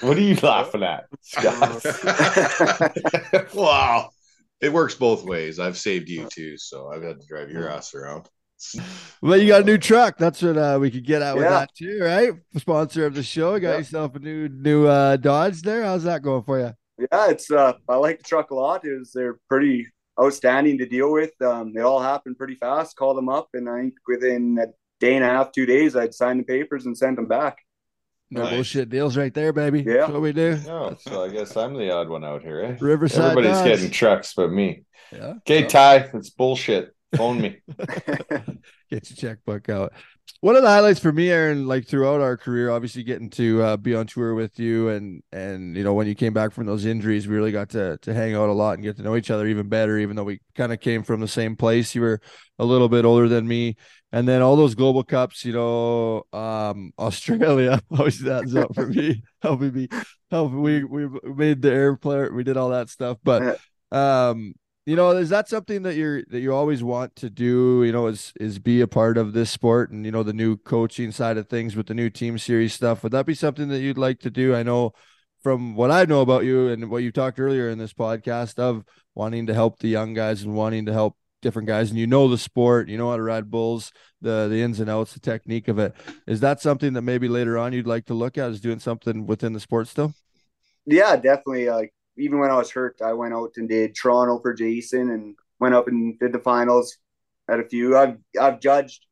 [0.00, 1.84] What are you laughing at, Scott?
[3.54, 4.10] wow.
[4.60, 5.58] It works both ways.
[5.58, 8.28] I've saved you too, so I've had to drive your ass around.
[9.22, 10.18] Well, you got a new truck.
[10.18, 11.50] That's what uh, we could get at with Yeah.
[11.50, 12.32] that too, right?
[12.58, 13.58] Sponsor of the show.
[13.58, 13.76] Got Yeah.
[13.78, 15.82] yourself a new new uh, Dodge there.
[15.82, 16.72] How's that going for you?
[16.98, 18.84] Yeah, it's uh I like the truck a lot.
[18.84, 19.86] It was they're pretty
[20.20, 21.32] outstanding to deal with.
[21.40, 22.96] Um it all happened pretty fast.
[22.96, 24.66] Called them up and I think within a
[25.00, 27.56] day and a half, two days I'd signed the papers and sent them back.
[28.32, 28.54] No Nice.
[28.54, 29.82] bullshit deals right there, baby.
[29.86, 29.94] Yeah.
[29.98, 30.58] That's what we do.
[30.68, 32.76] Oh, so I guess I'm the odd one out here, eh?
[32.80, 33.66] Riverside Everybody's Dodge.
[33.66, 34.84] getting trucks but me.
[35.12, 35.34] Yeah.
[35.38, 36.94] Okay, Ty, it's bullshit.
[37.16, 37.58] Phone me.
[38.28, 39.92] get your checkbook out.
[40.42, 43.76] One of the highlights for me, Aaron, like throughout our career, obviously getting to uh,
[43.76, 46.86] be on tour with you, and and you know when you came back from those
[46.86, 49.30] injuries, we really got to to hang out a lot and get to know each
[49.30, 49.98] other even better.
[49.98, 52.20] Even though we kind of came from the same place, you were
[52.60, 53.76] a little bit older than me,
[54.12, 59.22] and then all those global cups, you know, um, Australia, always that's up for me,
[59.42, 59.88] helping me,
[60.30, 63.58] helping we we made the airplane, we did all that stuff, but
[63.92, 64.54] um
[64.86, 68.06] you know is that something that you're that you always want to do you know
[68.06, 71.36] is is be a part of this sport and you know the new coaching side
[71.36, 73.02] of things with the new team series stuff?
[73.02, 74.54] Would that be something that you'd like to do?
[74.54, 74.92] I know
[75.42, 78.84] from what i know about you and what you talked earlier in this podcast of
[79.14, 82.28] wanting to help the young guys and wanting to help different guys and you know
[82.28, 85.68] the sport you know how to ride bulls the the ins and outs the technique
[85.68, 85.94] of it
[86.26, 89.26] is that something that maybe later on you'd like to look at is doing something
[89.26, 90.12] within the sport still
[90.86, 91.68] yeah, definitely.
[91.68, 95.36] Like even when I was hurt, I went out and did Toronto for Jason and
[95.58, 96.96] went up and did the finals
[97.48, 97.96] at a few.
[97.96, 99.06] I've I've judged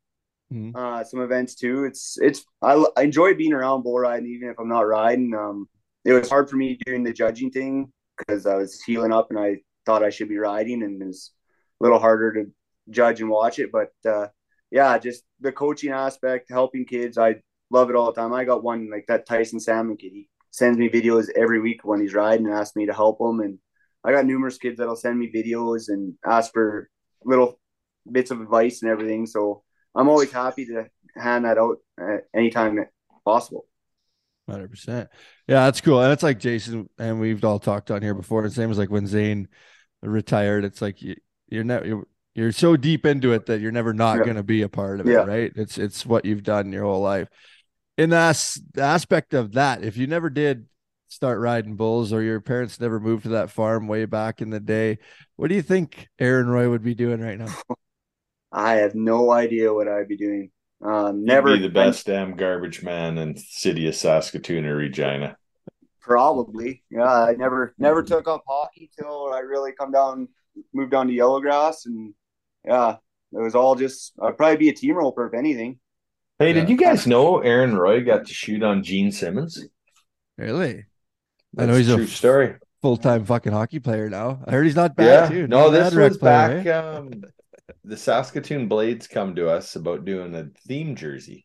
[0.52, 0.74] Mhm.
[0.74, 1.84] uh, some events too.
[1.84, 5.34] It's it's I, I enjoy being around bull riding even if I'm not riding.
[5.34, 5.68] Um,
[6.04, 9.38] it was hard for me doing the judging thing because I was healing up and
[9.38, 11.32] I thought I should be riding and it was
[11.80, 12.50] little harder to
[12.90, 13.70] judge and watch it.
[13.72, 14.28] But uh,
[14.70, 17.36] yeah, just the coaching aspect, helping kids, I
[17.70, 18.32] love it all the time.
[18.32, 20.12] I got one like that Tyson Salmon kid.
[20.12, 23.40] He sends me videos every week when he's riding and asks me to help him.
[23.40, 23.58] And
[24.04, 26.88] I got numerous kids that'll send me videos and ask for
[27.24, 27.60] little
[28.10, 29.26] bits of advice and everything.
[29.26, 29.62] So
[29.94, 32.78] I'm always happy to hand that out at anytime
[33.24, 33.66] possible.
[34.48, 35.10] Hundred percent.
[35.46, 36.00] Yeah, that's cool.
[36.00, 38.42] And it's like Jason and we've all talked on here before.
[38.42, 39.48] The same as like when Zane
[40.02, 40.64] retired.
[40.64, 41.16] It's like you,
[41.48, 44.24] you're not you're, you're so deep into it that you're never not Yeah.
[44.24, 45.52] going to be a part of it, right?
[45.56, 47.28] It's it's what you've done your whole life.
[47.96, 50.66] In the, as- the aspect of that, if you never did
[51.08, 54.60] start riding bulls or your parents never moved to that farm way back in the
[54.60, 54.98] day,
[55.36, 57.52] what do you think Aaron Roy would be doing right now?
[58.52, 60.50] I have no idea what I'd be doing.
[60.80, 65.36] Um, You'd never be the best damn garbage man in city of Saskatoon or Regina.
[66.00, 67.02] Probably, yeah.
[67.12, 70.28] I never never took up hockey till I really come down,
[70.72, 72.14] moved on to Yellow Grass, and
[72.64, 72.96] yeah,
[73.32, 74.12] it was all just.
[74.22, 75.78] I'd probably be a team roper if anything.
[76.38, 79.66] Hey, did you guys know Aaron Roy got to shoot on Gene Simmons?
[80.36, 80.86] Really?
[81.56, 82.54] I know he's a a true story.
[82.82, 84.40] Full time fucking hockey player now.
[84.46, 85.46] I heard he's not bad Yeah, too.
[85.48, 86.66] no, Not this bad rec was player, back.
[86.66, 86.70] eh?
[86.70, 87.10] Um,
[87.84, 91.44] the Saskatoon Blades come to us about doing a theme jersey,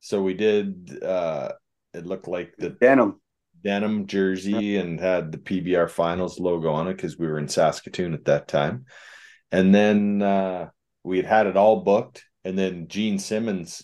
[0.00, 1.02] so we did.
[1.02, 1.52] uh
[1.94, 3.20] It looked like the Denim.
[3.62, 8.14] Denim jersey and had the PBR Finals logo on it because we were in Saskatoon
[8.14, 8.86] at that time.
[9.50, 10.70] And then uh,
[11.04, 12.24] we had had it all booked.
[12.44, 13.82] And then Gene Simmons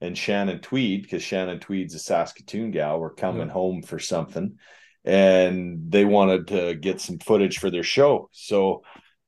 [0.00, 3.52] and Shannon Tweed, because Shannon Tweed's a Saskatoon gal, were coming Yeah.
[3.52, 4.58] home for something.
[5.06, 8.30] and they wanted to get some footage for their show.
[8.32, 8.82] So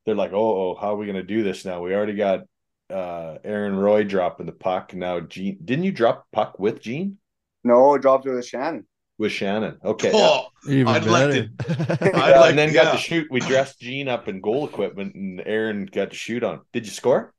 [0.07, 1.83] they're like, "Oh, oh how are we going to do this now?
[1.83, 2.41] We already got
[2.89, 5.21] uh Aaron Roy dropping the puck now.
[5.21, 7.19] Gene, didn't you drop puck with Gene
[7.63, 8.87] No, I dropped it with Shannon.
[9.19, 9.79] With Shannon?
[9.85, 11.49] Okay, Oh, Even I'd like better.
[12.15, 12.85] I'd Yeah, like and then yeah.
[12.85, 13.29] got to shoot.
[13.31, 16.63] We dressed Gene up in goal equipment, and Aaron got to shoot on.
[16.73, 17.33] Did you score?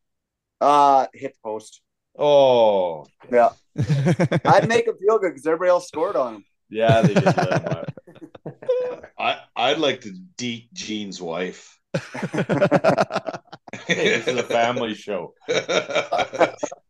[0.59, 1.81] Uh, hit the post.
[2.17, 3.49] Oh, Yeah,
[4.45, 6.45] I'd make him feel good because everybody else scored on him.
[6.69, 7.85] yeah, they did let him.
[9.19, 11.77] I I'd like to deke Gene's wife.
[13.87, 15.33] Hey, this is a family show.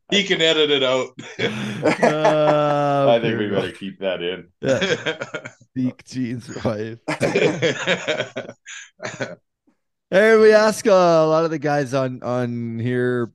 [0.10, 1.10] He can edit it out.
[1.38, 4.48] Uh, I think we better keep that in.
[4.61, 5.50] Yeah.
[5.76, 7.00] Beak Gene's wife.
[10.10, 13.34] Hey, we ask uh, a lot of the guys on on here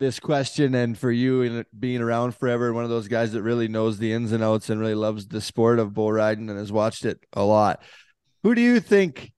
[0.00, 3.68] this question, and for you and being around forever, one of those guys that really
[3.68, 6.72] knows the ins and outs and really loves the sport of bull riding and has
[6.72, 7.80] watched it a lot.
[8.42, 9.32] Who do you think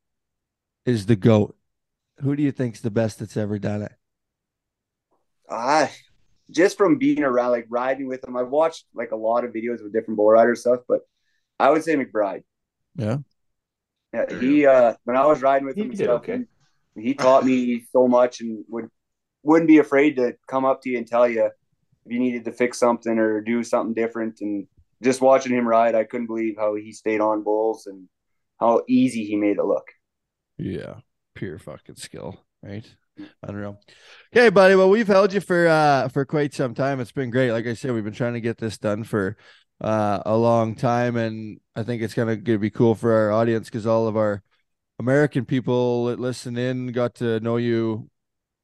[0.87, 1.55] is the goat?
[2.21, 3.93] Who do you think's the best that's ever done it?
[5.51, 5.91] Ah,
[6.55, 9.83] just from being around, like riding with him, I've watched like a lot of videos
[9.83, 11.01] with different bull rider stuff, but
[11.59, 12.45] I would say McBride.
[12.97, 13.19] Yeah.
[14.13, 16.43] Yeah, he uh when I was riding with He him and did stuff, okay.
[16.97, 18.89] he, he taught me so much and would
[19.43, 21.53] wouldn't be afraid to come up to you and tell you if
[22.07, 24.41] you needed to fix something or do something different.
[24.41, 24.67] And
[25.03, 28.09] just watching him ride, I couldn't believe how he stayed on bulls and
[28.61, 29.89] how easy he made it look.
[30.59, 31.01] Yeah,
[31.35, 32.87] pure fucking skill, right?
[33.43, 33.81] Unreal.
[34.35, 34.75] Okay, buddy.
[34.75, 37.01] Well, we've held you for uh for quite some time.
[37.01, 37.53] It's been great.
[37.53, 39.37] Like I said, we've been trying to get this done for
[39.81, 43.69] uh a long time, and I think it's gonna, gonna be cool for our audience
[43.69, 44.43] because all of our
[44.99, 48.09] American people that listen in got to know you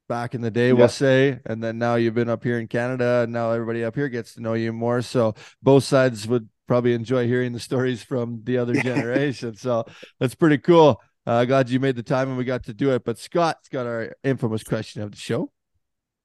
[0.09, 0.73] back in the day, Yeah.
[0.73, 3.95] we'll say, and then now you've been up here in Canada, and now everybody up
[3.95, 5.01] here gets to know you more.
[5.01, 9.55] So both sides would probably enjoy hearing the stories from the other generation.
[9.55, 9.85] So
[10.19, 11.01] that's pretty cool.
[11.25, 13.03] Uh, glad you made the time and we got to do it.
[13.03, 15.51] But Scott's got our infamous question of the show.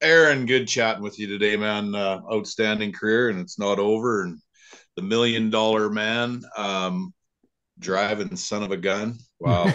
[0.01, 1.93] Aaron, good chatting with you today, man.
[1.95, 4.23] Uh, outstanding career, and it's not over.
[4.23, 4.39] And
[4.95, 7.13] the million dollar man, um,
[7.79, 9.17] driving son of a gun.
[9.39, 9.71] Wow.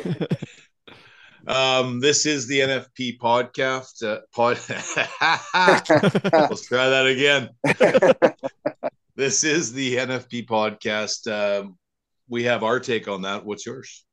[1.46, 4.04] um, this is the NFP podcast.
[4.04, 4.58] Uh, pod.
[6.50, 7.50] Let's try that again.
[9.16, 11.30] this is the NFP podcast.
[11.30, 11.78] Um,
[12.28, 13.44] we have our take on that.
[13.44, 14.04] What's yours?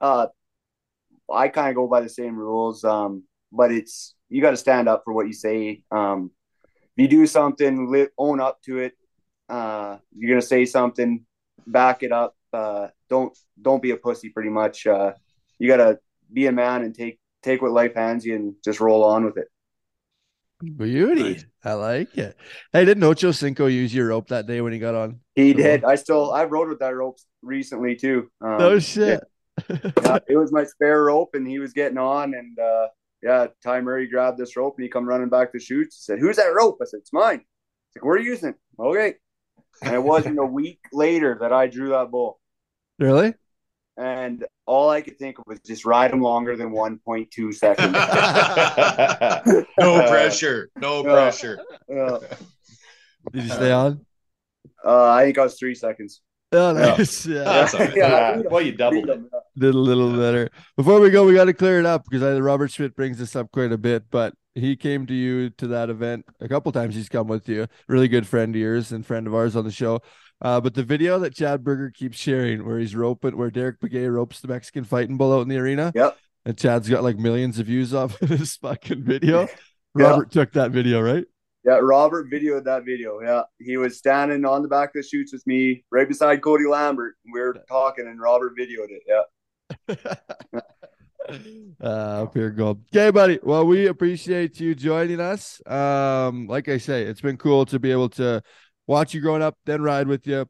[0.00, 0.26] Uh,
[1.32, 4.88] I kind of go by the same rules, um, but it's you got to stand
[4.88, 5.82] up for what you say.
[5.90, 6.30] Um,
[6.96, 8.92] if you do something, li- own up to it.
[9.48, 11.24] Uh, you're gonna say something,
[11.66, 12.36] back it up.
[12.52, 14.28] Uh, don't don't be a pussy.
[14.28, 15.12] Pretty much, uh,
[15.58, 15.98] you gotta
[16.32, 19.36] be a man and take take what life hands you and just roll on with
[19.38, 19.48] it.
[20.76, 21.22] Beauty.
[21.34, 21.44] Nice.
[21.64, 22.36] I like it.
[22.72, 25.20] Hey, didn't Ocho Cinco use your rope that day when he got on?
[25.34, 25.62] He Cool.
[25.62, 25.84] did.
[25.84, 28.30] I still I rode with that rope recently too.
[28.40, 29.08] Um, No shit.
[29.08, 29.18] yeah,
[30.28, 32.88] it was my spare rope and he was getting on and uh
[33.22, 36.18] yeah ty murray grabbed this rope and he come running back to chutes he said
[36.18, 39.14] who's that rope i said it's mine He's like we're using it okay
[39.82, 42.40] and it wasn't a week later that i drew that bull
[42.98, 43.34] really?
[43.96, 47.94] and all i could think of was just ride him longer than 1.2 seconds
[49.78, 50.68] No pressure.
[50.80, 51.12] No Yeah.
[51.12, 51.58] pressure.
[51.94, 52.18] uh,
[53.32, 54.04] Did you stay on?
[54.84, 56.22] uh, i think i was three seconds
[56.52, 56.96] Oh, Yeah.
[56.96, 57.26] nice.
[57.26, 57.44] Yeah.
[57.44, 57.96] That's all right.
[57.96, 58.42] Yeah.
[58.50, 59.20] well, you doubled it.
[59.58, 60.48] Did a little better.
[60.76, 63.36] Before we go, we got to clear it up because I, Robert Schmidt brings this
[63.36, 66.94] up quite a bit, but he came to you to that event a couple times.
[66.94, 69.70] He's come with you, really good friend of yours and friend of ours on the
[69.70, 70.00] show.
[70.42, 74.10] Uh, but the video that Chad Berger keeps sharing, where he's roping, where Derek Begay
[74.10, 76.16] ropes the Mexican fighting bull out in the arena, Yep.
[76.46, 79.48] and Chad's got like millions of views off of this fucking video.
[79.98, 80.04] Yeah.
[80.10, 81.24] Robert took that video, right?
[81.64, 83.20] Yeah, Robert videoed that video.
[83.20, 86.66] Yeah, he was standing on the back of the chutes with me, right beside Cody
[86.66, 87.16] Lambert.
[87.32, 89.02] We were talking, and Robert videoed it.
[89.06, 89.22] Yeah,
[91.80, 97.02] uh pure gold okay buddy well we appreciate you joining us um like i say
[97.02, 98.42] it's been cool to be able to
[98.88, 100.44] watch you growing up then ride with you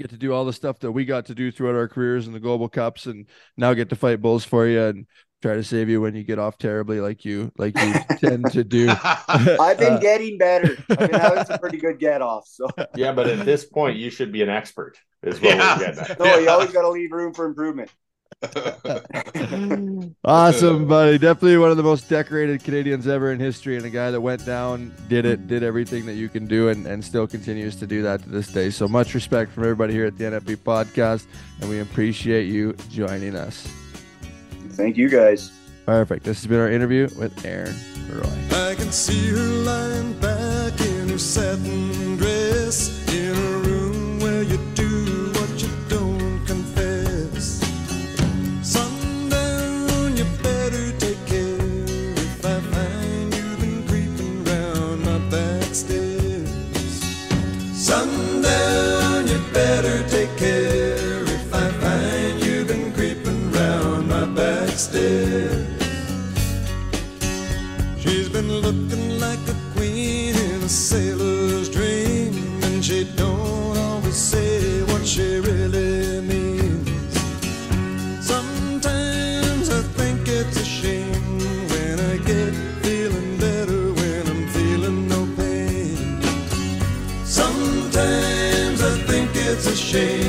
[0.00, 2.32] get to do all the stuff that we got to do throughout our careers in
[2.32, 5.06] the global cups and now get to fight bulls for you and
[5.42, 8.62] try to save you when you get off terribly like you like you tend to
[8.62, 8.88] do
[9.28, 10.76] I've been Uh, getting better.
[10.90, 12.56] I've been having some pretty good get offs.
[12.56, 14.98] So Yeah, but at this point, you should be an expert.
[15.22, 15.78] Is what Yeah.
[15.78, 16.18] we're getting at.
[16.18, 17.90] no, you always got to leave room for improvement.
[20.24, 21.18] awesome, buddy.
[21.18, 24.46] Definitely one of the most decorated Canadians ever in history, and a guy that went
[24.46, 28.02] down, did it, did everything that you can do, and, and still continues to do
[28.02, 28.70] that to this day.
[28.70, 31.26] So much respect from everybody here at the NFP podcast,
[31.60, 33.68] and we appreciate you joining us.
[34.80, 35.52] Thank you guys.
[35.84, 36.24] Perfect.
[36.24, 37.76] This has been our interview with Aaron
[38.10, 38.70] Roy.
[38.70, 44.56] I can see her lying back in her satin dress in a room where you
[44.74, 47.60] do what you don't confess.
[48.62, 51.58] Sundown, you better take care
[52.16, 56.48] if I find you been creeping round my back stairs.
[57.74, 60.79] Sundown, you better take care.
[64.80, 65.66] Stairs.
[67.98, 74.82] She's been looking like a queen in a sailor's dream, and she don't always say
[74.84, 76.88] what she really means.
[78.32, 81.38] Sometimes I think it's a shame
[81.72, 86.22] when I get feeling better when I'm feeling no pain.
[87.26, 90.19] Sometimes I think it's a shame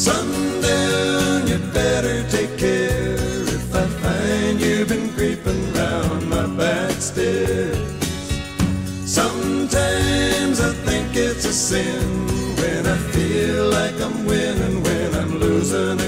[0.00, 3.12] Sundown, you better take care
[3.58, 7.76] if I find you've been creeping round my back stairs.
[9.04, 16.00] Sometimes I think it's a sin when I feel like I'm winning when I'm losing